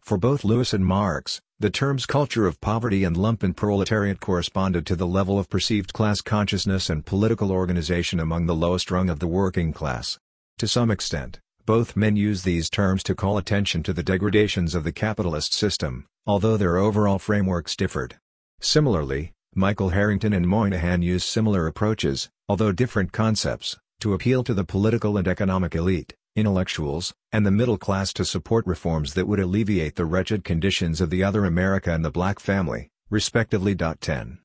For 0.00 0.16
both 0.16 0.42
Lewis 0.42 0.72
and 0.72 0.86
Marx, 0.86 1.40
the 1.60 1.68
terms 1.68 2.06
culture 2.06 2.46
of 2.46 2.60
poverty 2.60 3.04
and 3.04 3.16
lumpen 3.16 3.54
proletariat 3.54 4.20
corresponded 4.20 4.86
to 4.86 4.96
the 4.96 5.06
level 5.06 5.38
of 5.38 5.50
perceived 5.50 5.92
class 5.92 6.22
consciousness 6.22 6.88
and 6.88 7.04
political 7.04 7.52
organization 7.52 8.20
among 8.20 8.46
the 8.46 8.54
lowest 8.54 8.90
rung 8.90 9.10
of 9.10 9.18
the 9.18 9.26
working 9.26 9.72
class. 9.72 10.18
To 10.58 10.66
some 10.66 10.90
extent, 10.90 11.40
both 11.66 11.96
men 11.96 12.16
use 12.16 12.44
these 12.44 12.70
terms 12.70 13.02
to 13.02 13.14
call 13.14 13.36
attention 13.36 13.82
to 13.82 13.92
the 13.92 14.02
degradations 14.02 14.74
of 14.74 14.84
the 14.84 14.92
capitalist 14.92 15.52
system, 15.52 16.06
although 16.26 16.56
their 16.56 16.78
overall 16.78 17.18
frameworks 17.18 17.76
differed. 17.76 18.16
Similarly, 18.60 19.32
Michael 19.54 19.90
Harrington 19.90 20.32
and 20.32 20.48
Moynihan 20.48 21.02
use 21.02 21.24
similar 21.24 21.66
approaches, 21.66 22.30
although 22.48 22.72
different 22.72 23.12
concepts, 23.12 23.76
to 24.00 24.14
appeal 24.14 24.44
to 24.44 24.54
the 24.54 24.64
political 24.64 25.16
and 25.16 25.26
economic 25.26 25.74
elite 25.74 26.14
intellectuals, 26.38 27.12
and 27.32 27.44
the 27.44 27.50
middle 27.50 27.76
class 27.76 28.12
to 28.12 28.24
support 28.24 28.64
reforms 28.66 29.14
that 29.14 29.26
would 29.26 29.40
alleviate 29.40 29.96
the 29.96 30.04
wretched 30.04 30.44
conditions 30.44 31.00
of 31.00 31.10
the 31.10 31.24
other 31.24 31.44
America 31.44 31.92
and 31.92 32.04
the 32.04 32.10
black 32.10 32.38
family, 32.38 32.90
respectively. 33.10 33.74
10. 33.74 34.38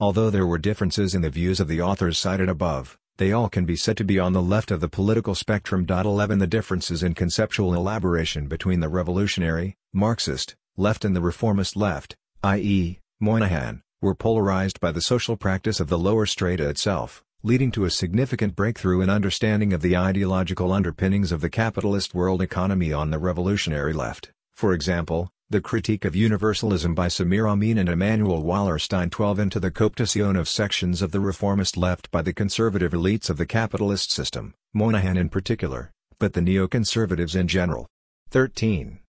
Although 0.00 0.30
there 0.30 0.46
were 0.46 0.58
differences 0.58 1.14
in 1.14 1.22
the 1.22 1.30
views 1.30 1.60
of 1.60 1.68
the 1.68 1.80
authors 1.80 2.18
cited 2.18 2.48
above, 2.48 2.98
they 3.16 3.32
all 3.32 3.48
can 3.48 3.64
be 3.64 3.76
said 3.76 3.96
to 3.98 4.04
be 4.04 4.18
on 4.18 4.32
the 4.32 4.42
left 4.42 4.70
of 4.70 4.80
the 4.80 4.88
political 4.88 5.34
spectrum. 5.34 5.86
11 5.88 6.38
The 6.38 6.46
differences 6.46 7.02
in 7.02 7.14
conceptual 7.14 7.74
elaboration 7.74 8.48
between 8.48 8.80
the 8.80 8.88
revolutionary, 8.88 9.76
Marxist, 9.92 10.56
left 10.76 11.04
and 11.04 11.14
the 11.14 11.20
reformist 11.20 11.76
left, 11.76 12.16
i.e., 12.42 12.98
Moynihan, 13.20 13.82
were 14.02 14.14
polarized 14.14 14.80
by 14.80 14.90
the 14.90 15.02
social 15.02 15.36
practice 15.36 15.78
of 15.78 15.88
the 15.88 15.98
lower 15.98 16.26
strata 16.26 16.68
itself 16.68 17.22
leading 17.42 17.70
to 17.70 17.86
a 17.86 17.90
significant 17.90 18.54
breakthrough 18.54 19.00
in 19.00 19.08
understanding 19.08 19.72
of 19.72 19.80
the 19.80 19.96
ideological 19.96 20.72
underpinnings 20.72 21.32
of 21.32 21.40
the 21.40 21.48
capitalist 21.48 22.14
world 22.14 22.42
economy 22.42 22.92
on 22.92 23.10
the 23.10 23.18
revolutionary 23.18 23.94
left. 23.94 24.30
For 24.54 24.74
example, 24.74 25.30
the 25.48 25.60
critique 25.60 26.04
of 26.04 26.14
universalism 26.14 26.94
by 26.94 27.08
Samir 27.08 27.50
Amin 27.50 27.78
and 27.78 27.88
Immanuel 27.88 28.44
Wallerstein 28.44 29.10
12 29.10 29.38
into 29.38 29.58
the 29.58 29.70
cooptation 29.70 30.38
of 30.38 30.48
sections 30.48 31.02
of 31.02 31.10
the 31.10 31.18
reformist 31.18 31.76
left 31.76 32.10
by 32.10 32.22
the 32.22 32.32
conservative 32.32 32.92
elites 32.92 33.30
of 33.30 33.36
the 33.36 33.46
capitalist 33.46 34.12
system, 34.12 34.54
Moynihan 34.74 35.16
in 35.16 35.28
particular, 35.28 35.90
but 36.18 36.34
the 36.34 36.40
neoconservatives 36.40 37.34
in 37.34 37.48
general. 37.48 37.88
13. 38.30 38.99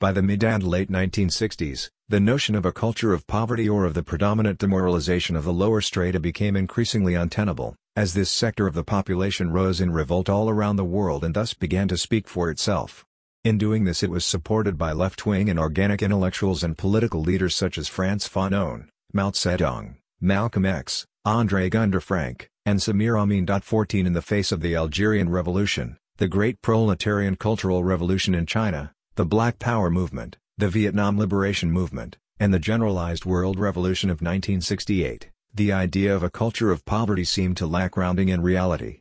By 0.00 0.12
the 0.12 0.22
mid 0.22 0.42
and 0.42 0.62
late 0.62 0.90
1960s, 0.90 1.90
the 2.08 2.20
notion 2.20 2.54
of 2.54 2.64
a 2.64 2.72
culture 2.72 3.12
of 3.12 3.26
poverty 3.26 3.68
or 3.68 3.84
of 3.84 3.92
the 3.92 4.02
predominant 4.02 4.58
demoralization 4.58 5.36
of 5.36 5.44
the 5.44 5.52
lower 5.52 5.82
strata 5.82 6.18
became 6.18 6.56
increasingly 6.56 7.14
untenable, 7.14 7.74
as 7.94 8.14
this 8.14 8.30
sector 8.30 8.66
of 8.66 8.72
the 8.72 8.82
population 8.82 9.50
rose 9.50 9.78
in 9.78 9.92
revolt 9.92 10.30
all 10.30 10.48
around 10.48 10.76
the 10.76 10.86
world 10.86 11.22
and 11.22 11.34
thus 11.34 11.52
began 11.52 11.86
to 11.88 11.98
speak 11.98 12.28
for 12.28 12.48
itself. 12.48 13.04
In 13.44 13.58
doing 13.58 13.84
this 13.84 14.02
it 14.02 14.08
was 14.08 14.24
supported 14.24 14.78
by 14.78 14.92
left-wing 14.92 15.50
and 15.50 15.58
organic 15.58 16.00
intellectuals 16.00 16.64
and 16.64 16.78
political 16.78 17.20
leaders 17.20 17.54
such 17.54 17.76
as 17.76 17.86
Frantz 17.86 18.26
Fanon, 18.26 18.88
Mao 19.12 19.32
Zedong, 19.32 19.96
Malcolm 20.18 20.64
X, 20.64 21.04
André 21.26 21.68
Gunder 21.68 22.00
Frank, 22.00 22.48
and 22.64 22.78
Samir 22.78 23.20
Amin. 23.20 23.46
14 23.46 24.06
In 24.06 24.14
the 24.14 24.22
face 24.22 24.50
of 24.50 24.62
the 24.62 24.74
Algerian 24.74 25.28
Revolution, 25.28 25.98
the 26.16 26.26
Great 26.26 26.62
Proletarian 26.62 27.36
Cultural 27.36 27.84
Revolution 27.84 28.34
in 28.34 28.46
China, 28.46 28.94
the 29.16 29.26
Black 29.26 29.58
Power 29.58 29.90
movement, 29.90 30.38
the 30.56 30.68
Vietnam 30.68 31.18
Liberation 31.18 31.70
Movement, 31.70 32.16
and 32.38 32.54
the 32.54 32.58
generalized 32.58 33.24
World 33.24 33.58
Revolution 33.58 34.08
of 34.08 34.22
1968, 34.22 35.30
the 35.52 35.72
idea 35.72 36.14
of 36.14 36.22
a 36.22 36.30
culture 36.30 36.70
of 36.70 36.84
poverty 36.84 37.24
seemed 37.24 37.56
to 37.56 37.66
lack 37.66 37.90
grounding 37.90 38.28
in 38.28 38.40
reality. 38.40 39.00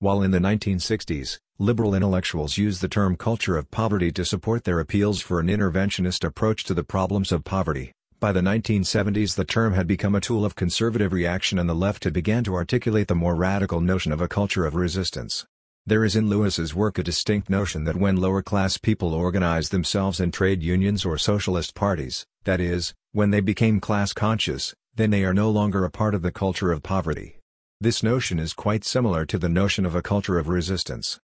While 0.00 0.22
in 0.22 0.30
the 0.30 0.38
1960s, 0.38 1.38
liberal 1.58 1.94
intellectuals 1.94 2.58
used 2.58 2.80
the 2.80 2.88
term 2.88 3.16
culture 3.16 3.56
of 3.56 3.70
poverty 3.70 4.10
to 4.12 4.24
support 4.24 4.64
their 4.64 4.80
appeals 4.80 5.20
for 5.20 5.40
an 5.40 5.46
interventionist 5.46 6.24
approach 6.24 6.64
to 6.64 6.74
the 6.74 6.82
problems 6.82 7.30
of 7.30 7.44
poverty, 7.44 7.92
by 8.18 8.32
the 8.32 8.40
1970s 8.40 9.36
the 9.36 9.44
term 9.44 9.74
had 9.74 9.86
become 9.86 10.14
a 10.14 10.20
tool 10.20 10.44
of 10.44 10.56
conservative 10.56 11.12
reaction 11.12 11.58
and 11.58 11.68
the 11.68 11.74
left 11.74 12.04
had 12.04 12.12
began 12.12 12.42
to 12.44 12.54
articulate 12.54 13.08
the 13.08 13.14
more 13.14 13.36
radical 13.36 13.80
notion 13.80 14.10
of 14.10 14.20
a 14.22 14.26
culture 14.26 14.64
of 14.64 14.74
resistance. 14.74 15.44
There 15.86 16.02
is 16.02 16.16
in 16.16 16.30
Lewis's 16.30 16.74
work 16.74 16.96
a 16.96 17.02
distinct 17.02 17.50
notion 17.50 17.84
that 17.84 17.96
when 17.96 18.16
lower-class 18.16 18.78
people 18.78 19.12
organized 19.12 19.70
themselves 19.70 20.18
in 20.18 20.30
trade 20.30 20.62
unions 20.62 21.04
or 21.04 21.18
socialist 21.18 21.74
parties, 21.74 22.24
that 22.44 22.58
is, 22.58 22.94
when 23.12 23.30
they 23.30 23.40
became 23.40 23.80
class-conscious, 23.80 24.74
then 24.94 25.10
they 25.10 25.24
are 25.24 25.34
no 25.34 25.50
longer 25.50 25.84
a 25.84 25.90
part 25.90 26.14
of 26.14 26.22
the 26.22 26.32
culture 26.32 26.72
of 26.72 26.82
poverty. 26.82 27.38
This 27.82 28.02
notion 28.02 28.38
is 28.38 28.54
quite 28.54 28.82
similar 28.82 29.26
to 29.26 29.36
the 29.36 29.50
notion 29.50 29.84
of 29.84 29.94
a 29.94 30.00
culture 30.00 30.38
of 30.38 30.48
resistance. 30.48 31.20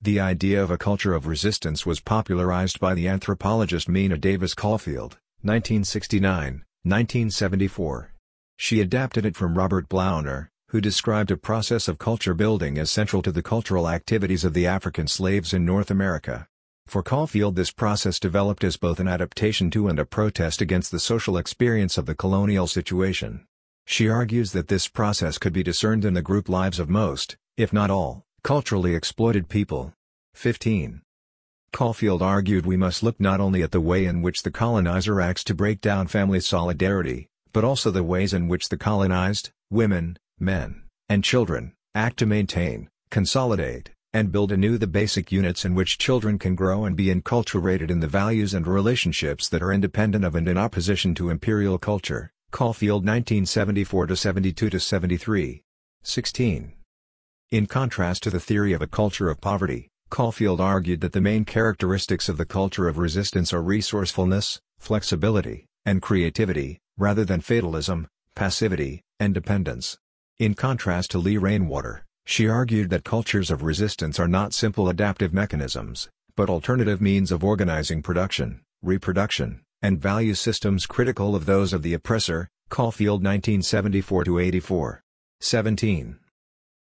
The 0.00 0.18
idea 0.18 0.62
of 0.62 0.70
a 0.70 0.78
culture 0.78 1.12
of 1.12 1.26
resistance 1.26 1.84
was 1.84 2.00
popularized 2.00 2.80
by 2.80 2.94
the 2.94 3.06
anthropologist 3.06 3.86
Mina 3.86 4.16
Davis 4.16 4.54
Caulfield, 4.54 5.18
1969, 5.42 6.64
1974. 6.84 8.14
She 8.56 8.80
adapted 8.80 9.26
it 9.26 9.36
from 9.36 9.58
Robert 9.58 9.90
Blauner, 9.90 10.48
who 10.70 10.80
described 10.80 11.32
a 11.32 11.36
process 11.36 11.88
of 11.88 11.98
culture 11.98 12.32
building 12.32 12.78
as 12.78 12.88
central 12.88 13.22
to 13.22 13.32
the 13.32 13.42
cultural 13.42 13.88
activities 13.88 14.44
of 14.44 14.54
the 14.54 14.68
African 14.68 15.08
slaves 15.08 15.52
in 15.52 15.64
North 15.64 15.90
America. 15.90 16.46
For 16.86 17.02
Caulfield 17.02 17.56
this 17.56 17.72
process 17.72 18.20
developed 18.20 18.62
as 18.62 18.76
both 18.76 19.00
an 19.00 19.08
adaptation 19.08 19.72
to 19.72 19.88
and 19.88 19.98
a 19.98 20.04
protest 20.04 20.60
against 20.60 20.92
the 20.92 21.00
social 21.00 21.36
experience 21.36 21.98
of 21.98 22.06
the 22.06 22.14
colonial 22.14 22.68
situation. 22.68 23.46
She 23.84 24.08
argues 24.08 24.52
that 24.52 24.68
this 24.68 24.86
process 24.86 25.38
could 25.38 25.52
be 25.52 25.64
discerned 25.64 26.04
in 26.04 26.14
the 26.14 26.22
group 26.22 26.48
lives 26.48 26.78
of 26.78 26.88
most, 26.88 27.36
if 27.56 27.72
not 27.72 27.90
all, 27.90 28.22
culturally 28.44 28.94
exploited 28.94 29.48
people. 29.48 29.92
15. 30.34 31.02
Caulfield 31.72 32.22
argued 32.22 32.64
we 32.64 32.76
must 32.76 33.02
look 33.02 33.18
not 33.18 33.40
only 33.40 33.64
at 33.64 33.72
the 33.72 33.80
way 33.80 34.04
in 34.04 34.22
which 34.22 34.44
the 34.44 34.52
colonizer 34.52 35.20
acts 35.20 35.42
to 35.42 35.54
break 35.54 35.80
down 35.80 36.06
family 36.06 36.38
solidarity, 36.38 37.26
but 37.52 37.64
also 37.64 37.90
the 37.90 38.04
ways 38.04 38.32
in 38.32 38.46
which 38.46 38.68
the 38.68 38.76
colonized, 38.76 39.50
women, 39.68 40.16
men, 40.40 40.82
and 41.08 41.22
children, 41.22 41.74
act 41.94 42.18
to 42.18 42.26
maintain, 42.26 42.88
consolidate, 43.10 43.90
and 44.12 44.32
build 44.32 44.50
anew 44.50 44.76
the 44.78 44.86
basic 44.86 45.30
units 45.30 45.64
in 45.64 45.74
which 45.74 45.98
children 45.98 46.38
can 46.38 46.54
grow 46.54 46.84
and 46.84 46.96
be 46.96 47.06
enculturated 47.06 47.90
in 47.90 48.00
the 48.00 48.08
values 48.08 48.54
and 48.54 48.66
relationships 48.66 49.48
that 49.48 49.62
are 49.62 49.72
independent 49.72 50.24
of 50.24 50.34
and 50.34 50.48
in 50.48 50.58
opposition 50.58 51.14
to 51.14 51.30
imperial 51.30 51.78
culture. 51.78 52.32
Caulfield 52.50 53.06
1974-72-73. 53.06 55.62
16. 56.02 56.72
In 57.52 57.66
contrast 57.66 58.24
to 58.24 58.30
the 58.30 58.40
theory 58.40 58.72
of 58.72 58.82
a 58.82 58.88
culture 58.88 59.28
of 59.28 59.40
poverty, 59.40 59.88
Caulfield 60.08 60.60
argued 60.60 61.00
that 61.02 61.12
the 61.12 61.20
main 61.20 61.44
characteristics 61.44 62.28
of 62.28 62.36
the 62.36 62.44
culture 62.44 62.88
of 62.88 62.98
resistance 62.98 63.52
are 63.52 63.62
resourcefulness, 63.62 64.60
flexibility, 64.80 65.66
and 65.84 66.02
creativity, 66.02 66.80
rather 66.98 67.24
than 67.24 67.40
fatalism, 67.40 68.08
passivity, 68.34 69.02
and 69.20 69.34
dependence. 69.34 69.99
In 70.40 70.54
contrast 70.54 71.10
to 71.10 71.18
Lee 71.18 71.36
Rainwater, 71.36 72.06
she 72.24 72.48
argued 72.48 72.88
that 72.88 73.04
cultures 73.04 73.50
of 73.50 73.62
resistance 73.62 74.18
are 74.18 74.26
not 74.26 74.54
simple 74.54 74.88
adaptive 74.88 75.34
mechanisms, 75.34 76.08
but 76.34 76.48
alternative 76.48 77.02
means 77.02 77.30
of 77.30 77.44
organizing 77.44 78.00
production, 78.00 78.62
reproduction, 78.80 79.60
and 79.82 80.00
value 80.00 80.32
systems 80.32 80.86
critical 80.86 81.36
of 81.36 81.44
those 81.44 81.74
of 81.74 81.82
the 81.82 81.92
oppressor, 81.92 82.48
Caulfield 82.70 83.22
1974-84. 83.22 85.00
17. 85.42 86.18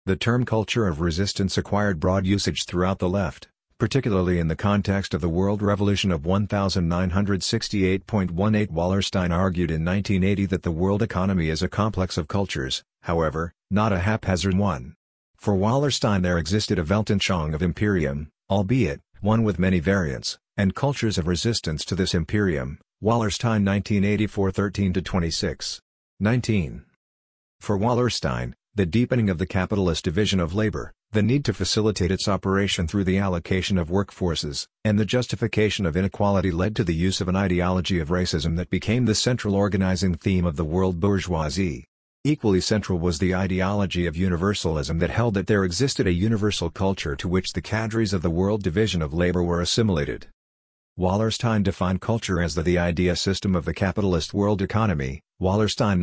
The 0.07 0.17
term 0.17 0.47
culture 0.47 0.89
of 0.89 1.03
resistance 1.03 1.59
acquired 1.59 2.01
broad 2.01 2.25
usage 2.25 2.65
throughout 2.65 3.01
the 3.01 3.09
left, 3.11 3.49
particularly 3.77 4.39
in 4.39 4.49
the 4.49 4.57
context 4.57 5.13
of 5.13 5.21
the 5.21 5.29
World 5.29 5.61
Revolution 5.61 6.11
of 6.11 6.23
1968.18 6.23 8.71
Wallerstein 8.71 9.31
argued 9.31 9.71
in 9.71 9.85
1980 9.85 10.47
that 10.47 10.63
the 10.63 10.71
world 10.71 11.03
economy 11.03 11.51
is 11.51 11.63
a 11.63 11.69
complex 11.69 12.17
of 12.17 12.29
cultures, 12.29 12.83
however, 13.03 13.53
not 13.71 13.93
a 13.93 14.01
haphazard 14.01 14.57
one. 14.57 14.95
For 15.37 15.55
Wallerstein 15.55 16.23
there 16.23 16.39
existed 16.39 16.79
a 16.79 16.85
Weltanschauung 16.85 17.55
of 17.55 17.63
imperium, 17.63 18.31
albeit, 18.49 19.01
one 19.21 19.43
with 19.43 19.59
many 19.59 19.81
variants, 19.81 20.39
and 20.57 20.75
cultures 20.75 21.19
of 21.19 21.27
resistance 21.27 21.85
to 21.87 21.95
this 21.95 22.15
imperium, 22.15 22.79
Wallerstein 23.03 23.65
1984 23.67 24.53
13-26. 24.53 25.81
19. 26.21 26.85
For 27.61 27.79
Wallerstein, 27.79 28.55
the 28.75 28.87
deepening 28.87 29.29
of 29.29 29.39
the 29.39 29.47
capitalist 29.47 30.05
division 30.05 30.41
of 30.41 30.55
labor, 30.55 30.93
the 31.11 31.23
need 31.23 31.45
to 31.45 31.53
facilitate 31.53 32.11
its 32.11 32.27
operation 32.27 32.87
through 32.87 33.05
the 33.05 33.19
allocation 33.19 33.77
of 33.77 33.91
workforces, 33.91 34.67
and 34.85 34.99
the 34.99 35.05
justification 35.05 35.85
of 35.85 35.97
inequality 35.97 36.51
led 36.51 36.75
to 36.77 36.85
the 36.85 36.95
use 36.95 37.21
of 37.21 37.29
an 37.29 37.37
ideology 37.37 37.99
of 37.99 38.09
racism 38.09 38.57
that 38.57 38.71
became 38.71 39.05
the 39.05 39.15
central 39.15 39.55
organizing 39.55 40.15
theme 40.15 40.47
of 40.47 40.57
the 40.57 40.65
world 40.65 41.01
bourgeoisie. 41.01 41.85
Equally 42.25 42.61
central 42.61 43.01
was 43.01 43.19
the 43.19 43.35
ideology 43.35 44.07
of 44.07 44.17
universalism 44.17 45.01
that 45.01 45.11
held 45.11 45.35
that 45.35 45.49
there 45.49 45.65
existed 45.65 46.07
a 46.07 46.13
universal 46.13 46.71
culture 46.71 47.17
to 47.17 47.27
which 47.27 47.53
the 47.53 47.61
cadres 47.61 48.13
of 48.13 48.23
the 48.23 48.31
world 48.31 48.63
division 48.63 49.03
of 49.03 49.13
labor 49.13 49.43
were 49.43 49.61
assimilated. 49.61 50.29
Wallerstein 50.97 51.65
defined 51.65 52.01
culture 52.01 52.41
as 52.41 52.55
the, 52.55 52.63
the 52.63 52.79
idea 52.79 53.17
system 53.17 53.57
of 53.57 53.65
the 53.65 53.75
capitalist 53.75 54.33
world 54.33 54.63
economy, 54.63 55.21
Wallerstein 55.41 55.99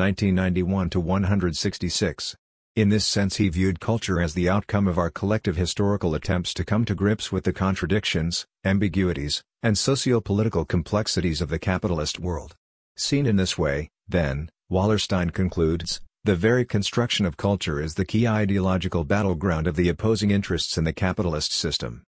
1991-166. 0.92 2.36
In 2.76 2.90
this 2.90 3.06
sense 3.06 3.38
he 3.38 3.48
viewed 3.48 3.80
culture 3.80 4.20
as 4.20 4.34
the 4.34 4.50
outcome 4.50 4.90
of 4.90 4.98
our 4.98 5.10
collective 5.10 5.56
historical 5.56 6.16
attempts 6.16 6.54
to 6.56 6.66
come 6.66 6.84
to 6.84 6.96
grips 6.96 7.32
with 7.32 7.46
the 7.46 7.54
contradictions, 7.54 8.46
ambiguities, 8.66 9.42
and 9.64 9.78
socio-political 9.78 10.66
complexities 10.66 11.40
of 11.40 11.48
the 11.48 11.60
capitalist 11.60 12.20
world. 12.20 12.58
Seen 12.98 13.26
in 13.26 13.38
this 13.38 13.58
way, 13.58 13.90
then, 14.06 14.50
Wallerstein 14.70 15.32
concludes, 15.32 16.02
the 16.26 16.36
very 16.36 16.66
construction 16.66 17.26
of 17.26 17.38
culture 17.38 17.82
is 17.82 17.94
the 17.94 18.04
key 18.04 18.28
ideological 18.28 19.06
battleground 19.06 19.68
of 19.68 19.78
the 19.78 19.88
opposing 19.88 20.32
interests 20.32 20.78
in 20.78 20.84
the 20.84 20.92
capitalist 20.92 21.54
system. 21.54 22.04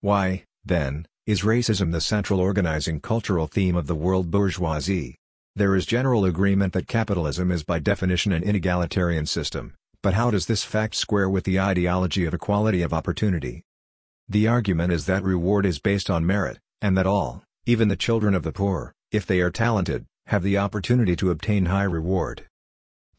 Why, 0.00 0.44
then, 0.64 1.06
is 1.26 1.42
racism 1.42 1.92
the 1.92 2.00
central 2.00 2.40
organizing 2.40 3.00
cultural 3.00 3.46
theme 3.46 3.76
of 3.76 3.86
the 3.86 3.94
world 3.94 4.30
bourgeoisie? 4.30 5.16
There 5.54 5.76
is 5.76 5.84
general 5.84 6.24
agreement 6.24 6.72
that 6.72 6.88
capitalism 6.88 7.52
is 7.52 7.62
by 7.62 7.78
definition 7.78 8.32
an 8.32 8.42
inegalitarian 8.42 9.28
system, 9.28 9.74
but 10.02 10.14
how 10.14 10.30
does 10.30 10.46
this 10.46 10.64
fact 10.64 10.94
square 10.94 11.28
with 11.28 11.44
the 11.44 11.60
ideology 11.60 12.24
of 12.24 12.32
equality 12.32 12.80
of 12.80 12.94
opportunity? 12.94 13.64
The 14.30 14.48
argument 14.48 14.94
is 14.94 15.04
that 15.06 15.22
reward 15.22 15.66
is 15.66 15.78
based 15.78 16.08
on 16.08 16.24
merit, 16.24 16.58
and 16.80 16.96
that 16.96 17.06
all, 17.06 17.44
even 17.66 17.88
the 17.88 17.96
children 17.96 18.34
of 18.34 18.44
the 18.44 18.52
poor, 18.52 18.94
if 19.10 19.26
they 19.26 19.40
are 19.40 19.50
talented, 19.50 20.06
have 20.28 20.42
the 20.42 20.56
opportunity 20.56 21.14
to 21.16 21.30
obtain 21.30 21.66
high 21.66 21.82
reward. 21.82 22.46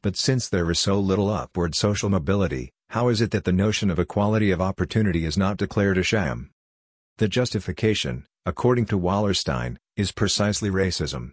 But 0.04 0.18
since 0.18 0.50
there 0.50 0.70
is 0.70 0.80
so 0.80 1.00
little 1.00 1.30
upward 1.30 1.76
social 1.76 2.10
mobility, 2.10 2.74
how 2.90 3.08
is 3.08 3.22
it 3.22 3.32
that 3.32 3.46
the 3.46 3.54
notion 3.54 3.90
of 3.90 4.00
equality 4.00 4.52
of 4.52 4.60
opportunity 4.60 5.24
is 5.24 5.38
not 5.38 5.56
declared 5.56 5.98
a 5.98 6.04
sham? 6.04 6.52
The 7.20 7.30
justification, 7.30 8.26
according 8.46 8.88
to 8.88 9.00
Wallerstein, 9.00 9.78
is 9.96 10.12
precisely 10.12 10.70
racism. 10.70 11.32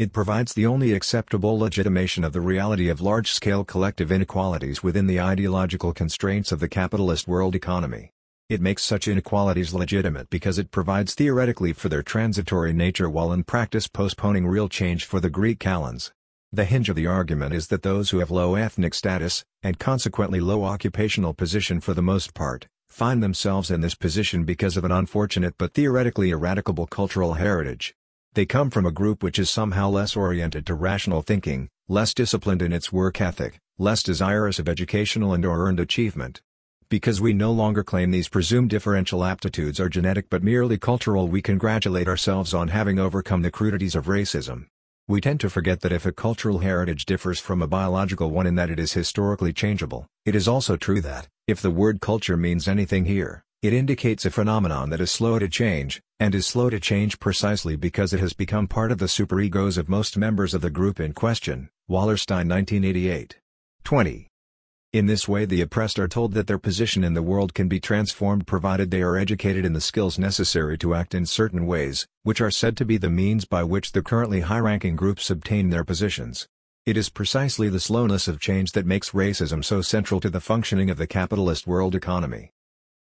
It 0.00 0.12
provides 0.12 0.52
the 0.52 0.66
only 0.66 0.94
acceptable 0.94 1.56
legitimation 1.56 2.24
of 2.24 2.32
the 2.32 2.40
reality 2.40 2.88
of 2.88 3.00
large-scale 3.00 3.62
collective 3.66 4.10
inequalities 4.10 4.82
within 4.82 5.06
the 5.06 5.20
ideological 5.20 5.92
constraints 5.92 6.50
of 6.50 6.58
the 6.58 6.68
capitalist 6.68 7.28
world 7.28 7.54
economy. 7.54 8.10
It 8.48 8.60
makes 8.60 8.82
such 8.82 9.06
inequalities 9.06 9.74
legitimate 9.74 10.28
because 10.28 10.58
it 10.58 10.72
provides 10.72 11.14
theoretically 11.14 11.72
for 11.72 11.88
their 11.88 12.02
transitory 12.02 12.72
nature 12.72 13.08
while 13.08 13.32
in 13.32 13.44
practice 13.44 13.86
postponing 13.86 14.48
real 14.48 14.68
change 14.68 15.04
for 15.04 15.20
the 15.20 15.30
Greek 15.30 15.60
kalends. 15.60 16.10
The 16.54 16.66
hinge 16.66 16.90
of 16.90 16.96
the 16.96 17.06
argument 17.06 17.54
is 17.54 17.68
that 17.68 17.80
those 17.80 18.10
who 18.10 18.18
have 18.18 18.30
low 18.30 18.56
ethnic 18.56 18.92
status, 18.92 19.42
and 19.62 19.78
consequently 19.78 20.38
low 20.38 20.64
occupational 20.64 21.32
position 21.32 21.80
for 21.80 21.94
the 21.94 22.02
most 22.02 22.34
part, 22.34 22.66
find 22.90 23.22
themselves 23.22 23.70
in 23.70 23.80
this 23.80 23.94
position 23.94 24.44
because 24.44 24.76
of 24.76 24.84
an 24.84 24.92
unfortunate 24.92 25.54
but 25.56 25.72
theoretically 25.72 26.30
eradicable 26.30 26.90
cultural 26.90 27.34
heritage. 27.34 27.94
They 28.34 28.44
come 28.44 28.68
from 28.68 28.84
a 28.84 28.90
group 28.90 29.22
which 29.22 29.38
is 29.38 29.48
somehow 29.48 29.88
less 29.88 30.14
oriented 30.14 30.66
to 30.66 30.74
rational 30.74 31.22
thinking, 31.22 31.70
less 31.88 32.12
disciplined 32.12 32.60
in 32.60 32.70
its 32.70 32.92
work 32.92 33.18
ethic, 33.18 33.58
less 33.78 34.02
desirous 34.02 34.58
of 34.58 34.68
educational 34.68 35.32
and 35.32 35.46
or 35.46 35.66
earned 35.66 35.80
achievement. 35.80 36.42
Because 36.90 37.18
we 37.18 37.32
no 37.32 37.50
longer 37.50 37.82
claim 37.82 38.10
these 38.10 38.28
presumed 38.28 38.68
differential 38.68 39.24
aptitudes 39.24 39.80
are 39.80 39.88
genetic 39.88 40.28
but 40.28 40.42
merely 40.42 40.76
cultural 40.76 41.28
we 41.28 41.40
congratulate 41.40 42.08
ourselves 42.08 42.52
on 42.52 42.68
having 42.68 42.98
overcome 42.98 43.40
the 43.40 43.50
crudities 43.50 43.94
of 43.94 44.04
racism. 44.04 44.66
We 45.08 45.20
tend 45.20 45.40
to 45.40 45.50
forget 45.50 45.80
that 45.80 45.92
if 45.92 46.06
a 46.06 46.12
cultural 46.12 46.60
heritage 46.60 47.06
differs 47.06 47.40
from 47.40 47.60
a 47.60 47.66
biological 47.66 48.30
one 48.30 48.46
in 48.46 48.54
that 48.54 48.70
it 48.70 48.78
is 48.78 48.92
historically 48.92 49.52
changeable, 49.52 50.06
it 50.24 50.36
is 50.36 50.46
also 50.46 50.76
true 50.76 51.00
that, 51.00 51.28
if 51.48 51.60
the 51.60 51.72
word 51.72 52.00
culture 52.00 52.36
means 52.36 52.68
anything 52.68 53.04
here, 53.04 53.42
it 53.62 53.72
indicates 53.72 54.24
a 54.24 54.30
phenomenon 54.30 54.90
that 54.90 55.00
is 55.00 55.10
slow 55.10 55.40
to 55.40 55.48
change, 55.48 56.00
and 56.20 56.36
is 56.36 56.46
slow 56.46 56.70
to 56.70 56.78
change 56.78 57.18
precisely 57.18 57.74
because 57.74 58.12
it 58.12 58.20
has 58.20 58.32
become 58.32 58.68
part 58.68 58.92
of 58.92 58.98
the 58.98 59.06
superegos 59.06 59.76
of 59.76 59.88
most 59.88 60.16
members 60.16 60.54
of 60.54 60.60
the 60.60 60.70
group 60.70 61.00
in 61.00 61.12
question, 61.12 61.68
Wallerstein 61.90 62.48
1988. 62.48 63.38
20. 63.82 64.31
In 64.92 65.06
this 65.06 65.26
way 65.26 65.46
the 65.46 65.62
oppressed 65.62 65.98
are 65.98 66.06
told 66.06 66.34
that 66.34 66.46
their 66.46 66.58
position 66.58 67.02
in 67.02 67.14
the 67.14 67.22
world 67.22 67.54
can 67.54 67.66
be 67.66 67.80
transformed 67.80 68.46
provided 68.46 68.90
they 68.90 69.00
are 69.00 69.16
educated 69.16 69.64
in 69.64 69.72
the 69.72 69.80
skills 69.80 70.18
necessary 70.18 70.76
to 70.76 70.92
act 70.92 71.14
in 71.14 71.24
certain 71.24 71.64
ways, 71.64 72.06
which 72.24 72.42
are 72.42 72.50
said 72.50 72.76
to 72.76 72.84
be 72.84 72.98
the 72.98 73.08
means 73.08 73.46
by 73.46 73.64
which 73.64 73.92
the 73.92 74.02
currently 74.02 74.40
high-ranking 74.40 74.94
groups 74.94 75.30
obtain 75.30 75.70
their 75.70 75.82
positions. 75.82 76.46
It 76.84 76.98
is 76.98 77.08
precisely 77.08 77.70
the 77.70 77.80
slowness 77.80 78.28
of 78.28 78.38
change 78.38 78.72
that 78.72 78.84
makes 78.84 79.12
racism 79.12 79.64
so 79.64 79.80
central 79.80 80.20
to 80.20 80.28
the 80.28 80.40
functioning 80.40 80.90
of 80.90 80.98
the 80.98 81.06
capitalist 81.06 81.66
world 81.66 81.94
economy. 81.94 82.50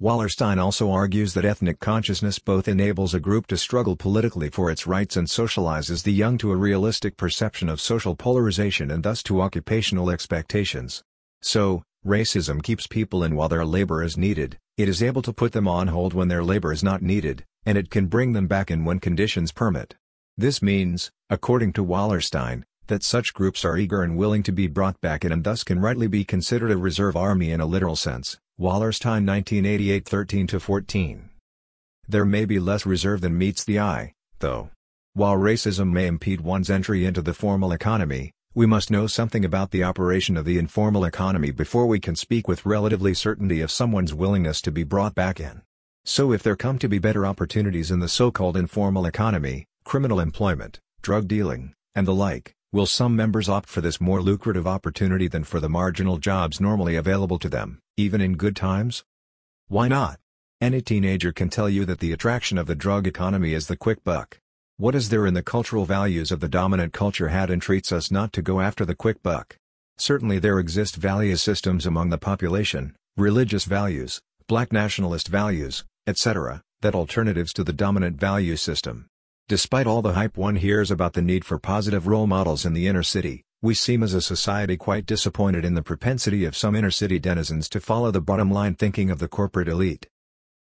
Wallerstein 0.02 0.58
also 0.58 0.90
argues 0.90 1.36
that 1.36 1.46
ethnic 1.46 1.80
consciousness 1.80 2.40
both 2.40 2.68
enables 2.68 3.14
a 3.14 3.20
group 3.20 3.46
to 3.48 3.58
struggle 3.58 3.96
politically 3.96 4.50
for 4.50 4.72
its 4.72 4.88
rights 4.88 5.16
and 5.16 5.28
socializes 5.28 6.02
the 6.02 6.14
young 6.14 6.40
to 6.40 6.52
a 6.52 6.56
realistic 6.56 7.18
perception 7.18 7.70
of 7.70 7.80
social 7.80 8.16
polarization 8.16 8.90
and 8.90 9.04
thus 9.04 9.22
to 9.22 9.42
occupational 9.42 10.10
expectations. 10.10 11.04
So, 11.42 11.84
racism 12.06 12.62
keeps 12.64 12.88
people 12.88 13.24
in 13.24 13.36
while 13.36 13.50
their 13.50 13.66
labor 13.66 14.04
is 14.04 14.18
needed, 14.18 14.58
it 14.78 14.90
is 14.90 15.04
able 15.04 15.22
to 15.24 15.34
put 15.34 15.52
them 15.52 15.68
on 15.68 15.88
hold 15.88 16.14
when 16.14 16.28
their 16.28 16.44
labor 16.44 16.72
is 16.72 16.84
not 16.84 17.02
needed, 17.02 17.44
and 17.66 17.78
it 17.78 17.90
can 17.90 18.08
bring 18.08 18.34
them 18.34 18.48
back 18.48 18.70
in 18.72 18.86
when 18.86 19.00
conditions 19.00 19.52
permit. 19.52 19.96
This 20.38 20.62
means, 20.62 21.12
according 21.30 21.74
to 21.74 21.84
Wallerstein, 21.84 22.64
that 22.88 23.04
such 23.04 23.34
groups 23.34 23.66
are 23.66 23.78
eager 23.78 24.02
and 24.02 24.18
willing 24.18 24.44
to 24.44 24.52
be 24.52 24.68
brought 24.68 25.00
back 25.02 25.26
in 25.26 25.32
and 25.32 25.44
thus 25.44 25.64
can 25.64 25.80
rightly 25.80 26.08
be 26.08 26.24
considered 26.24 26.72
a 26.72 26.78
reserve 26.78 27.16
army 27.16 27.52
in 27.52 27.60
a 27.60 27.66
literal 27.66 27.96
sense. 27.96 28.38
Wallerstein 28.60 29.26
1988 29.28 30.06
13-14. 30.06 31.30
There 32.08 32.26
may 32.26 32.46
be 32.46 32.60
less 32.60 32.86
reserve 32.86 33.22
than 33.22 33.38
meets 33.38 33.64
the 33.64 33.80
eye, 33.80 34.14
though. 34.40 34.70
While 35.14 35.36
racism 35.36 35.92
may 35.92 36.08
impede 36.08 36.42
one's 36.42 36.70
entry 36.70 37.06
into 37.06 37.22
the 37.22 37.34
formal 37.34 37.72
economy, 37.72 38.32
we 38.58 38.66
must 38.66 38.90
know 38.90 39.06
something 39.06 39.46
about 39.46 39.70
the 39.70 39.84
operation 39.84 40.36
of 40.36 40.44
the 40.44 40.58
informal 40.58 41.06
economy 41.06 41.52
before 41.52 41.86
we 41.86 42.00
can 42.00 42.16
speak 42.16 42.48
with 42.48 42.66
relatively 42.66 43.14
certainty 43.14 43.62
of 43.62 43.70
someone's 43.70 44.16
willingness 44.16 44.64
to 44.64 44.72
be 44.72 44.84
brought 44.84 45.14
back 45.14 45.40
in. 45.40 45.62
So 46.06 46.32
if 46.32 46.42
there 46.42 46.56
come 46.56 46.80
to 46.80 46.90
be 46.90 46.98
better 46.98 47.24
opportunities 47.24 47.92
in 47.92 48.00
the 48.00 48.08
so-called 48.10 48.58
informal 48.58 49.06
economy, 49.06 49.68
criminal 49.84 50.20
employment, 50.20 50.80
drug 51.04 51.28
dealing, 51.28 51.76
and 51.94 52.08
the 52.08 52.16
like, 52.16 52.56
will 52.72 52.88
some 52.88 53.16
members 53.16 53.48
opt 53.48 53.70
for 53.70 53.82
this 53.82 54.02
more 54.02 54.24
lucrative 54.24 54.66
opportunity 54.66 55.28
than 55.28 55.44
for 55.44 55.60
the 55.60 55.70
marginal 55.70 56.18
jobs 56.18 56.60
normally 56.60 56.96
available 56.96 57.38
to 57.38 57.50
them, 57.50 57.78
even 57.96 58.22
in 58.22 58.38
good 58.38 58.56
times? 58.56 59.04
Why 59.68 59.88
not? 59.88 60.20
Any 60.60 60.82
teenager 60.82 61.32
can 61.32 61.50
tell 61.50 61.70
you 61.70 61.86
that 61.86 62.00
the 62.00 62.12
attraction 62.12 62.58
of 62.58 62.66
the 62.66 62.74
drug 62.74 63.06
economy 63.06 63.54
is 63.54 63.68
the 63.68 63.78
quick 63.78 64.04
buck. 64.04 64.40
What 64.80 64.94
is 64.94 65.10
there 65.10 65.26
in 65.26 65.34
the 65.34 65.42
cultural 65.42 65.86
values 65.86 66.32
of 66.32 66.40
the 66.40 66.48
dominant 66.48 66.94
culture 66.94 67.30
had 67.30 67.50
entreats 67.50 67.92
us 67.92 68.12
not 68.12 68.32
to 68.34 68.44
go 68.44 68.62
after 68.62 68.86
the 68.86 68.94
quick 68.94 69.24
buck? 69.24 69.58
Certainly 69.98 70.38
there 70.38 70.60
exist 70.60 70.98
value 70.98 71.36
systems 71.36 71.88
among 71.88 72.12
the 72.12 72.20
population, 72.20 72.96
religious 73.16 73.66
values, 73.66 74.22
black 74.48 74.72
nationalist 74.72 75.30
values, 75.30 75.84
etc., 76.06 76.62
that 76.82 76.94
alternatives 76.94 77.54
to 77.54 77.64
the 77.64 77.74
dominant 77.74 78.20
value 78.20 78.56
system. 78.56 79.08
Despite 79.48 79.88
all 79.88 80.04
the 80.04 80.14
hype 80.14 80.38
one 80.38 80.58
hears 80.58 80.92
about 80.92 81.14
the 81.14 81.24
need 81.24 81.44
for 81.44 81.58
positive 81.58 82.06
role 82.06 82.28
models 82.28 82.64
in 82.64 82.74
the 82.74 82.86
inner 82.86 83.02
city, 83.02 83.42
we 83.64 83.74
seem 83.74 84.04
as 84.04 84.14
a 84.14 84.22
society 84.22 84.78
quite 84.78 85.08
disappointed 85.08 85.66
in 85.66 85.74
the 85.74 85.82
propensity 85.82 86.46
of 86.46 86.56
some 86.56 86.76
inner 86.76 86.92
city 86.92 87.18
denizens 87.18 87.68
to 87.70 87.80
follow 87.80 88.12
the 88.12 88.22
bottom 88.22 88.52
line 88.52 88.76
thinking 88.76 89.10
of 89.10 89.18
the 89.18 89.28
corporate 89.28 89.70
elite. 89.70 90.06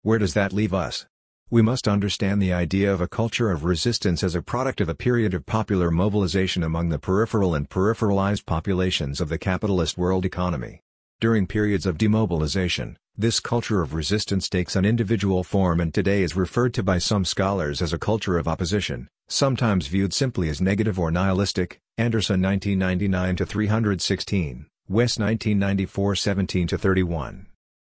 Where 0.02 0.20
does 0.20 0.34
that 0.34 0.52
leave 0.52 0.72
us? 0.72 1.06
We 1.48 1.62
must 1.62 1.86
understand 1.86 2.42
the 2.42 2.52
idea 2.52 2.92
of 2.92 3.00
a 3.00 3.06
culture 3.06 3.52
of 3.52 3.64
resistance 3.64 4.24
as 4.24 4.34
a 4.34 4.42
product 4.42 4.80
of 4.80 4.88
a 4.88 4.96
period 4.96 5.32
of 5.32 5.46
popular 5.46 5.92
mobilization 5.92 6.64
among 6.64 6.88
the 6.88 6.98
peripheral 6.98 7.54
and 7.54 7.70
peripheralized 7.70 8.46
populations 8.46 9.20
of 9.20 9.28
the 9.28 9.38
capitalist 9.38 9.96
world 9.96 10.24
economy. 10.24 10.80
During 11.20 11.46
periods 11.46 11.86
of 11.86 11.98
demobilization, 11.98 12.96
this 13.16 13.38
culture 13.38 13.80
of 13.80 13.94
resistance 13.94 14.48
takes 14.48 14.74
an 14.74 14.84
individual 14.84 15.44
form 15.44 15.78
and 15.78 15.94
today 15.94 16.24
is 16.24 16.34
referred 16.34 16.74
to 16.74 16.82
by 16.82 16.98
some 16.98 17.24
scholars 17.24 17.80
as 17.80 17.92
a 17.92 17.98
culture 17.98 18.38
of 18.38 18.48
opposition, 18.48 19.06
sometimes 19.28 19.86
viewed 19.86 20.12
simply 20.12 20.48
as 20.48 20.60
negative 20.60 20.98
or 20.98 21.12
nihilistic, 21.12 21.78
Anderson 21.96 22.42
1999-316, 22.42 24.66
West 24.88 25.20
1994-17-31. 25.20 27.46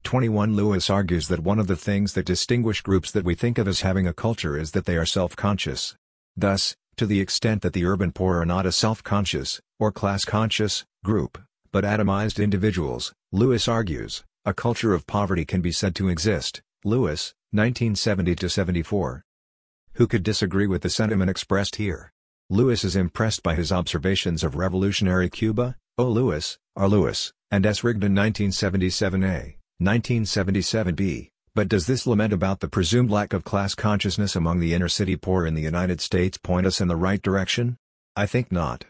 21 0.02 0.54
Lewis 0.54 0.90
argues 0.90 1.28
that 1.28 1.40
one 1.40 1.58
of 1.58 1.66
the 1.66 1.76
things 1.76 2.12
that 2.14 2.26
distinguish 2.26 2.82
groups 2.82 3.10
that 3.10 3.24
we 3.24 3.34
think 3.34 3.58
of 3.58 3.68
as 3.68 3.82
having 3.82 4.06
a 4.06 4.12
culture 4.12 4.58
is 4.58 4.72
that 4.72 4.84
they 4.84 4.96
are 4.96 5.06
self-conscious. 5.06 5.96
Thus, 6.36 6.76
to 6.96 7.06
the 7.06 7.20
extent 7.20 7.62
that 7.62 7.72
the 7.72 7.84
urban 7.84 8.12
poor 8.12 8.38
are 8.38 8.46
not 8.46 8.66
a 8.66 8.72
self-conscious, 8.72 9.60
or 9.78 9.92
class-conscious, 9.92 10.84
group, 11.04 11.38
but 11.72 11.84
atomized 11.84 12.42
individuals, 12.42 13.12
Lewis 13.32 13.66
argues, 13.68 14.24
a 14.44 14.52
culture 14.52 14.92
of 14.92 15.06
poverty 15.06 15.44
can 15.44 15.60
be 15.60 15.72
said 15.72 15.94
to 15.94 16.08
exist. 16.08 16.60
Lewis, 16.84 17.32
1970-74. 17.54 19.22
Who 19.94 20.06
could 20.06 20.22
disagree 20.22 20.66
with 20.66 20.82
the 20.82 20.90
sentiment 20.90 21.30
expressed 21.30 21.76
here? 21.76 22.12
Lewis 22.50 22.84
is 22.84 22.96
impressed 22.96 23.42
by 23.42 23.54
his 23.54 23.72
observations 23.72 24.42
of 24.42 24.56
revolutionary 24.56 25.30
Cuba, 25.30 25.76
O. 25.96 26.04
Lewis, 26.04 26.58
R. 26.76 26.88
Lewis, 26.88 27.32
and 27.50 27.64
S. 27.64 27.84
Rigdon 27.84 28.14
1977a. 28.14 29.56
1977b, 29.82 31.30
but 31.54 31.68
does 31.68 31.86
this 31.86 32.06
lament 32.06 32.32
about 32.32 32.60
the 32.60 32.68
presumed 32.68 33.10
lack 33.10 33.32
of 33.32 33.44
class 33.44 33.74
consciousness 33.74 34.36
among 34.36 34.60
the 34.60 34.72
inner-city 34.72 35.16
poor 35.16 35.44
in 35.44 35.54
the 35.54 35.62
United 35.62 36.00
States 36.00 36.38
point 36.38 36.66
us 36.66 36.80
in 36.80 36.88
the 36.88 36.96
right 36.96 37.20
direction? 37.20 37.76
I 38.16 38.26
think 38.26 38.50
not. 38.50 38.84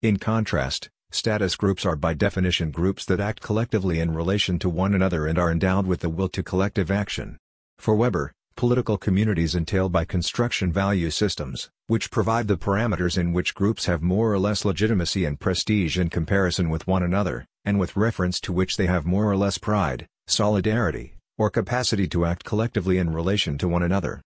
In 0.03 0.17
contrast, 0.19 0.91
status 1.11 1.57
groups 1.57 1.85
are 1.85 1.97
by 1.97 2.15
definition 2.15 2.71
groups 2.71 3.05
that 3.05 3.21
act 3.21 3.41
collectively 3.41 3.99
in 3.99 4.15
relation 4.15 4.61
to 4.61 4.69
one 4.69 4.95
another 4.95 5.27
and 5.27 5.37
are 5.39 5.51
endowed 5.51 5.89
with 5.89 6.01
the 6.01 6.09
will 6.09 6.29
to 6.29 6.43
collective 6.43 6.91
action. 6.91 7.39
For 7.79 7.95
Weber, 7.95 8.33
Political 8.57 8.99
communities 8.99 9.57
entail 9.57 9.89
by 9.89 10.05
construction 10.05 10.73
value 10.73 11.11
systems, 11.11 11.71
which 11.89 12.13
provide 12.13 12.47
the 12.47 12.57
parameters 12.57 13.19
in 13.19 13.33
which 13.33 13.53
groups 13.53 13.87
have 13.87 14.01
more 14.01 14.33
or 14.33 14.39
less 14.39 14.65
legitimacy 14.65 15.25
and 15.25 15.41
prestige 15.41 15.99
in 15.99 16.09
comparison 16.09 16.71
with 16.71 16.87
one 16.87 17.03
another, 17.03 17.47
and 17.65 17.81
with 17.81 17.97
reference 17.97 18.41
to 18.41 18.53
which 18.53 18.77
they 18.77 18.87
have 18.87 19.05
more 19.05 19.29
or 19.29 19.37
less 19.37 19.59
pride, 19.59 20.07
solidarity, 20.29 21.15
or 21.37 21.51
capacity 21.51 22.07
to 22.07 22.25
act 22.25 22.45
collectively 22.45 22.97
in 22.97 23.13
relation 23.13 23.59
to 23.59 23.67
one 23.67 23.83
another. 23.83 24.23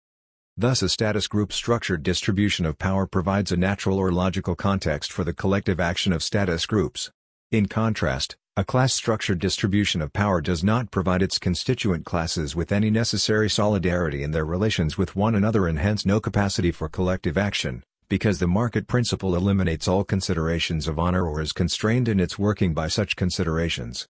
Thus 0.57 0.81
a 0.81 0.89
status 0.89 1.27
group 1.27 1.53
structured 1.53 2.03
distribution 2.03 2.65
of 2.65 2.79
power 2.79 3.07
provides 3.07 3.53
a 3.53 3.59
natural 3.59 3.99
or 3.99 4.11
logical 4.11 4.55
context 4.55 5.13
for 5.13 5.23
the 5.23 5.35
collective 5.35 5.81
action 5.81 6.15
of 6.15 6.23
status 6.23 6.65
groups. 6.65 7.11
In 7.53 7.67
contrast, 7.67 8.37
a 8.57 8.65
class-structured 8.65 9.41
distribution 9.41 10.01
of 10.01 10.13
power 10.13 10.41
does 10.41 10.63
not 10.63 10.93
provide 10.93 11.23
its 11.23 11.41
constituent 11.41 12.05
classes 12.05 12.55
with 12.55 12.71
any 12.71 12.89
necessary 12.89 13.51
solidarity 13.51 14.23
in 14.23 14.31
their 14.31 14.45
relations 14.45 14.97
with 14.97 15.17
one 15.17 15.35
another 15.35 15.67
and 15.67 15.81
hence 15.81 16.07
no 16.07 16.21
capacity 16.21 16.71
for 16.71 16.89
collective 16.89 17.37
action, 17.37 17.83
because 18.09 18.39
the 18.39 18.47
market 18.47 18.87
principle 18.87 19.35
eliminates 19.35 19.89
all 19.89 20.05
considerations 20.05 20.87
of 20.87 21.01
honor 21.01 21.27
or 21.27 21.41
is 21.41 21.51
constrained 21.51 22.09
in 22.09 22.21
its 22.21 22.39
working 22.39 22.73
by 22.73 22.87
such 22.87 23.17
considerations. 23.17 24.07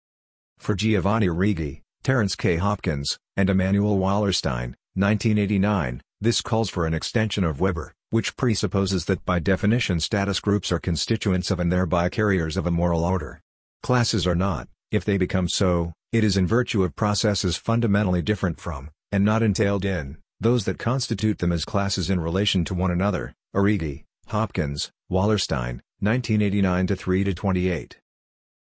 For 0.59 0.75
Giovanni 0.75 1.27
Arrighi, 1.27 1.83
Terence 2.03 2.35
K. 2.35 2.57
Hopkins, 2.57 3.19
and 3.37 3.51
Immanuel 3.51 3.99
Wallerstein, 3.99 4.75
1989, 4.95 6.01
this 6.19 6.41
calls 6.41 6.71
for 6.71 6.87
an 6.87 6.95
extension 6.95 7.45
of 7.45 7.61
Weber, 7.61 7.93
which 8.09 8.39
presupposes 8.39 9.05
that 9.05 9.27
by 9.27 9.39
definition 9.39 10.01
status 10.01 10.41
groups 10.41 10.73
are 10.73 10.81
constituents 10.81 11.51
of 11.51 11.61
and 11.61 11.71
thereby 11.71 12.09
carriers 12.09 12.57
of 12.57 12.67
a 12.67 12.71
moral 12.71 13.05
order. 13.05 13.43
Classes 13.83 14.27
are 14.27 14.35
not, 14.35 14.69
if 14.91 15.05
they 15.05 15.17
become 15.17 15.49
so, 15.49 15.93
it 16.13 16.23
is 16.23 16.37
in 16.37 16.47
virtue 16.47 16.83
of 16.83 16.95
processes 16.97 17.57
fundamentally 17.57 18.21
different 18.21 18.61
from, 18.61 18.91
and 19.11 19.25
not 19.25 19.43
entailed 19.43 19.85
in, 19.85 20.19
those 20.39 20.65
that 20.67 20.79
constitute 20.79 21.39
them 21.39 21.51
as 21.51 21.65
classes 21.65 22.11
in 22.11 22.21
relation 22.21 22.65
to 22.65 22.75
one 22.75 22.91
another. 22.91 23.33
Arrighi, 23.55 24.05
Hopkins, 24.29 24.91
Wallerstein, 25.11 25.81
1989 26.01 26.87
3-28. 26.87 27.93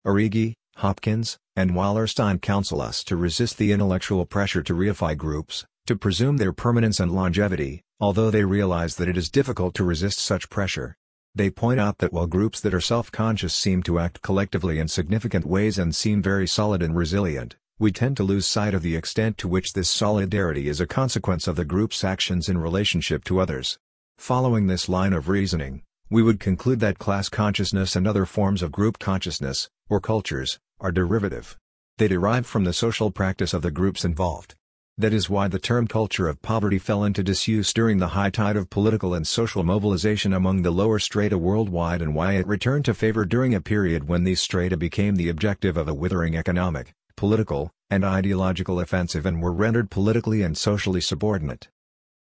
Arrighi, 0.07 0.55
Hopkins, 0.77 1.37
and 1.57 1.73
Wallerstein 1.73 2.41
counsel 2.41 2.81
us 2.81 3.03
to 3.05 3.17
resist 3.17 3.59
the 3.59 3.73
intellectual 3.73 4.25
pressure 4.25 4.63
to 4.63 4.75
reify 4.75 5.17
groups, 5.17 5.65
to 5.87 5.97
presume 5.97 6.37
their 6.37 6.53
permanence 6.53 7.01
and 7.01 7.11
longevity, 7.11 7.83
although 7.99 8.31
they 8.31 8.45
realize 8.45 8.97
that 8.97 9.09
it 9.09 9.17
is 9.17 9.29
difficult 9.29 9.75
to 9.75 9.85
resist 9.85 10.21
such 10.21 10.49
pressure. 10.49 10.97
They 11.35 11.51
point 11.51 11.79
out 11.79 11.99
that 11.99 12.13
while 12.13 12.27
groups 12.27 12.61
that 12.61 12.75
are 12.75 12.81
self-conscious 12.81 13.55
seem 13.55 13.83
to 13.85 13.99
act 13.99 14.23
collectively 14.23 14.79
in 14.79 14.89
significant 14.89 15.47
ways 15.47 15.79
and 15.79 15.95
seem 15.95 16.23
very 16.23 16.47
solid 16.47 16.83
and 16.83 16.97
resilient, 16.97 17.57
we 17.79 17.93
tend 17.93 18.17
to 18.17 18.25
lose 18.25 18.45
sight 18.45 18.75
of 18.75 18.83
the 18.83 18.97
extent 18.97 19.39
to 19.39 19.47
which 19.47 19.73
this 19.73 19.89
solidarity 19.89 20.69
is 20.69 20.81
a 20.81 20.87
consequence 20.87 21.47
of 21.47 21.55
the 21.55 21.65
group's 21.65 22.03
actions 22.03 22.49
in 22.49 22.59
relationship 22.59 23.23
to 23.25 23.39
others. 23.39 23.79
Following 24.19 24.67
this 24.67 24.89
line 24.89 25.13
of 25.13 25.29
reasoning, 25.29 25.83
we 26.11 26.23
would 26.23 26.41
conclude 26.41 26.81
that 26.81 26.99
class 26.99 27.29
consciousness 27.29 27.95
and 27.95 28.09
other 28.09 28.27
forms 28.27 28.63
of 28.63 28.73
group 28.73 28.99
consciousness, 28.99 29.69
or 29.89 30.01
cultures, 30.01 30.59
are 30.81 30.91
derivative. 30.91 31.57
They 31.99 32.09
derive 32.09 32.47
from 32.47 32.65
the 32.65 32.73
social 32.73 33.13
practice 33.13 33.55
of 33.55 33.63
the 33.63 33.71
groups 33.71 34.05
involved. 34.05 34.55
That 35.01 35.13
is 35.13 35.31
why 35.31 35.47
the 35.47 35.61
term 35.61 35.87
culture 35.87 36.27
of 36.27 36.43
poverty 36.43 36.77
fell 36.77 37.05
into 37.05 37.23
disuse 37.23 37.73
during 37.73 37.99
the 37.99 38.09
high 38.09 38.31
tide 38.31 38.57
of 38.57 38.69
political 38.69 39.15
and 39.15 39.25
social 39.25 39.63
mobilization 39.63 40.33
among 40.33 40.63
the 40.63 40.73
lower 40.73 40.99
strata 40.99 41.39
worldwide 41.39 42.03
and 42.03 42.17
why 42.17 42.33
it 42.33 42.49
returned 42.49 42.85
to 42.87 42.95
favor 42.95 43.25
during 43.25 43.55
a 43.55 43.61
period 43.61 44.09
when 44.09 44.25
these 44.25 44.41
strata 44.41 44.77
became 44.77 45.15
the 45.15 45.29
objective 45.29 45.77
of 45.77 45.87
a 45.87 45.95
withering 45.95 46.35
economic, 46.35 46.95
political, 47.17 47.71
and 47.89 48.05
ideological 48.05 48.81
offensive 48.81 49.25
and 49.25 49.41
were 49.41 49.53
rendered 49.53 49.89
politically 49.89 50.43
and 50.43 50.59
socially 50.59 51.01
subordinate. 51.01 51.69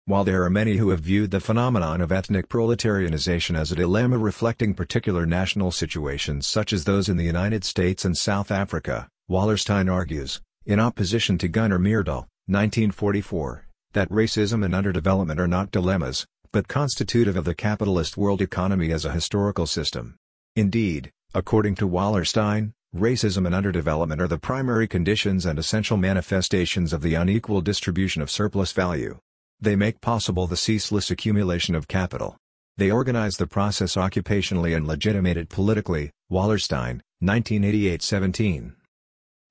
While 0.05 0.24
there 0.24 0.43
are 0.43 0.49
many 0.51 0.78
who 0.78 0.91
have 0.91 0.99
viewed 0.99 1.32
the 1.32 1.39
phenomenon 1.39 2.01
of 2.01 2.11
ethnic 2.11 2.49
proletarianization 2.49 3.57
as 3.57 3.72
a 3.72 3.76
dilemma 3.76 4.20
reflecting 4.20 4.76
particular 4.76 5.26
national 5.26 5.72
situations 5.72 6.45
such 6.45 6.72
as 6.72 6.84
those 6.84 7.09
in 7.09 7.17
the 7.17 7.24
United 7.24 7.63
States 7.63 8.05
and 8.05 8.15
South 8.15 8.51
Africa, 8.51 9.07
Wallerstein 9.28 9.91
argues, 9.91 10.39
in 10.67 10.80
opposition 10.80 11.39
to 11.39 11.47
Gunnar 11.47 11.80
Myrdal, 11.80 12.28
1944, 12.50 13.68
that 13.93 14.10
racism 14.10 14.66
and 14.66 14.74
underdevelopment 14.74 15.38
are 15.38 15.47
not 15.47 15.70
dilemmas, 15.70 16.26
but 16.52 16.68
constitutive 16.68 17.38
of 17.38 17.45
the 17.45 17.54
capitalist 17.54 18.18
world 18.18 18.41
economy 18.41 18.91
as 18.91 19.06
a 19.06 19.12
historical 19.12 19.68
system. 19.68 20.16
Indeed, 20.56 21.12
according 21.36 21.76
to 21.76 21.88
Wallerstein, 21.88 22.72
racism 22.95 23.45
and 23.45 23.54
underdevelopment 23.54 24.20
are 24.20 24.28
the 24.28 24.39
primary 24.39 24.88
conditions 24.88 25.45
and 25.45 25.60
essential 25.60 25.95
manifestations 25.95 26.91
of 26.91 27.04
the 27.04 27.14
unequal 27.14 27.62
distribution 27.62 28.24
of 28.24 28.32
surplus 28.32 28.72
value. 28.72 29.20
They 29.62 29.76
make 29.76 30.02
possible 30.02 30.47
the 30.47 30.58
ceaseless 30.58 31.12
accumulation 31.12 31.76
of 31.76 31.88
capital. 31.88 32.36
They 32.78 32.89
organize 32.89 33.38
the 33.38 33.45
process 33.45 33.95
occupationally 33.95 34.76
and 34.76 34.88
legitimate 34.88 35.38
it 35.38 35.50
politically, 35.50 36.10
Wallerstein, 36.32 37.02
1988-17. 37.22 38.74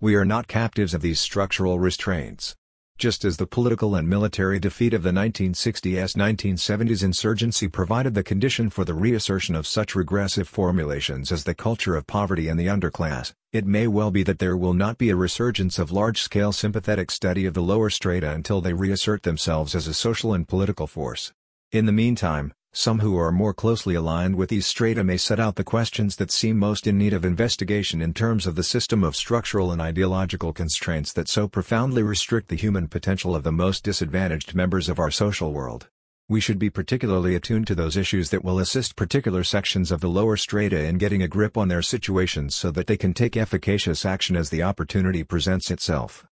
We 0.00 0.16
are 0.16 0.24
not 0.24 0.48
captives 0.48 0.94
of 0.94 1.02
these 1.02 1.20
structural 1.20 1.78
restraints. 1.78 2.56
Just 2.98 3.24
as 3.24 3.36
the 3.36 3.46
political 3.46 3.94
and 3.94 4.08
military 4.08 4.58
defeat 4.58 4.92
of 4.92 5.04
the 5.04 5.12
1960s-1970s 5.12 7.04
insurgency 7.04 7.68
provided 7.68 8.12
the 8.12 8.24
condition 8.24 8.68
for 8.70 8.84
the 8.84 8.92
reassertion 8.92 9.54
of 9.54 9.68
such 9.68 9.94
regressive 9.94 10.48
formulations 10.48 11.30
as 11.30 11.44
the 11.44 11.54
culture 11.54 11.94
of 11.94 12.08
poverty 12.08 12.48
and 12.48 12.58
the 12.58 12.66
underclass, 12.66 13.34
it 13.52 13.64
may 13.64 13.86
well 13.86 14.10
be 14.10 14.24
that 14.24 14.40
there 14.40 14.56
will 14.56 14.74
not 14.74 14.98
be 14.98 15.10
a 15.10 15.16
resurgence 15.16 15.78
of 15.78 15.92
large-scale 15.92 16.50
sympathetic 16.50 17.12
study 17.12 17.46
of 17.46 17.54
the 17.54 17.62
lower 17.62 17.88
strata 17.88 18.32
until 18.32 18.60
they 18.60 18.72
reassert 18.72 19.22
themselves 19.22 19.76
as 19.76 19.86
a 19.86 19.94
social 19.94 20.34
and 20.34 20.48
political 20.48 20.88
force. 20.88 21.32
In 21.70 21.86
the 21.86 21.92
meantime, 21.92 22.52
some 22.72 23.00
who 23.00 23.16
are 23.16 23.32
more 23.32 23.54
closely 23.54 23.94
aligned 23.94 24.36
with 24.36 24.50
these 24.50 24.66
strata 24.66 25.02
may 25.02 25.16
set 25.16 25.40
out 25.40 25.56
the 25.56 25.64
questions 25.64 26.16
that 26.16 26.30
seem 26.30 26.58
most 26.58 26.86
in 26.86 26.98
need 26.98 27.12
of 27.12 27.24
investigation 27.24 28.02
in 28.02 28.12
terms 28.12 28.46
of 28.46 28.54
the 28.54 28.62
system 28.62 29.02
of 29.02 29.16
structural 29.16 29.72
and 29.72 29.80
ideological 29.80 30.52
constraints 30.52 31.12
that 31.14 31.28
so 31.28 31.48
profoundly 31.48 32.02
restrict 32.02 32.48
the 32.48 32.56
human 32.56 32.86
potential 32.86 33.34
of 33.34 33.42
the 33.42 33.50
most 33.50 33.84
disadvantaged 33.84 34.54
members 34.54 34.88
of 34.88 34.98
our 34.98 35.10
social 35.10 35.52
world. 35.52 35.88
We 36.28 36.40
should 36.40 36.58
be 36.58 36.68
particularly 36.68 37.34
attuned 37.34 37.66
to 37.68 37.74
those 37.74 37.96
issues 37.96 38.28
that 38.30 38.44
will 38.44 38.58
assist 38.58 38.96
particular 38.96 39.42
sections 39.44 39.90
of 39.90 40.02
the 40.02 40.08
lower 40.08 40.36
strata 40.36 40.84
in 40.84 40.98
getting 40.98 41.22
a 41.22 41.28
grip 41.28 41.56
on 41.56 41.68
their 41.68 41.80
situations 41.80 42.54
so 42.54 42.70
that 42.72 42.86
they 42.86 42.98
can 42.98 43.14
take 43.14 43.34
efficacious 43.34 44.04
action 44.04 44.36
as 44.36 44.50
the 44.50 44.62
opportunity 44.62 45.24
presents 45.24 45.70
itself. 45.70 46.26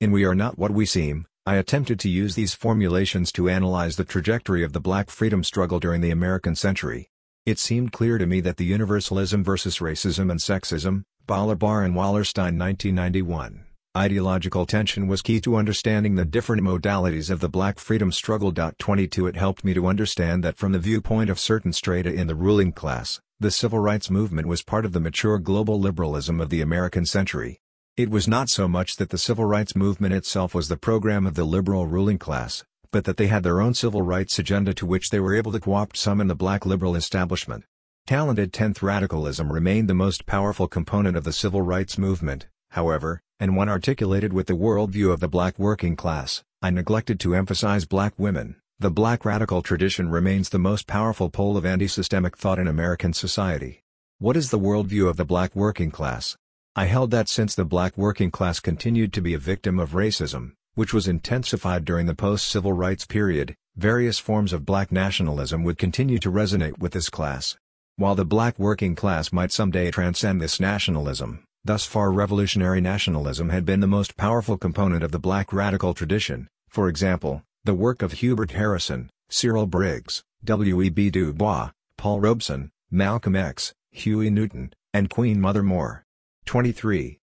In 0.00 0.10
We 0.10 0.24
Are 0.24 0.34
Not 0.34 0.58
What 0.58 0.70
We 0.70 0.86
Seem, 0.86 1.26
I 1.48 1.58
attempted 1.58 2.00
to 2.00 2.08
use 2.08 2.34
these 2.34 2.54
formulations 2.54 3.30
to 3.32 3.48
analyze 3.48 3.94
the 3.94 4.04
trajectory 4.04 4.64
of 4.64 4.72
the 4.72 4.80
black 4.80 5.10
freedom 5.10 5.44
struggle 5.44 5.78
during 5.78 6.00
the 6.00 6.10
American 6.10 6.56
century. 6.56 7.08
It 7.44 7.60
seemed 7.60 7.92
clear 7.92 8.18
to 8.18 8.26
me 8.26 8.40
that 8.40 8.56
the 8.56 8.64
universalism 8.64 9.44
versus 9.44 9.78
racism 9.78 10.28
and 10.28 10.40
sexism, 10.40 11.04
Balibar 11.28 11.84
and 11.84 11.94
Wallerstein 11.94 12.58
1991, 12.58 13.64
ideological 13.96 14.66
tension 14.66 15.06
was 15.06 15.22
key 15.22 15.40
to 15.42 15.54
understanding 15.54 16.16
the 16.16 16.24
different 16.24 16.62
modalities 16.62 17.30
of 17.30 17.38
the 17.38 17.48
black 17.48 17.78
freedom 17.78 18.10
struggle. 18.10 18.52
22 18.52 19.28
It 19.28 19.36
helped 19.36 19.64
me 19.64 19.72
to 19.72 19.86
understand 19.86 20.42
that 20.42 20.56
from 20.56 20.72
the 20.72 20.80
viewpoint 20.80 21.30
of 21.30 21.38
certain 21.38 21.72
strata 21.72 22.12
in 22.12 22.26
the 22.26 22.34
ruling 22.34 22.72
class, 22.72 23.20
the 23.38 23.52
civil 23.52 23.78
rights 23.78 24.10
movement 24.10 24.48
was 24.48 24.64
part 24.64 24.84
of 24.84 24.92
the 24.92 24.98
mature 24.98 25.38
global 25.38 25.78
liberalism 25.78 26.40
of 26.40 26.50
the 26.50 26.60
American 26.60 27.06
century. 27.06 27.60
It 27.96 28.10
was 28.10 28.28
not 28.28 28.50
so 28.50 28.68
much 28.68 28.96
that 28.96 29.08
the 29.08 29.16
civil 29.16 29.46
rights 29.46 29.74
movement 29.74 30.12
itself 30.12 30.54
was 30.54 30.68
the 30.68 30.76
program 30.76 31.26
of 31.26 31.32
the 31.32 31.44
liberal 31.44 31.86
ruling 31.86 32.18
class, 32.18 32.62
but 32.90 33.04
that 33.04 33.16
they 33.16 33.28
had 33.28 33.42
their 33.42 33.58
own 33.58 33.72
civil 33.72 34.02
rights 34.02 34.38
agenda 34.38 34.74
to 34.74 34.84
which 34.84 35.08
they 35.08 35.18
were 35.18 35.34
able 35.34 35.50
to 35.52 35.60
co-opt 35.60 35.96
some 35.96 36.20
in 36.20 36.26
the 36.26 36.34
black 36.34 36.66
liberal 36.66 36.94
establishment. 36.94 37.64
Talented 38.06 38.52
10th 38.52 38.82
radicalism 38.82 39.50
remained 39.50 39.88
the 39.88 39.94
most 39.94 40.26
powerful 40.26 40.68
component 40.68 41.16
of 41.16 41.24
the 41.24 41.32
civil 41.32 41.62
rights 41.62 41.96
movement, 41.96 42.48
however, 42.72 43.22
and 43.40 43.56
when 43.56 43.70
articulated 43.70 44.30
with 44.30 44.46
the 44.46 44.52
worldview 44.52 45.10
of 45.10 45.20
the 45.20 45.26
black 45.26 45.58
working 45.58 45.96
class, 45.96 46.44
I 46.60 46.68
neglected 46.68 47.18
to 47.20 47.34
emphasize 47.34 47.86
black 47.86 48.12
women. 48.18 48.56
The 48.78 48.90
black 48.90 49.24
radical 49.24 49.62
tradition 49.62 50.10
remains 50.10 50.50
the 50.50 50.58
most 50.58 50.86
powerful 50.86 51.30
pole 51.30 51.56
of 51.56 51.64
anti-systemic 51.64 52.36
thought 52.36 52.58
in 52.58 52.68
American 52.68 53.14
society. 53.14 53.80
What 54.18 54.36
is 54.36 54.50
the 54.50 54.58
worldview 54.58 55.08
of 55.08 55.16
the 55.16 55.24
black 55.24 55.56
working 55.56 55.90
class? 55.90 56.36
I 56.78 56.84
held 56.84 57.10
that 57.12 57.30
since 57.30 57.54
the 57.54 57.64
black 57.64 57.96
working 57.96 58.30
class 58.30 58.60
continued 58.60 59.14
to 59.14 59.22
be 59.22 59.32
a 59.32 59.38
victim 59.38 59.78
of 59.78 59.92
racism, 59.92 60.52
which 60.74 60.92
was 60.92 61.08
intensified 61.08 61.86
during 61.86 62.04
the 62.04 62.14
post-civil 62.14 62.74
rights 62.74 63.06
period, 63.06 63.54
various 63.76 64.18
forms 64.18 64.52
of 64.52 64.66
black 64.66 64.92
nationalism 64.92 65.64
would 65.64 65.78
continue 65.78 66.18
to 66.18 66.30
resonate 66.30 66.78
with 66.78 66.92
this 66.92 67.08
class. 67.08 67.56
While 67.96 68.14
the 68.14 68.26
black 68.26 68.58
working 68.58 68.94
class 68.94 69.32
might 69.32 69.52
someday 69.52 69.90
transcend 69.90 70.42
this 70.42 70.60
nationalism, 70.60 71.44
thus 71.64 71.86
far 71.86 72.12
revolutionary 72.12 72.82
nationalism 72.82 73.48
had 73.48 73.64
been 73.64 73.80
the 73.80 73.86
most 73.86 74.18
powerful 74.18 74.58
component 74.58 75.02
of 75.02 75.12
the 75.12 75.18
black 75.18 75.54
radical 75.54 75.94
tradition, 75.94 76.46
for 76.68 76.90
example, 76.90 77.42
the 77.64 77.72
work 77.72 78.02
of 78.02 78.12
Hubert 78.12 78.50
Harrison, 78.50 79.08
Cyril 79.30 79.66
Briggs, 79.66 80.22
W.E.B. 80.44 81.08
Du 81.08 81.32
Bois, 81.32 81.70
Paul 81.96 82.20
Robeson, 82.20 82.70
Malcolm 82.90 83.34
X, 83.34 83.72
Huey 83.92 84.28
Newton, 84.28 84.74
and 84.92 85.08
Queen 85.08 85.40
Mother 85.40 85.62
Moore. 85.62 86.05
23. 86.46 87.18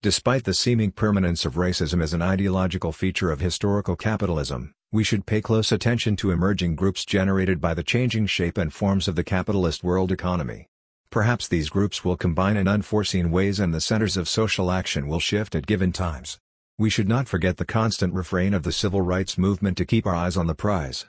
Despite 0.00 0.44
the 0.44 0.54
seeming 0.54 0.90
permanence 0.90 1.44
of 1.44 1.56
racism 1.56 2.02
as 2.02 2.14
an 2.14 2.22
ideological 2.22 2.92
feature 2.92 3.30
of 3.30 3.40
historical 3.40 3.94
capitalism, 3.94 4.72
we 4.90 5.04
should 5.04 5.26
pay 5.26 5.42
close 5.42 5.70
attention 5.70 6.16
to 6.16 6.30
emerging 6.30 6.74
groups 6.74 7.04
generated 7.04 7.60
by 7.60 7.74
the 7.74 7.82
changing 7.82 8.26
shape 8.26 8.56
and 8.56 8.72
forms 8.72 9.06
of 9.06 9.16
the 9.16 9.22
capitalist 9.22 9.84
world 9.84 10.10
economy. 10.10 10.66
Perhaps 11.10 11.46
these 11.46 11.68
groups 11.68 12.06
will 12.06 12.16
combine 12.16 12.56
in 12.56 12.66
unforeseen 12.66 13.30
ways 13.30 13.60
and 13.60 13.74
the 13.74 13.82
centers 13.82 14.16
of 14.16 14.30
social 14.30 14.70
action 14.70 15.08
will 15.08 15.20
shift 15.20 15.54
at 15.54 15.66
given 15.66 15.92
times. 15.92 16.38
We 16.78 16.88
should 16.88 17.08
not 17.08 17.28
forget 17.28 17.58
the 17.58 17.66
constant 17.66 18.14
refrain 18.14 18.54
of 18.54 18.62
the 18.62 18.72
civil 18.72 19.02
rights 19.02 19.36
movement 19.36 19.76
to 19.76 19.84
keep 19.84 20.06
our 20.06 20.14
eyes 20.14 20.38
on 20.38 20.46
the 20.46 20.54
prize. 20.54 21.02